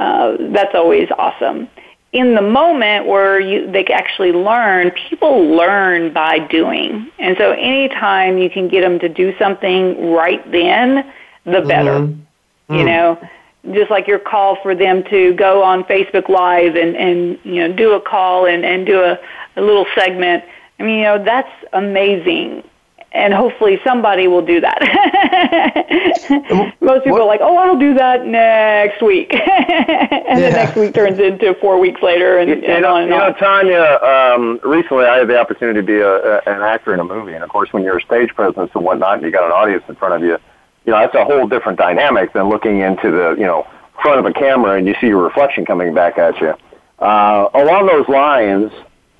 [0.00, 1.68] Uh, that's always awesome
[2.14, 7.10] in the moment where you, they actually learn, people learn by doing.
[7.18, 11.12] And so anytime you can get them to do something right then,
[11.44, 11.98] the better.
[11.98, 12.74] Mm-hmm.
[12.74, 12.86] You mm.
[12.86, 13.28] know,
[13.72, 17.72] just like your call for them to go on Facebook Live and, and you know,
[17.74, 19.18] do a call and, and do a,
[19.56, 20.44] a little segment.
[20.78, 22.62] I mean, you know, that's amazing
[23.14, 24.80] and hopefully somebody will do that.
[26.80, 27.22] Most people what?
[27.22, 30.34] are like, "Oh, I'll do that next week," and yeah.
[30.34, 33.16] the next week turns into four weeks later, and, you, and know, on and you
[33.16, 33.32] on.
[33.32, 34.02] know, Tonya.
[34.02, 37.34] Um, recently, I had the opportunity to be a, a, an actor in a movie,
[37.34, 39.84] and of course, when you're a stage presence and whatnot, and you got an audience
[39.88, 40.38] in front of you,
[40.84, 43.66] you know that's a whole different dynamic than looking into the you know
[44.02, 46.54] front of a camera and you see your reflection coming back at you.
[46.98, 48.72] Uh, along those lines,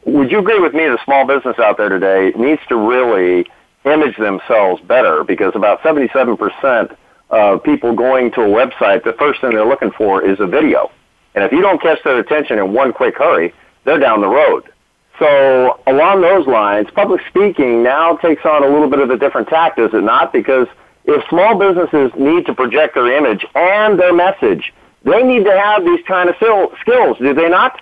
[0.04, 0.86] would you agree with me?
[0.86, 3.46] The small business out there today needs to really
[3.84, 6.96] image themselves better because about 77%
[7.30, 10.90] of people going to a website, the first thing they're looking for is a video.
[11.34, 13.52] And if you don't catch their attention in one quick hurry,
[13.84, 14.70] they're down the road.
[15.18, 19.48] So along those lines, public speaking now takes on a little bit of a different
[19.48, 20.32] tact, does it not?
[20.32, 20.66] Because
[21.04, 24.72] if small businesses need to project their image and their message,
[25.04, 27.80] they need to have these kind of skills, do they not?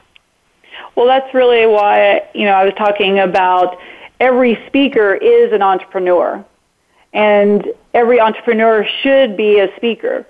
[0.97, 3.79] Well, that's really why, you know, I was talking about
[4.21, 6.45] every speaker is an entrepreneur.
[7.13, 10.27] And every entrepreneur should be a speaker.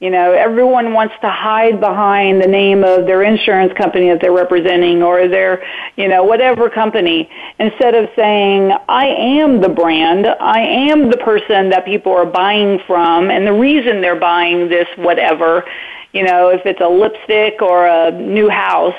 [0.00, 4.30] You know, everyone wants to hide behind the name of their insurance company that they're
[4.30, 5.64] representing or their,
[5.96, 11.70] you know, whatever company instead of saying, I am the brand, I am the person
[11.70, 15.64] that people are buying from and the reason they're buying this whatever,
[16.12, 18.94] you know, if it's a lipstick or a new house,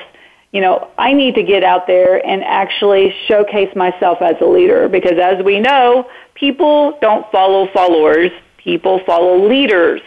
[0.51, 4.89] you know, I need to get out there and actually showcase myself as a leader
[4.89, 10.01] because as we know, people don't follow followers, people follow leaders.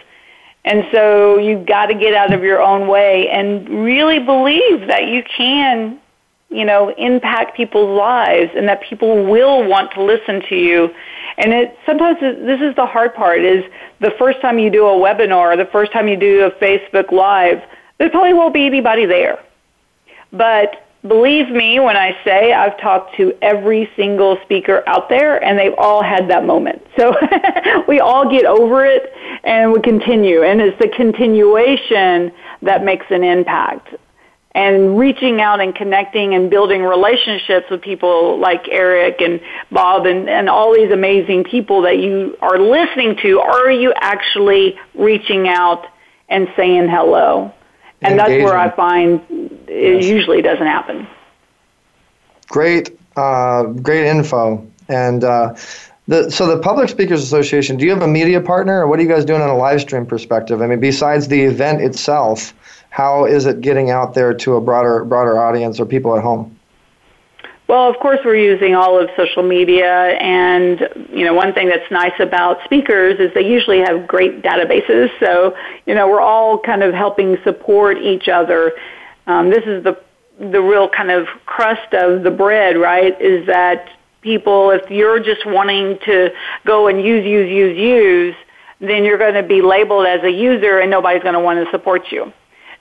[0.64, 5.08] And so you've got to get out of your own way and really believe that
[5.08, 5.98] you can,
[6.50, 10.94] you know, impact people's lives and that people will want to listen to you.
[11.38, 13.64] And it sometimes this is the hard part is
[14.00, 17.60] the first time you do a webinar, the first time you do a Facebook live,
[17.98, 19.38] there probably won't be anybody there
[20.32, 25.58] but believe me when I say I've talked to every single speaker out there and
[25.58, 26.82] they've all had that moment.
[26.98, 27.16] So
[27.88, 29.12] we all get over it
[29.44, 30.42] and we continue.
[30.42, 32.30] And it's the continuation
[32.60, 33.88] that makes an impact.
[34.54, 40.28] And reaching out and connecting and building relationships with people like Eric and Bob and,
[40.28, 45.86] and all these amazing people that you are listening to, are you actually reaching out
[46.28, 47.52] and saying hello?
[48.02, 50.04] and that's where I find it yes.
[50.04, 51.06] usually doesn't happen.
[52.48, 54.66] Great, uh, great info.
[54.88, 55.54] And uh,
[56.08, 59.02] the, so the Public Speakers Association, do you have a media partner, or what are
[59.02, 60.60] you guys doing on a live stream perspective?
[60.60, 62.52] I mean, besides the event itself,
[62.90, 66.58] how is it getting out there to a broader broader audience or people at home?
[67.68, 70.80] Well, of course, we're using all of social media, and
[71.10, 75.08] you know, one thing that's nice about speakers is they usually have great databases.
[75.20, 75.56] So,
[75.86, 78.72] you know, we're all kind of helping support each other.
[79.26, 79.98] Um, this is the
[80.38, 83.20] the real kind of crust of the bread, right?
[83.20, 83.90] Is that
[84.22, 86.30] people, if you're just wanting to
[86.66, 88.34] go and use, use, use, use,
[88.80, 91.70] then you're going to be labeled as a user, and nobody's going to want to
[91.70, 92.32] support you.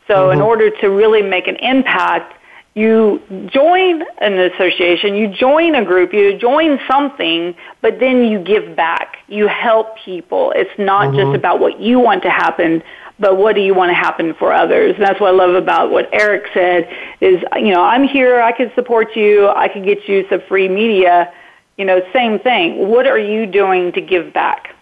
[0.07, 0.39] So, mm-hmm.
[0.39, 2.35] in order to really make an impact
[2.73, 8.77] you join an association, you join a group, you join something, but then you give
[8.77, 9.17] back.
[9.27, 10.53] You help people.
[10.55, 11.17] It's not mm-hmm.
[11.17, 12.81] just about what you want to happen,
[13.21, 14.95] but what do you want to happen for others?
[14.95, 16.89] And that's what I love about what Eric said
[17.21, 20.67] is, you know, I'm here, I can support you, I can get you some free
[20.67, 21.31] media.
[21.77, 22.89] You know, same thing.
[22.89, 24.75] What are you doing to give back?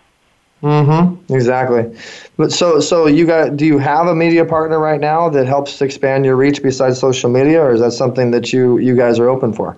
[0.63, 1.33] Mm-hmm.
[1.33, 1.97] Exactly.
[2.37, 5.81] But so so you got do you have a media partner right now that helps
[5.81, 9.29] expand your reach besides social media, or is that something that you you guys are
[9.29, 9.77] open for?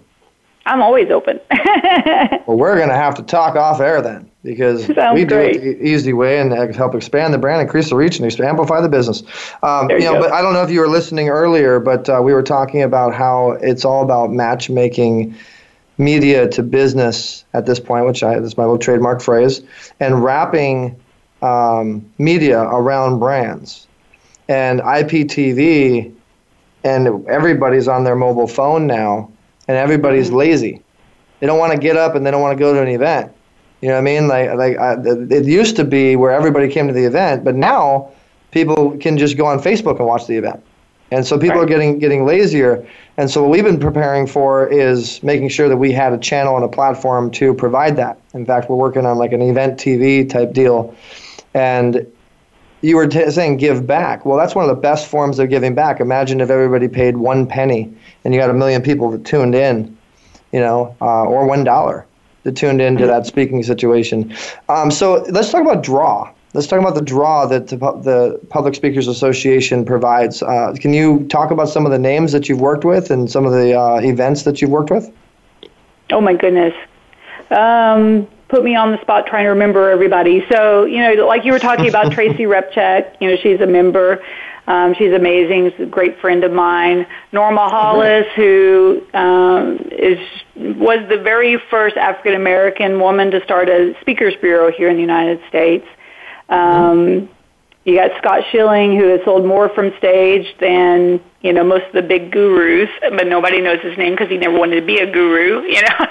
[0.65, 1.39] I'm always open.
[2.47, 5.55] well, we're going to have to talk off air then because Sounds we do great.
[5.57, 8.89] it the easy way and help expand the brand, increase the reach, and amplify the
[8.89, 9.23] business.
[9.61, 10.21] Um, you you know, go.
[10.21, 13.13] but I don't know if you were listening earlier, but uh, we were talking about
[13.13, 15.35] how it's all about matchmaking
[15.97, 19.61] media to business at this point, which I, this is my little trademark phrase,
[19.99, 20.99] and wrapping
[21.41, 23.87] um, media around brands.
[24.47, 26.13] And IPTV,
[26.83, 29.31] and everybody's on their mobile phone now,
[29.67, 30.81] and everybody's lazy.
[31.39, 33.31] They don't want to get up and they don't want to go to an event.
[33.81, 34.27] You know what I mean?
[34.27, 38.11] Like, like I, it used to be where everybody came to the event, but now
[38.51, 40.63] people can just go on Facebook and watch the event.
[41.09, 42.87] And so people are getting getting lazier.
[43.17, 46.55] And so what we've been preparing for is making sure that we had a channel
[46.55, 48.19] and a platform to provide that.
[48.33, 50.95] In fact, we're working on like an event TV type deal.
[51.53, 52.07] And
[52.81, 54.25] you were t- saying give back.
[54.25, 55.99] Well, that's one of the best forms of giving back.
[55.99, 57.93] Imagine if everybody paid one penny
[58.23, 59.97] and you had a million people that tuned in,
[60.53, 62.05] you know, uh, or one dollar
[62.43, 64.33] that tuned into that speaking situation.
[64.69, 66.31] Um, so let's talk about draw.
[66.53, 70.43] Let's talk about the draw that the, the Public Speakers Association provides.
[70.43, 73.45] Uh, can you talk about some of the names that you've worked with and some
[73.45, 75.09] of the uh, events that you've worked with?
[76.09, 76.73] Oh my goodness.
[77.51, 80.45] Um, put me on the spot trying to remember everybody.
[80.51, 84.21] So, you know, like you were talking about Tracy Repchuk, you know, she's a member.
[84.67, 85.71] Um, she's amazing.
[85.71, 87.07] She's a great friend of mine.
[87.31, 90.19] Norma Hollis, who um, is
[90.55, 95.01] was the very first African American woman to start a speakers bureau here in the
[95.01, 95.85] United States.
[96.49, 97.29] Um,
[97.83, 101.93] you got Scott Schilling, who has sold more from stage than you know most of
[101.93, 105.11] the big gurus, but nobody knows his name because he never wanted to be a
[105.11, 105.63] guru.
[105.63, 106.07] You know,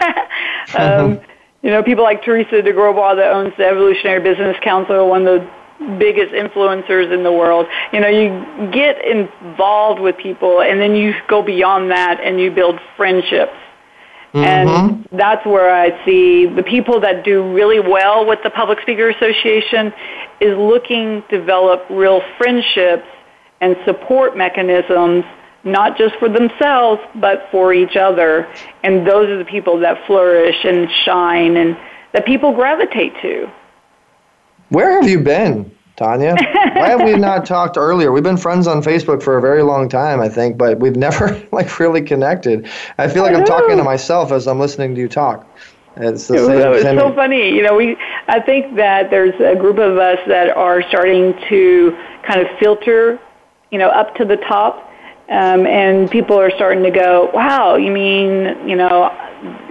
[0.78, 1.20] um,
[1.62, 5.50] you know people like Teresa de that owns the Evolutionary Business Council, one of the
[5.98, 7.66] biggest influencers in the world.
[7.92, 12.50] You know, you get involved with people, and then you go beyond that, and you
[12.50, 13.52] build friendships.
[14.34, 14.38] Mm-hmm.
[14.38, 19.08] And that's where I see the people that do really well with the Public Speaker
[19.10, 19.92] Association
[20.40, 23.06] is looking to develop real friendships
[23.60, 25.24] and support mechanisms,
[25.64, 28.48] not just for themselves, but for each other.
[28.84, 31.76] And those are the people that flourish and shine and
[32.12, 33.50] that people gravitate to.
[34.70, 36.36] Where have you been, Tonya?
[36.76, 38.12] Why have we not talked earlier?
[38.12, 41.40] We've been friends on Facebook for a very long time, I think, but we've never
[41.52, 42.68] like really connected.
[42.98, 45.46] I feel like I'm talking to myself as I'm listening to you talk.
[45.96, 46.58] It's the same.
[46.60, 47.50] it was same- so funny.
[47.50, 47.96] You know, we
[48.28, 53.18] I think that there's a group of us that are starting to kind of filter,
[53.70, 54.89] you know, up to the top.
[55.30, 59.16] Um, and people are starting to go, wow, you mean, you know,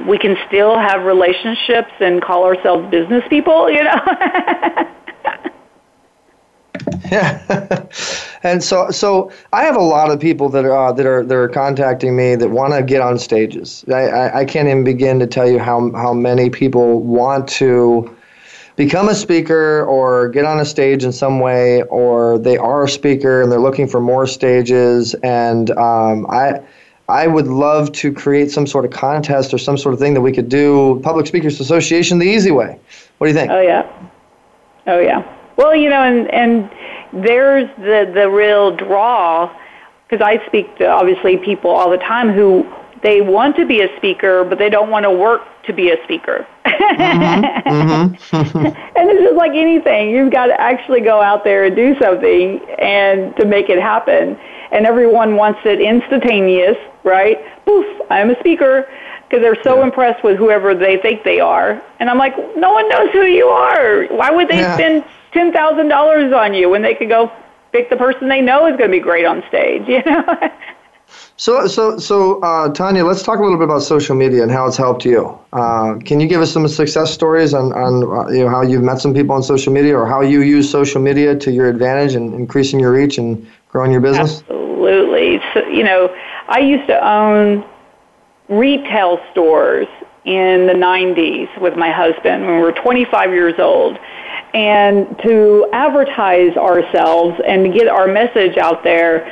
[0.07, 3.99] we can still have relationships and call ourselves business people, you know?
[7.11, 7.87] Yeah,
[8.43, 11.35] and so so I have a lot of people that are uh, that are that
[11.35, 13.83] are contacting me that want to get on stages.
[13.87, 18.15] I, I, I can't even begin to tell you how how many people want to
[18.79, 22.87] become a speaker or get on a stage in some way, or they are a
[22.87, 25.13] speaker and they're looking for more stages.
[25.15, 26.61] And um, I.
[27.09, 30.21] I would love to create some sort of contest or some sort of thing that
[30.21, 30.99] we could do.
[31.01, 32.79] Public Speakers Association, the easy way.
[33.17, 33.49] What do you think?
[33.49, 34.09] Oh yeah.
[34.85, 35.25] Oh yeah.
[35.55, 36.69] Well, you know, and and
[37.11, 39.51] there's the the real draw
[40.07, 42.71] because I speak to obviously people all the time who
[43.03, 46.03] they want to be a speaker, but they don't want to work to be a
[46.03, 46.45] speaker.
[47.69, 48.65] Mm-hmm.
[48.65, 50.09] and it's just like anything.
[50.11, 54.37] You've got to actually go out there and do something and to make it happen.
[54.71, 57.37] And everyone wants it instantaneous, right?
[57.65, 58.87] Poof, I'm a speaker
[59.27, 61.81] because they're so impressed with whoever they think they are.
[61.99, 64.05] And I'm like, no one knows who you are.
[64.07, 64.73] Why would they Yeah.
[64.73, 65.03] spend
[65.33, 67.31] $10,000 on you when they could go
[67.71, 70.23] pick the person they know is going to be great on stage, you know?
[71.39, 74.67] So, so, so, uh, Tonya, let's talk a little bit about social media and how
[74.67, 75.39] it's helped you.
[75.53, 78.83] Uh, can you give us some success stories on, on uh, you know, how you've
[78.83, 82.13] met some people on social media or how you use social media to your advantage
[82.13, 84.41] and increasing your reach and growing your business?
[84.41, 85.39] Absolutely.
[85.53, 86.13] So, you know,
[86.49, 87.63] I used to own
[88.49, 89.87] retail stores
[90.25, 93.97] in the 90s with my husband when we were 25 years old.
[94.53, 99.23] And to advertise ourselves and to get our message out there,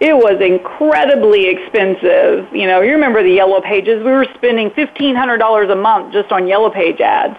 [0.00, 2.48] it was incredibly expensive.
[2.54, 4.02] You know, you remember the yellow pages?
[4.02, 7.38] We were spending $1,500 a month just on yellow page ads.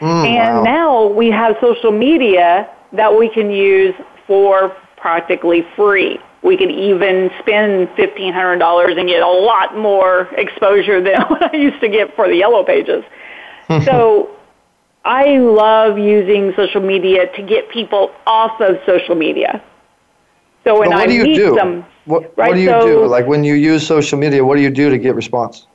[0.00, 3.94] Mm, and now we have social media that we can use
[4.26, 6.18] for practically free.
[6.42, 11.54] We can even spend fifteen hundred dollars and get a lot more exposure than what
[11.54, 13.04] I used to get for the yellow pages.
[13.84, 14.36] so
[15.04, 19.62] I love using social media to get people off of social media.
[20.64, 21.54] So when what I do you meet do?
[21.54, 23.06] them, What, right, what do you so- do?
[23.06, 25.66] Like when you use social media, what do you do to get response?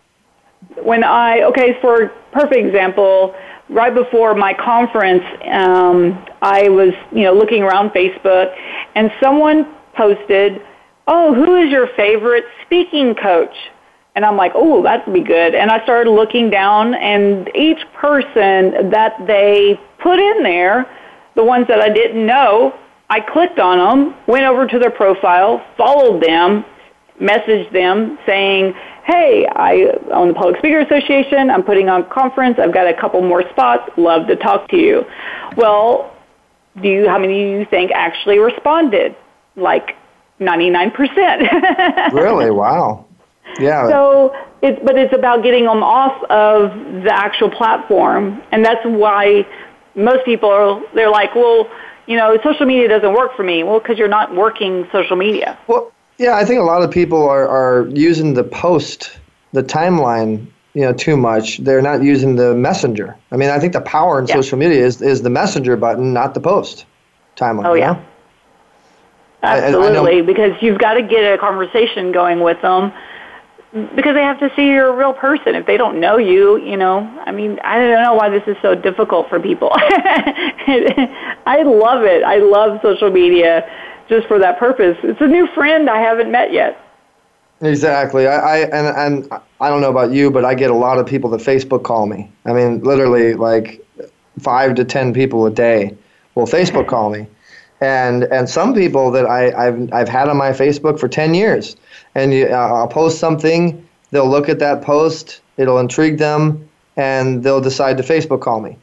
[0.84, 3.36] when I okay for perfect example,
[3.70, 8.56] right before my conference, um, I was you know looking around Facebook,
[8.96, 10.62] and someone posted,
[11.08, 13.56] "Oh, who is your favorite speaking coach?"
[14.16, 18.90] And I'm like, "Oh, that'd be good." And I started looking down, and each person
[18.92, 20.86] that they put in there,
[21.36, 22.74] the ones that I didn't know,
[23.12, 26.64] I clicked on them, went over to their profile, followed them,
[27.20, 28.74] messaged them saying,
[29.04, 31.50] hey, I own the Public Speaker Association.
[31.50, 32.58] I'm putting on a conference.
[32.58, 33.92] I've got a couple more spots.
[33.98, 35.04] Love to talk to you.
[35.58, 36.16] Well,
[36.82, 39.14] do you, how many do you think actually responded?
[39.58, 39.98] Like
[40.40, 42.14] 99%.
[42.14, 42.50] really?
[42.50, 43.08] Wow.
[43.60, 43.90] Yeah.
[43.90, 48.42] So it's, but it's about getting them off of the actual platform.
[48.54, 49.46] And that's why
[49.96, 51.70] most people are, they're like, well,
[52.12, 53.64] you know, social media doesn't work for me.
[53.64, 55.58] Well, because you're not working social media.
[55.68, 59.18] Well, yeah, I think a lot of people are, are using the post,
[59.54, 61.60] the timeline, you know, too much.
[61.60, 63.16] They're not using the messenger.
[63.32, 64.36] I mean, I think the power in yeah.
[64.36, 66.86] social media is, is the messenger button, not the post
[67.38, 67.66] timeline.
[67.66, 67.98] Oh, yeah.
[69.42, 72.92] Absolutely, I, I because you've got to get a conversation going with them
[73.72, 75.56] because they have to see you're a real person.
[75.56, 78.58] If they don't know you, you know, I mean, I don't know why this is
[78.62, 79.70] so difficult for people.
[79.76, 82.24] I love it.
[82.24, 83.70] I love social media
[84.10, 84.98] just for that purpose.
[85.04, 86.78] It's a new friend I haven't met yet.
[87.62, 88.28] Exactly.
[88.28, 88.88] I, I and
[89.32, 91.84] and I don't know about you, but I get a lot of people that Facebook
[91.84, 92.30] call me.
[92.46, 93.86] I mean, literally like
[94.40, 95.96] five to ten people a day
[96.36, 97.28] will Facebook call me,
[97.82, 101.76] and and some people that I, I've I've had on my Facebook for ten years,
[102.16, 107.44] and you, uh, I'll post something, they'll look at that post, it'll intrigue them, and
[107.44, 108.78] they'll decide to Facebook call me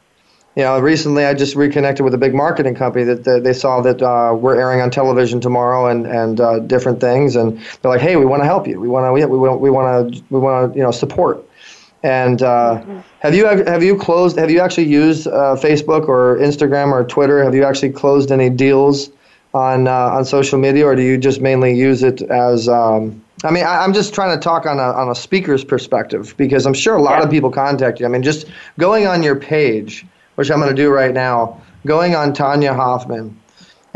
[0.58, 3.80] you know, recently I just reconnected with a big marketing company that, that they saw
[3.82, 8.00] that uh, we're airing on television tomorrow and and uh, different things, and they're like,
[8.00, 8.80] hey, we want to help you.
[8.80, 11.47] We want to we want we want to we want to you know support.
[12.02, 13.00] And uh, mm-hmm.
[13.20, 14.38] have you have you closed?
[14.38, 17.42] Have you actually used uh, Facebook or Instagram or Twitter?
[17.42, 19.10] Have you actually closed any deals
[19.52, 22.68] on uh, on social media, or do you just mainly use it as?
[22.68, 26.34] Um, I mean, I, am just trying to talk on a on a speaker's perspective
[26.36, 27.24] because I'm sure a lot yeah.
[27.24, 28.06] of people contact you.
[28.06, 28.46] I mean, just
[28.78, 30.06] going on your page
[30.38, 33.36] which I'm going to do right now, going on Tonya Hofmann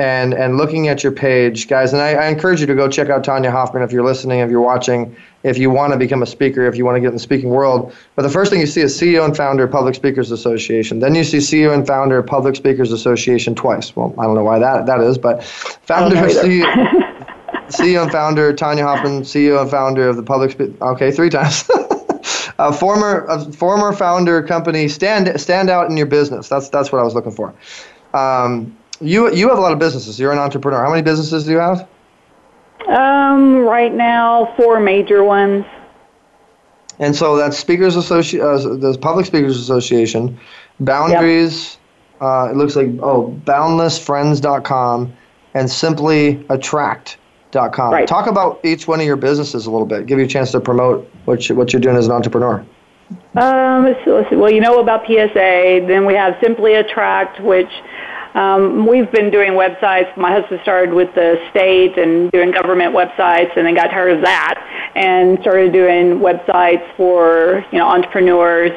[0.02, 1.92] and and looking at your page, guys.
[1.92, 4.50] And I, I, encourage you to go check out Tonya Hofmann if you're listening, if
[4.50, 5.14] you're watching,
[5.44, 7.50] if you want to become a speaker, if you want to get in the speaking
[7.50, 7.94] world.
[8.16, 10.98] But the first thing you see is CEO and founder of Public Speakers Association.
[10.98, 13.94] Then you see CEO and founder of Public Speakers Association twice.
[13.94, 16.64] Well, I don't know why that that is, but founder CEO,
[17.68, 20.50] CEO and founder Tonya Hofmann, CEO and founder of the Public.
[20.50, 21.70] Spe- okay, three times.
[22.58, 26.48] a former a former founder company stand stand out in your business.
[26.48, 27.54] That's that's what I was looking for.
[28.14, 30.18] Um, you you have a lot of businesses.
[30.18, 30.82] You're an entrepreneur.
[30.82, 31.88] How many businesses do you have?
[32.88, 35.64] Um, right now, four major ones.
[36.98, 40.38] And so that's Speakers Association, uh, the Public Speakers Association,
[40.80, 41.78] Boundaries.
[42.20, 42.22] Yep.
[42.22, 45.12] Uh, it looks like oh, BoundlessFriends.com,
[45.54, 47.18] and Simply Attract
[47.52, 47.92] com.
[47.92, 48.08] Right.
[48.08, 50.06] Talk about each one of your businesses a little bit.
[50.06, 52.64] Give you a chance to promote what, you, what you're doing as an entrepreneur.
[53.34, 55.84] Um, so, well, you know about PSA.
[55.86, 57.70] Then we have Simply Attract, which
[58.34, 60.16] um, we've been doing websites.
[60.16, 64.22] My husband started with the state and doing government websites, and then got tired of
[64.22, 64.56] that
[64.94, 68.72] and started doing websites for you know entrepreneurs.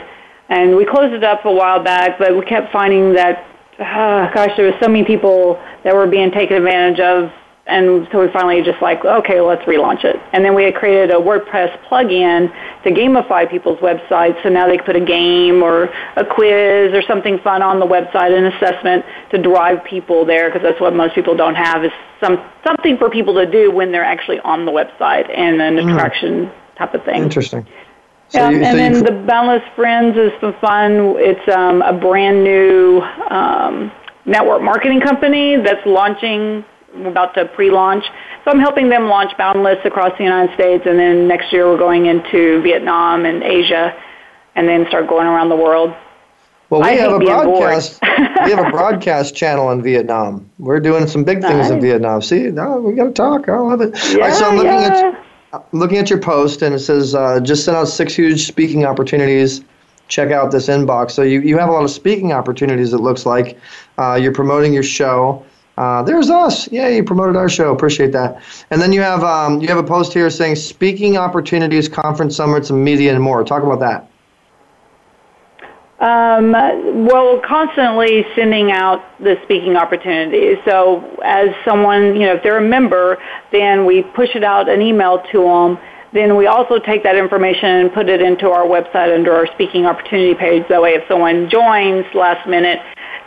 [0.50, 3.46] And we closed it up a while back, but we kept finding that,
[3.80, 7.32] uh, gosh, there was so many people that were being taken advantage of
[7.68, 10.18] and so we finally just like, okay, let's relaunch it.
[10.34, 14.42] And then we had created a WordPress plugin to gamify people's websites.
[14.44, 15.86] So now they can put a game or
[16.16, 20.62] a quiz or something fun on the website, an assessment to drive people there because
[20.62, 24.06] that's what most people don't have is some something for people to do when they're
[24.06, 25.92] actually on the website and an mm.
[25.92, 27.24] attraction type of thing.
[27.24, 27.66] Interesting.
[28.30, 31.16] So yeah, you, and so then the Boundless Friends is some fun.
[31.18, 33.92] It's um, a brand new um,
[34.26, 36.64] network marketing company that's launching
[37.06, 38.06] about to pre-launch.
[38.44, 41.78] So I'm helping them launch Boundless across the United States, and then next year we're
[41.78, 43.96] going into Vietnam and Asia,
[44.56, 45.94] and then start going around the world.
[46.70, 48.00] Well, we I have a broadcast.
[48.46, 50.50] we have a broadcast channel in Vietnam.
[50.58, 51.72] We're doing some big things nice.
[51.72, 52.22] in Vietnam.
[52.22, 53.48] See, now we got to talk.
[53.48, 53.96] I love it.
[54.10, 55.14] Yeah, All right, so I'm looking yeah.
[55.14, 55.26] at
[55.72, 59.62] looking at your post, and it says uh, just sent out six huge speaking opportunities.
[60.08, 61.12] Check out this inbox.
[61.12, 62.94] So you, you have a lot of speaking opportunities.
[62.94, 63.58] It looks like
[63.98, 65.44] uh, you're promoting your show.
[65.78, 66.72] Uh, there's us.
[66.72, 67.74] Yeah, you promoted our show.
[67.74, 68.42] Appreciate that.
[68.70, 72.70] And then you have um, you have a post here saying speaking opportunities, conference summits,
[72.70, 73.44] and media and more.
[73.44, 74.10] Talk about that.
[76.00, 76.52] Um,
[77.06, 80.58] well, constantly sending out the speaking opportunities.
[80.66, 83.18] So, as someone, you know, if they're a member,
[83.52, 85.78] then we push it out an email to them
[86.16, 89.86] then we also take that information and put it into our website under our speaking
[89.86, 90.66] opportunity page.
[90.70, 92.80] That way, if someone joins last minute,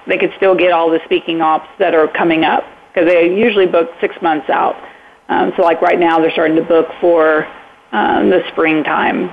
[0.08, 3.66] they could still get all the speaking ops that are coming up because they usually
[3.66, 4.76] book six months out.
[5.28, 7.46] Um, so, like right now, they're starting to book for
[7.92, 9.30] um, the springtime.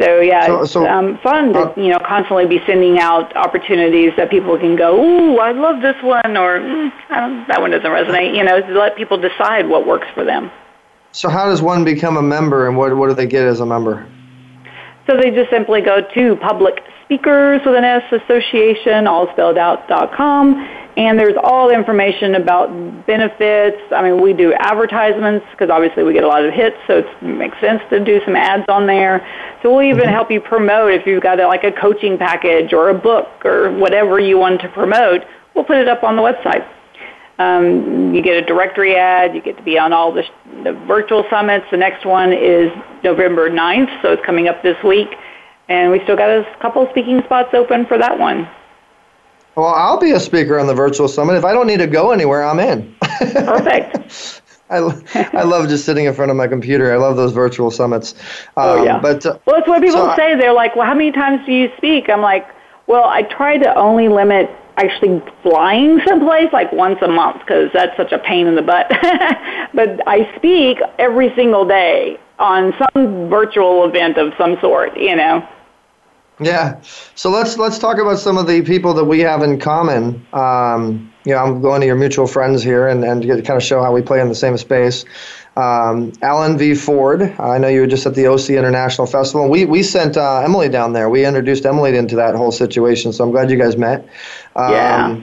[0.00, 4.12] So yeah, So- it's so- um, fun to you know constantly be sending out opportunities
[4.16, 7.70] that people can go, ooh, I love this one, or mm, I don't, that one
[7.70, 8.34] doesn't resonate.
[8.34, 10.50] You know, to let people decide what works for them.
[11.12, 13.66] So how does one become a member, and what what do they get as a
[13.66, 14.04] member?
[15.06, 19.86] So they just simply go to Public Speakers with an S Association, all spelled out
[19.88, 20.54] dot com,
[20.96, 22.68] and there's all the information about
[23.06, 23.76] benefits.
[23.94, 27.22] I mean, we do advertisements because obviously we get a lot of hits, so it
[27.22, 29.20] makes sense to do some ads on there.
[29.62, 32.88] So we'll even help you promote if you've got a, like a coaching package or
[32.88, 35.22] a book or whatever you want to promote.
[35.54, 36.66] We'll put it up on the website.
[37.38, 39.34] Um, you get a directory ad.
[39.34, 40.22] You get to be on all the,
[40.62, 41.66] the virtual summits.
[41.70, 42.70] The next one is
[43.02, 45.08] November 9th, so it's coming up this week.
[45.68, 48.48] And we still got a couple speaking spots open for that one.
[49.56, 51.34] Well, I'll be a speaker on the virtual summit.
[51.36, 52.94] If I don't need to go anywhere, I'm in.
[53.02, 54.42] Perfect.
[54.70, 54.78] I,
[55.32, 56.92] I love just sitting in front of my computer.
[56.92, 58.14] I love those virtual summits.
[58.56, 58.98] Um, Oh, yeah.
[58.98, 60.34] But uh, Well, it's what people so I- say.
[60.36, 62.08] They're like, well, how many times do you speak?
[62.10, 62.46] I'm like,
[62.86, 67.96] well, I try to only limit actually flying someplace like once a month because that's
[67.96, 68.88] such a pain in the butt.
[69.74, 75.46] but I speak every single day on some virtual event of some sort, you know.
[76.40, 76.80] Yeah.
[77.14, 80.26] So let's let's talk about some of the people that we have in common.
[80.32, 83.62] Um, you know, I'm going to your mutual friends here and, and to kind of
[83.62, 85.04] show how we play in the same space.
[85.56, 86.74] Um, Alan V.
[86.74, 87.22] Ford.
[87.38, 89.48] I know you were just at the OC International Festival.
[89.48, 91.08] We we sent uh, Emily down there.
[91.08, 93.12] We introduced Emily into that whole situation.
[93.12, 94.08] So I'm glad you guys met.
[94.56, 95.20] Um, Yeah.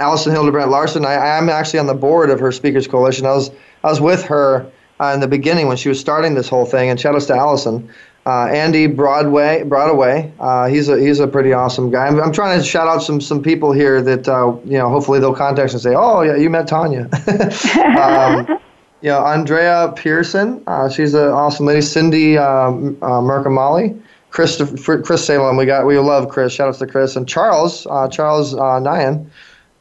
[0.00, 1.04] Allison Hildebrandt Larson.
[1.04, 3.26] I, am actually on the board of her Speakers Coalition.
[3.26, 3.50] I was
[3.84, 4.66] I was with her
[4.98, 6.88] uh, in the beginning when she was starting this whole thing.
[6.88, 7.88] And shout to Allison.
[8.26, 10.32] Uh, Andy Broadway, Broadway.
[10.38, 12.06] Uh, he's a he's a pretty awesome guy.
[12.06, 14.90] I'm, I'm trying to shout out some some people here that uh, you know.
[14.90, 17.08] Hopefully they'll contact and say, "Oh yeah, you met Tonya."
[17.98, 18.58] um,
[19.00, 20.62] you know, Andrea Pearson.
[20.66, 21.80] Uh, she's an awesome lady.
[21.80, 24.00] Cindy um, Mercamali.
[24.30, 25.56] Chris Chris Salem.
[25.56, 26.52] We got we love Chris.
[26.52, 29.26] Shout outs to Chris and Charles uh, Charles uh, Nyan.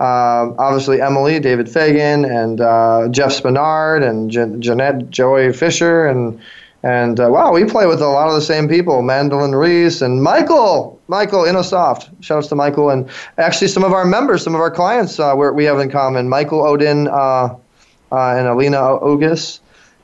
[0.01, 4.31] Um, obviously Emily, David Fagan, and uh, Jeff Spenard, and
[4.61, 6.39] Jeanette Joey Fisher, and
[6.83, 9.01] and uh, wow, we play with a lot of the same people.
[9.01, 12.09] Mandolin Reese and Michael, Michael Innosoft.
[12.23, 15.33] Shout outs to Michael, and actually some of our members, some of our clients, uh,
[15.35, 16.29] we have in common.
[16.29, 17.57] Michael Odin uh, uh,
[18.11, 19.59] and Alina Ogus,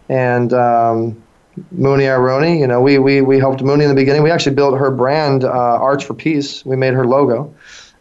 [0.10, 1.24] and um,
[1.72, 2.60] Mooney Aroni.
[2.60, 4.23] You know, we, we we helped Mooney in the beginning.
[4.23, 6.65] We actually built her brand, uh, Arch for Peace.
[6.65, 7.53] We made her logo.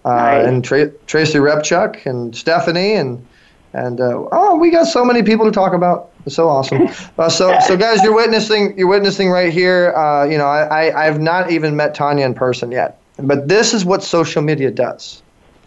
[0.05, 0.47] Uh, Nice.
[0.47, 3.27] And Tra- Tracy Repchuk and Stephanie and
[3.73, 6.11] and uh, oh, we got so many people to talk about.
[6.27, 6.89] It's so awesome.
[7.19, 9.95] Uh, so so guys, you're witnessing you're witnessing right here.
[9.95, 13.73] Uh, you know, I, I I've not even met Tonya in person yet, but this
[13.73, 15.23] is what social media does.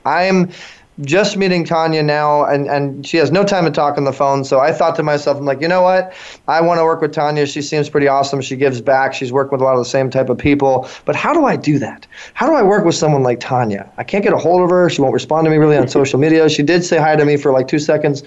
[0.05, 0.51] I'm
[1.01, 4.43] just meeting Tonya now, and, and she has no time to talk on the phone.
[4.43, 6.13] So I thought to myself, I'm like, you know what?
[6.47, 7.51] I want to work with Tonya.
[7.51, 8.41] She seems pretty awesome.
[8.41, 9.13] She gives back.
[9.13, 10.89] She's worked with a lot of the same type of people.
[11.05, 12.07] But how do I do that?
[12.33, 13.89] How do I work with someone like Tonya?
[13.97, 14.89] I can't get a hold of her.
[14.89, 16.49] She won't respond to me really on social media.
[16.49, 18.23] She did say hi to me for like two seconds.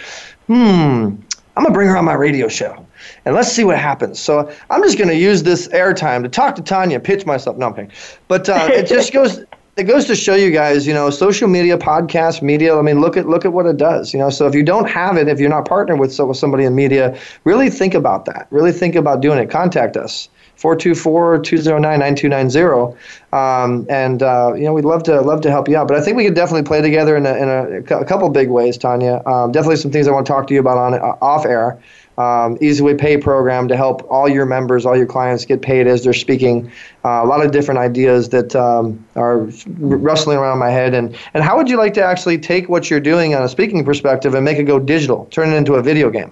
[0.46, 1.16] Hmm.
[1.56, 2.86] I'm gonna bring her on my radio show,
[3.24, 4.18] and let's see what happens.
[4.20, 7.56] So I'm just gonna use this airtime to talk to Tonya, pitch myself.
[7.56, 7.92] No, I'm kidding.
[8.28, 9.44] But uh, it just goes.
[9.76, 12.76] It goes to show you guys, you know, social media, podcast, media.
[12.76, 14.12] I mean, look at look at what it does.
[14.12, 16.36] You know, so if you don't have it, if you're not partnered with, so, with
[16.36, 18.48] somebody in media, really think about that.
[18.50, 19.48] Really think about doing it.
[19.48, 20.28] Contact us.
[20.60, 22.96] 424-209-9290
[23.32, 25.88] um, and uh, you know we'd love to love to help you out.
[25.88, 28.50] But i think we could definitely play together in a, in a, a couple big
[28.50, 29.26] ways tonya.
[29.26, 31.78] Um, definitely some things i want to talk to you about on uh, off air.
[32.18, 35.86] Um, easy way pay program to help all your members all your clients get paid
[35.86, 36.70] as they're speaking.
[37.02, 40.92] Uh, a lot of different ideas that um, are rustling around my head.
[40.92, 43.84] And and how would you like to actually take what you're doing on a speaking
[43.84, 46.30] perspective and make it go digital turn it into a video game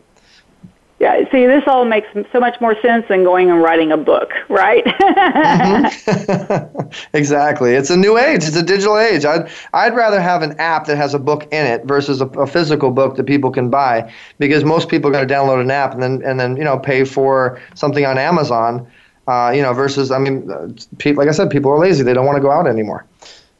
[1.00, 4.32] Yeah, see, this all makes so much more sense than going and writing a book,
[4.48, 4.84] right?
[7.12, 7.74] Exactly.
[7.74, 8.44] It's a new age.
[8.44, 9.24] It's a digital age.
[9.24, 12.46] I'd I'd rather have an app that has a book in it versus a, a
[12.46, 15.92] physical book that people can buy because most people are going to download an app
[15.92, 18.86] and then and then you know pay for something on Amazon.
[19.26, 20.68] Uh, you know, versus I mean, uh,
[21.12, 22.02] like I said, people are lazy.
[22.02, 23.04] They don't want to go out anymore.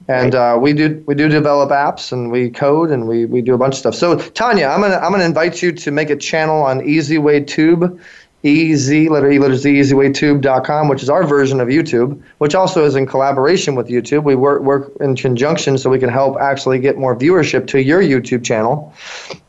[0.08, 3.54] And uh, we do we do develop apps and we code and we, we do
[3.54, 3.94] a bunch of stuff.
[3.94, 8.00] So Tonya, I'm gonna I'm gonna invite you to make a channel on EasyWayTube,
[8.42, 12.86] E Z letter E letter Z EasyWayTube.com, which is our version of YouTube, which also
[12.86, 14.22] is in collaboration with YouTube.
[14.22, 18.00] We work work in conjunction so we can help actually get more viewership to your
[18.00, 18.94] YouTube channel,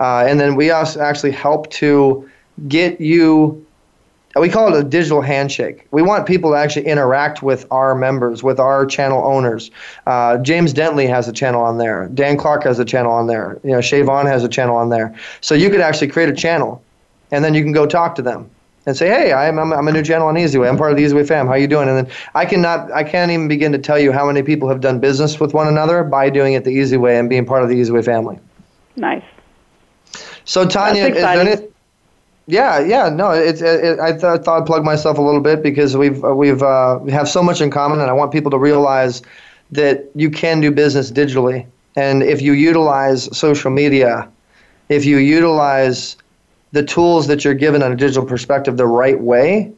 [0.02, 2.30] uh, and then we also actually help to
[2.68, 3.65] get you
[4.35, 5.88] we call it a digital handshake.
[5.91, 9.72] We want people to actually interact with our members, with our channel owners.
[10.06, 12.07] Uh, James Dentley has a channel on there.
[12.14, 13.60] Dan Clark has a channel on there.
[13.64, 15.15] You know, Shay Vaughn has a channel on there.
[15.41, 16.84] So you could actually create a channel,
[17.31, 18.49] and then you can go talk to them
[18.85, 20.69] and say, "Hey, I'm, I'm, I'm a new channel on EasyWay.
[20.69, 21.47] I'm part of the EasyWay fam.
[21.47, 24.27] How you doing?" And then I cannot, I can't even begin to tell you how
[24.27, 27.30] many people have done business with one another by doing it the easy way and
[27.30, 28.38] being part of the EasyWay family.
[28.95, 29.23] Nice.
[30.45, 31.68] So Tonya, is there any,
[32.49, 35.61] yeah, yeah, no, it's it, I, th- I thought I'd plug myself a little bit
[35.61, 38.49] because we've uh, we've uh, we have so much in common, and I want people
[38.49, 39.21] to realize
[39.71, 44.27] that you can do business digitally, and if you utilize social media,
[44.89, 46.17] if you utilize
[46.71, 49.71] the tools that you're given on a digital perspective the right way,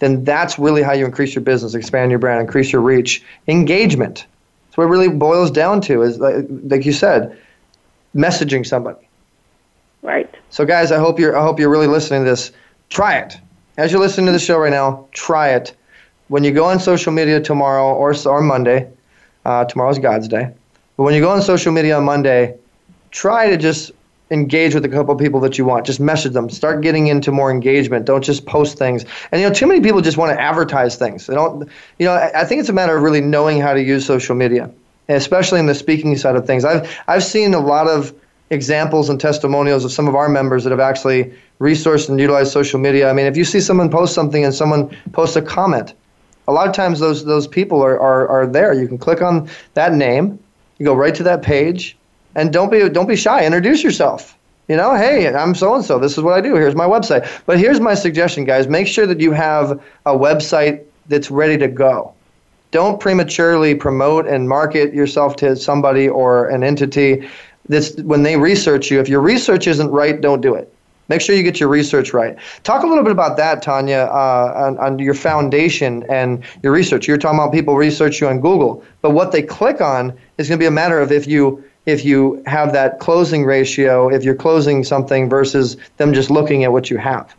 [0.00, 4.26] then that's really how you increase your business, expand your brand, increase your reach, engagement.
[4.66, 7.36] That's what it really boils down to is like, like you said,
[8.14, 9.05] messaging somebody.
[10.02, 10.32] Right.
[10.50, 12.52] So guys, I hope you're I hope you're really listening to this.
[12.88, 13.38] Try it.
[13.76, 15.74] As you're listening to the show right now, try it.
[16.28, 18.90] When you go on social media tomorrow or or Monday,
[19.44, 20.50] uh, tomorrow's God's day.
[20.96, 22.56] But when you go on social media on Monday,
[23.10, 23.92] try to just
[24.30, 25.86] engage with a couple of people that you want.
[25.86, 26.50] Just message them.
[26.50, 28.06] Start getting into more engagement.
[28.06, 29.04] Don't just post things.
[29.30, 31.26] And you know, too many people just want to advertise things.
[31.26, 31.68] They don't.
[31.98, 34.34] You know, I, I think it's a matter of really knowing how to use social
[34.34, 34.70] media,
[35.08, 36.64] especially in the speaking side of things.
[36.64, 38.14] I've I've seen a lot of
[38.50, 42.78] examples and testimonials of some of our members that have actually resourced and utilized social
[42.78, 43.10] media.
[43.10, 45.94] I mean, if you see someone post something and someone posts a comment,
[46.48, 48.72] a lot of times those those people are, are, are there.
[48.72, 50.38] You can click on that name,
[50.78, 51.96] you go right to that page,
[52.34, 53.44] and don't be don't be shy.
[53.44, 54.36] Introduce yourself.
[54.68, 55.98] You know, hey, I'm so and so.
[55.98, 56.56] This is what I do.
[56.56, 57.28] Here's my website.
[57.46, 58.66] But here's my suggestion, guys.
[58.66, 62.12] Make sure that you have a website that's ready to go.
[62.72, 67.28] Don't prematurely promote and market yourself to somebody or an entity.
[67.68, 69.00] That's when they research you.
[69.00, 70.72] If your research isn't right, don't do it.
[71.08, 72.36] Make sure you get your research right.
[72.64, 77.06] Talk a little bit about that, Tonya, uh, on, on, your foundation and your research.
[77.06, 80.58] You're talking about people research you on Google, but what they click on is going
[80.58, 84.34] to be a matter of if you if you have that closing ratio, if you're
[84.34, 87.32] closing something versus them just looking at what you have.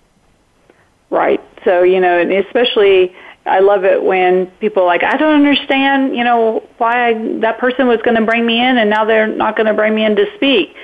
[1.10, 1.42] Right.
[1.66, 3.14] So, you know, especially
[3.48, 7.60] I love it when people are like, I don't understand, you know, why I, that
[7.60, 10.06] person was going to bring me in and now they're not going to bring me
[10.06, 10.76] in to speak.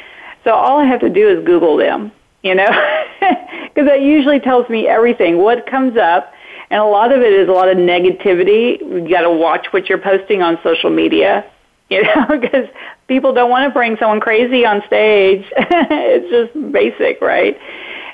[0.44, 2.12] So all I have to do is Google them,
[2.42, 2.68] you know,
[3.20, 6.34] because that usually tells me everything, what comes up.
[6.70, 8.80] And a lot of it is a lot of negativity.
[8.80, 11.46] You got to watch what you're posting on social media,
[11.90, 12.68] you know, because
[13.08, 15.46] people don't want to bring someone crazy on stage.
[15.56, 17.58] it's just basic, right?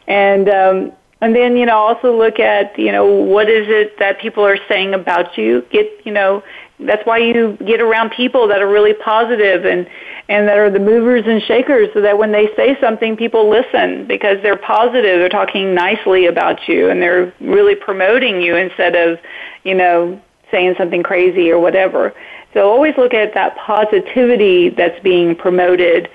[0.08, 4.20] And um, and then you know also look at you know what is it that
[4.20, 5.66] people are saying about you.
[5.72, 6.44] Get you know
[6.80, 9.88] that's why you get around people that are really positive and
[10.30, 14.08] and that are the movers and shakers so that when they say something people listen
[14.08, 19.20] because they're positive they're talking nicely about you and they're really promoting you instead of
[19.64, 20.22] you know
[20.52, 22.14] saying something crazy or whatever
[22.54, 26.10] so always look at that positivity that's being promoted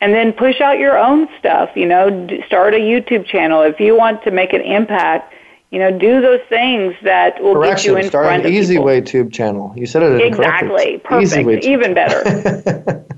[0.00, 3.62] and then push out your own stuff, you know, start a YouTube channel.
[3.62, 5.32] If you want to make an impact,
[5.70, 8.52] you know, do those things that will Correction, get you in start front an of
[8.52, 8.84] Easy people.
[8.84, 9.72] Way Tube channel.
[9.76, 10.98] You said it Exactly.
[10.98, 11.64] Perfect.
[11.64, 13.04] Even better.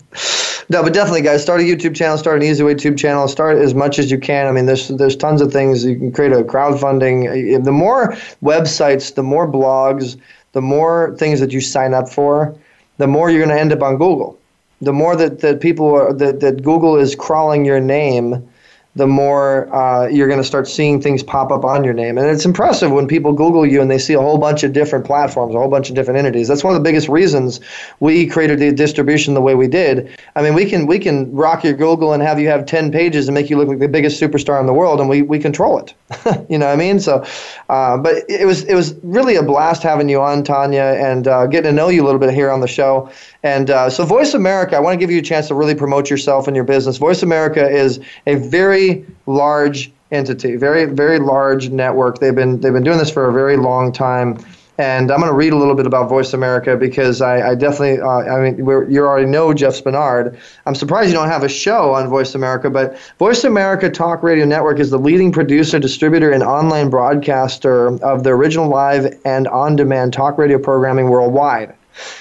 [0.68, 3.56] No, but definitely, guys, start a YouTube channel, start an Easy Way Tube channel, start
[3.58, 4.48] as much as you can.
[4.48, 7.28] I mean, there's there's tons of things you can create a crowdfunding.
[7.28, 8.12] Uh, the more
[8.42, 10.20] websites, the more blogs,
[10.52, 12.56] the more things that you sign up for,
[12.98, 14.38] the more you're going to end up on Google.
[14.80, 18.48] The more that, that people are, that, that Google is crawling your name,
[18.96, 22.16] the more uh, you're going to start seeing things pop up on your name.
[22.16, 25.04] And it's impressive when people Google you and they see a whole bunch of different
[25.04, 26.48] platforms, a whole bunch of different entities.
[26.48, 27.60] That's one of the biggest reasons
[28.00, 30.18] we created the distribution the way we did.
[30.34, 33.28] I mean, we can we can rock your Google and have you have 10 pages
[33.28, 35.78] and make you look like the biggest superstar in the world, and we, we control
[35.78, 35.92] it.
[36.48, 36.98] you know what I mean?
[36.98, 37.22] So,
[37.68, 41.46] uh, but it was it was really a blast having you on, Tonya, and uh,
[41.46, 43.10] getting to know you a little bit here on the show.
[43.42, 46.08] And uh, so, Voice America, I want to give you a chance to really promote
[46.08, 46.96] yourself and your business.
[46.96, 48.85] Voice America is a very
[49.26, 52.18] large entity, very very large network.
[52.18, 54.38] They've been they've been doing this for a very long time.
[54.78, 57.98] And I'm going to read a little bit about Voice America because I, I definitely,
[57.98, 60.38] uh, I mean, you already know Jeff Spenard.
[60.66, 64.44] I'm surprised you don't have a show on Voice America, but Voice America Talk Radio
[64.44, 69.76] Network is the leading producer, distributor, and online broadcaster of the original live and on
[69.76, 71.74] demand talk radio programming worldwide.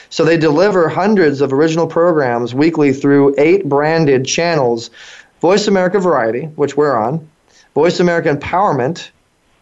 [0.09, 4.89] So they deliver hundreds of original programs weekly through eight branded channels
[5.45, 7.29] Voice America Variety, which we're on,
[7.75, 9.11] Voice America Empowerment,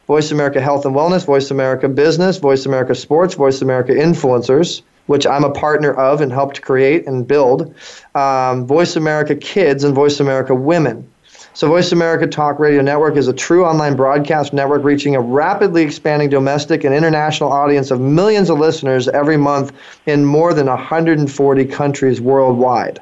[0.07, 5.27] Voice America Health and Wellness, Voice America Business, Voice America Sports, Voice America Influencers, which
[5.27, 7.75] I'm a partner of and helped create and build,
[8.15, 11.05] um, Voice America Kids, and Voice America Women.
[11.53, 15.83] So, Voice America Talk Radio Network is a true online broadcast network reaching a rapidly
[15.83, 19.73] expanding domestic and international audience of millions of listeners every month
[20.05, 23.01] in more than 140 countries worldwide.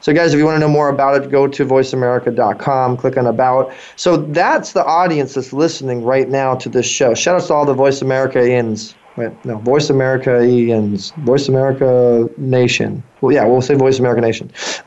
[0.00, 3.26] So, guys, if you want to know more about it, go to voiceamerica.com, click on
[3.26, 3.72] About.
[3.96, 7.14] So, that's the audience that's listening right now to this show.
[7.14, 8.94] Shout out to all the Voice Americans.
[9.16, 13.02] Wait, no, Voice America Americans, Voice America Nation.
[13.20, 14.50] Well, yeah, we'll say Voice America Nation.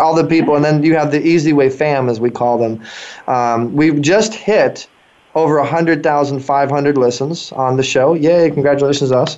[0.00, 2.82] all the people, and then you have the Easy Way fam, as we call them.
[3.26, 4.88] Um, we've just hit
[5.34, 8.14] over 100,500 listens on the show.
[8.14, 9.36] Yay, congratulations us.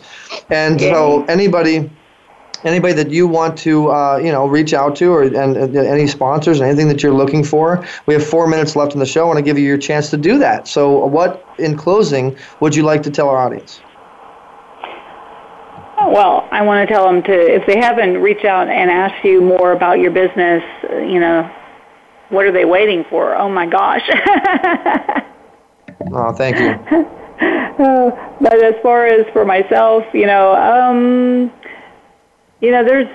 [0.49, 0.91] And Yay.
[0.91, 1.91] so anybody
[2.65, 6.07] anybody that you want to uh, you know reach out to or and, and, any
[6.07, 9.31] sponsors anything that you're looking for we have four minutes left in the show and
[9.31, 12.75] i want to give you your chance to do that so what in closing would
[12.75, 13.81] you like to tell our audience
[16.09, 19.41] well, I want to tell them to, if they haven't reached out and asked you
[19.41, 21.49] more about your business, you know,
[22.31, 23.35] what are they waiting for?
[23.35, 24.09] Oh my gosh.
[26.13, 26.71] oh, thank you.
[27.41, 31.53] uh, but as far as for myself, you know, um,
[32.61, 33.09] you know, there's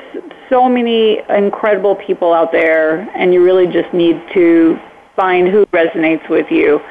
[0.49, 4.79] so many incredible people out there, and you really just need to
[5.15, 6.81] find who resonates with you.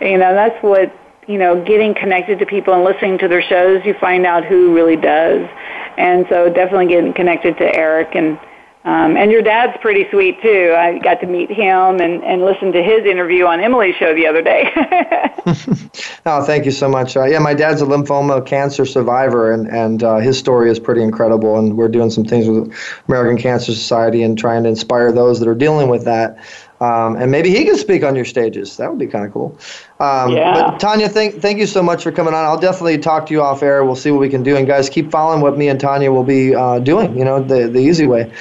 [0.00, 0.92] You know, that's what
[1.30, 4.74] you know, getting connected to people and listening to their shows, you find out who
[4.74, 5.48] really does.
[5.96, 8.36] And so definitely getting connected to Eric and
[8.84, 10.74] um, and your dad's pretty sweet too.
[10.76, 14.26] I got to meet him and, and listen to his interview on Emily's show the
[14.26, 14.72] other day.
[16.26, 17.14] oh, thank you so much.
[17.14, 21.02] Uh, yeah, my dad's a lymphoma cancer survivor, and and uh, his story is pretty
[21.02, 21.58] incredible.
[21.58, 22.72] And we're doing some things with
[23.06, 26.38] American Cancer Society and trying to inspire those that are dealing with that.
[26.80, 28.78] Um, and maybe he can speak on your stages.
[28.78, 29.58] That would be kind of cool.
[29.98, 30.54] Um, yeah.
[30.54, 32.44] But Tonya, thank thank you so much for coming on.
[32.44, 33.84] I'll definitely talk to you off air.
[33.84, 34.56] We'll see what we can do.
[34.56, 37.18] And guys, keep following what me and Tonya will be uh, doing.
[37.18, 38.32] You know, the the easy way.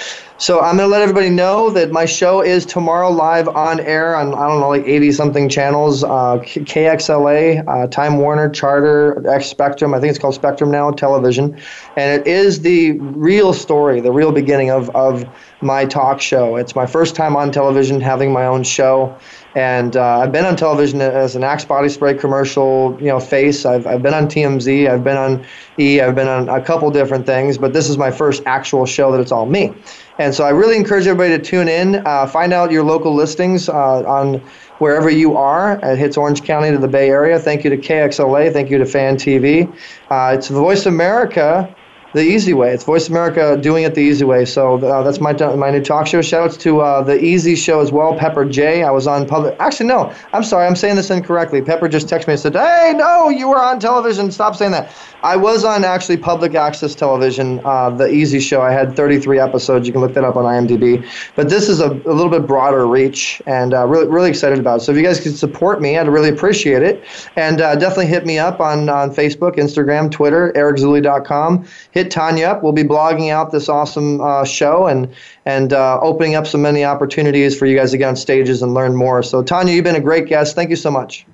[0.42, 4.16] So I'm going to let everybody know that my show is tomorrow live on air
[4.16, 9.48] on I don't know like 80 something channels, uh, KXLA, uh, Time Warner, Charter, X
[9.48, 9.94] Spectrum.
[9.94, 11.60] I think it's called Spectrum now, television,
[11.98, 15.26] and it is the real story, the real beginning of of
[15.62, 16.56] my talk show.
[16.56, 19.18] It's my first time on television having my own show.
[19.56, 23.66] And uh, I've been on television as an Axe body spray commercial, you know, face.
[23.66, 24.88] I've, I've been on TMZ.
[24.88, 25.46] I've been on
[25.78, 26.00] E.
[26.00, 29.20] I've been on a couple different things, but this is my first actual show that
[29.20, 29.74] it's all me.
[30.20, 33.70] And so I really encourage everybody to tune in, uh, find out your local listings
[33.70, 34.36] uh, on
[34.80, 35.80] wherever you are.
[35.82, 37.40] It hits Orange County to the Bay Area.
[37.40, 38.52] Thank you to KXLA.
[38.52, 39.74] Thank you to Fan TV.
[40.12, 41.74] Uh, it's the Voice of America
[42.14, 42.74] the easy way.
[42.74, 44.46] It's Voice America doing it the easy way.
[44.46, 46.22] So uh, that's my my new talk show.
[46.22, 48.16] Shout outs to uh, the Easy Show as well.
[48.16, 48.84] Pepper J.
[48.84, 49.56] I was on public.
[49.60, 50.14] Actually, no.
[50.34, 50.66] I'm sorry.
[50.66, 51.62] I'm saying this incorrectly.
[51.62, 54.32] Pepper just texted me and said, "Hey, no, you were on television.
[54.32, 54.92] Stop saying that."
[55.22, 58.62] I was on actually public access television, uh, the Easy Show.
[58.62, 59.86] I had 33 episodes.
[59.86, 61.06] You can look that up on IMDb.
[61.36, 64.82] But this is a, a little bit broader reach, and uh, really really excited about
[64.82, 64.84] it.
[64.84, 67.04] So if you guys could support me, I'd really appreciate it.
[67.36, 71.68] And uh, definitely hit me up on on Facebook, Instagram, Twitter, ericzuley.com.
[71.92, 72.64] Hit hit Tonya up.
[72.64, 75.14] We'll be blogging out this awesome uh, show and
[75.46, 78.74] and uh, opening up so many opportunities for you guys to get on stages and
[78.74, 79.24] learn more.
[79.24, 80.56] So Tanya, you've been a great guest.
[80.56, 81.26] Thank you so much.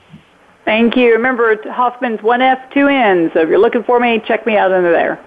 [0.65, 1.11] Thank you.
[1.11, 3.29] Remember Hofmann's one F two N.
[3.33, 5.19] So if you're looking for me, check me out under there.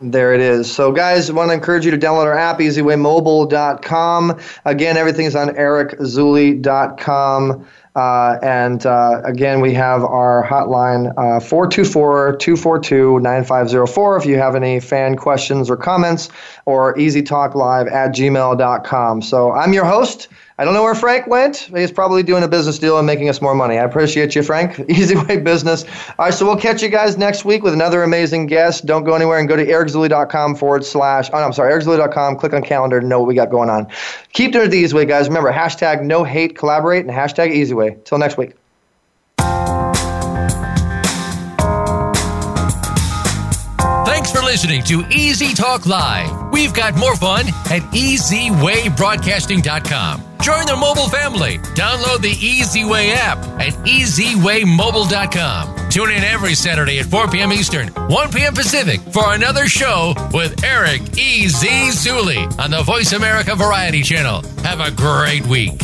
[0.00, 0.72] There it is.
[0.72, 4.40] So, guys, I want to encourage you to download our app, easywaymobile.com.
[4.64, 7.66] Again, everything is on ericzuley.com.
[7.98, 14.54] Uh, and uh, again, we have our hotline uh, 424 242 9504 if you have
[14.54, 16.28] any fan questions or comments,
[16.64, 19.20] or easytalklive at gmail.com.
[19.20, 20.28] So I'm your host.
[20.60, 21.70] I don't know where Frank went.
[21.72, 23.78] He's probably doing a business deal and making us more money.
[23.78, 24.80] I appreciate you, Frank.
[24.88, 25.84] Easy Way Business.
[26.18, 28.84] All right, so we'll catch you guys next week with another amazing guest.
[28.84, 32.36] Don't go anywhere and go to ericzuley.com forward slash, oh, no, I'm sorry, ericzuley.com.
[32.38, 33.86] Click on calendar to know what we got going on.
[34.32, 35.28] Keep doing it the easy way, guys.
[35.28, 37.96] Remember, hashtag no hate, collaborate, and hashtag easy way.
[38.04, 38.54] Till next week.
[44.58, 46.50] Listening to Easy Talk Live.
[46.50, 50.22] We've got more fun at EasyWayBroadcasting.com.
[50.42, 51.58] Join the mobile family.
[51.76, 55.90] Download the Easy Way app at EasyWayMobile.com.
[55.90, 57.52] Tune in every Saturday at 4 p.m.
[57.52, 58.52] Eastern, 1 p.m.
[58.52, 61.68] Pacific for another show with Eric E.Z.
[61.92, 64.42] Zuley on the Voice America Variety Channel.
[64.64, 65.80] Have a great week.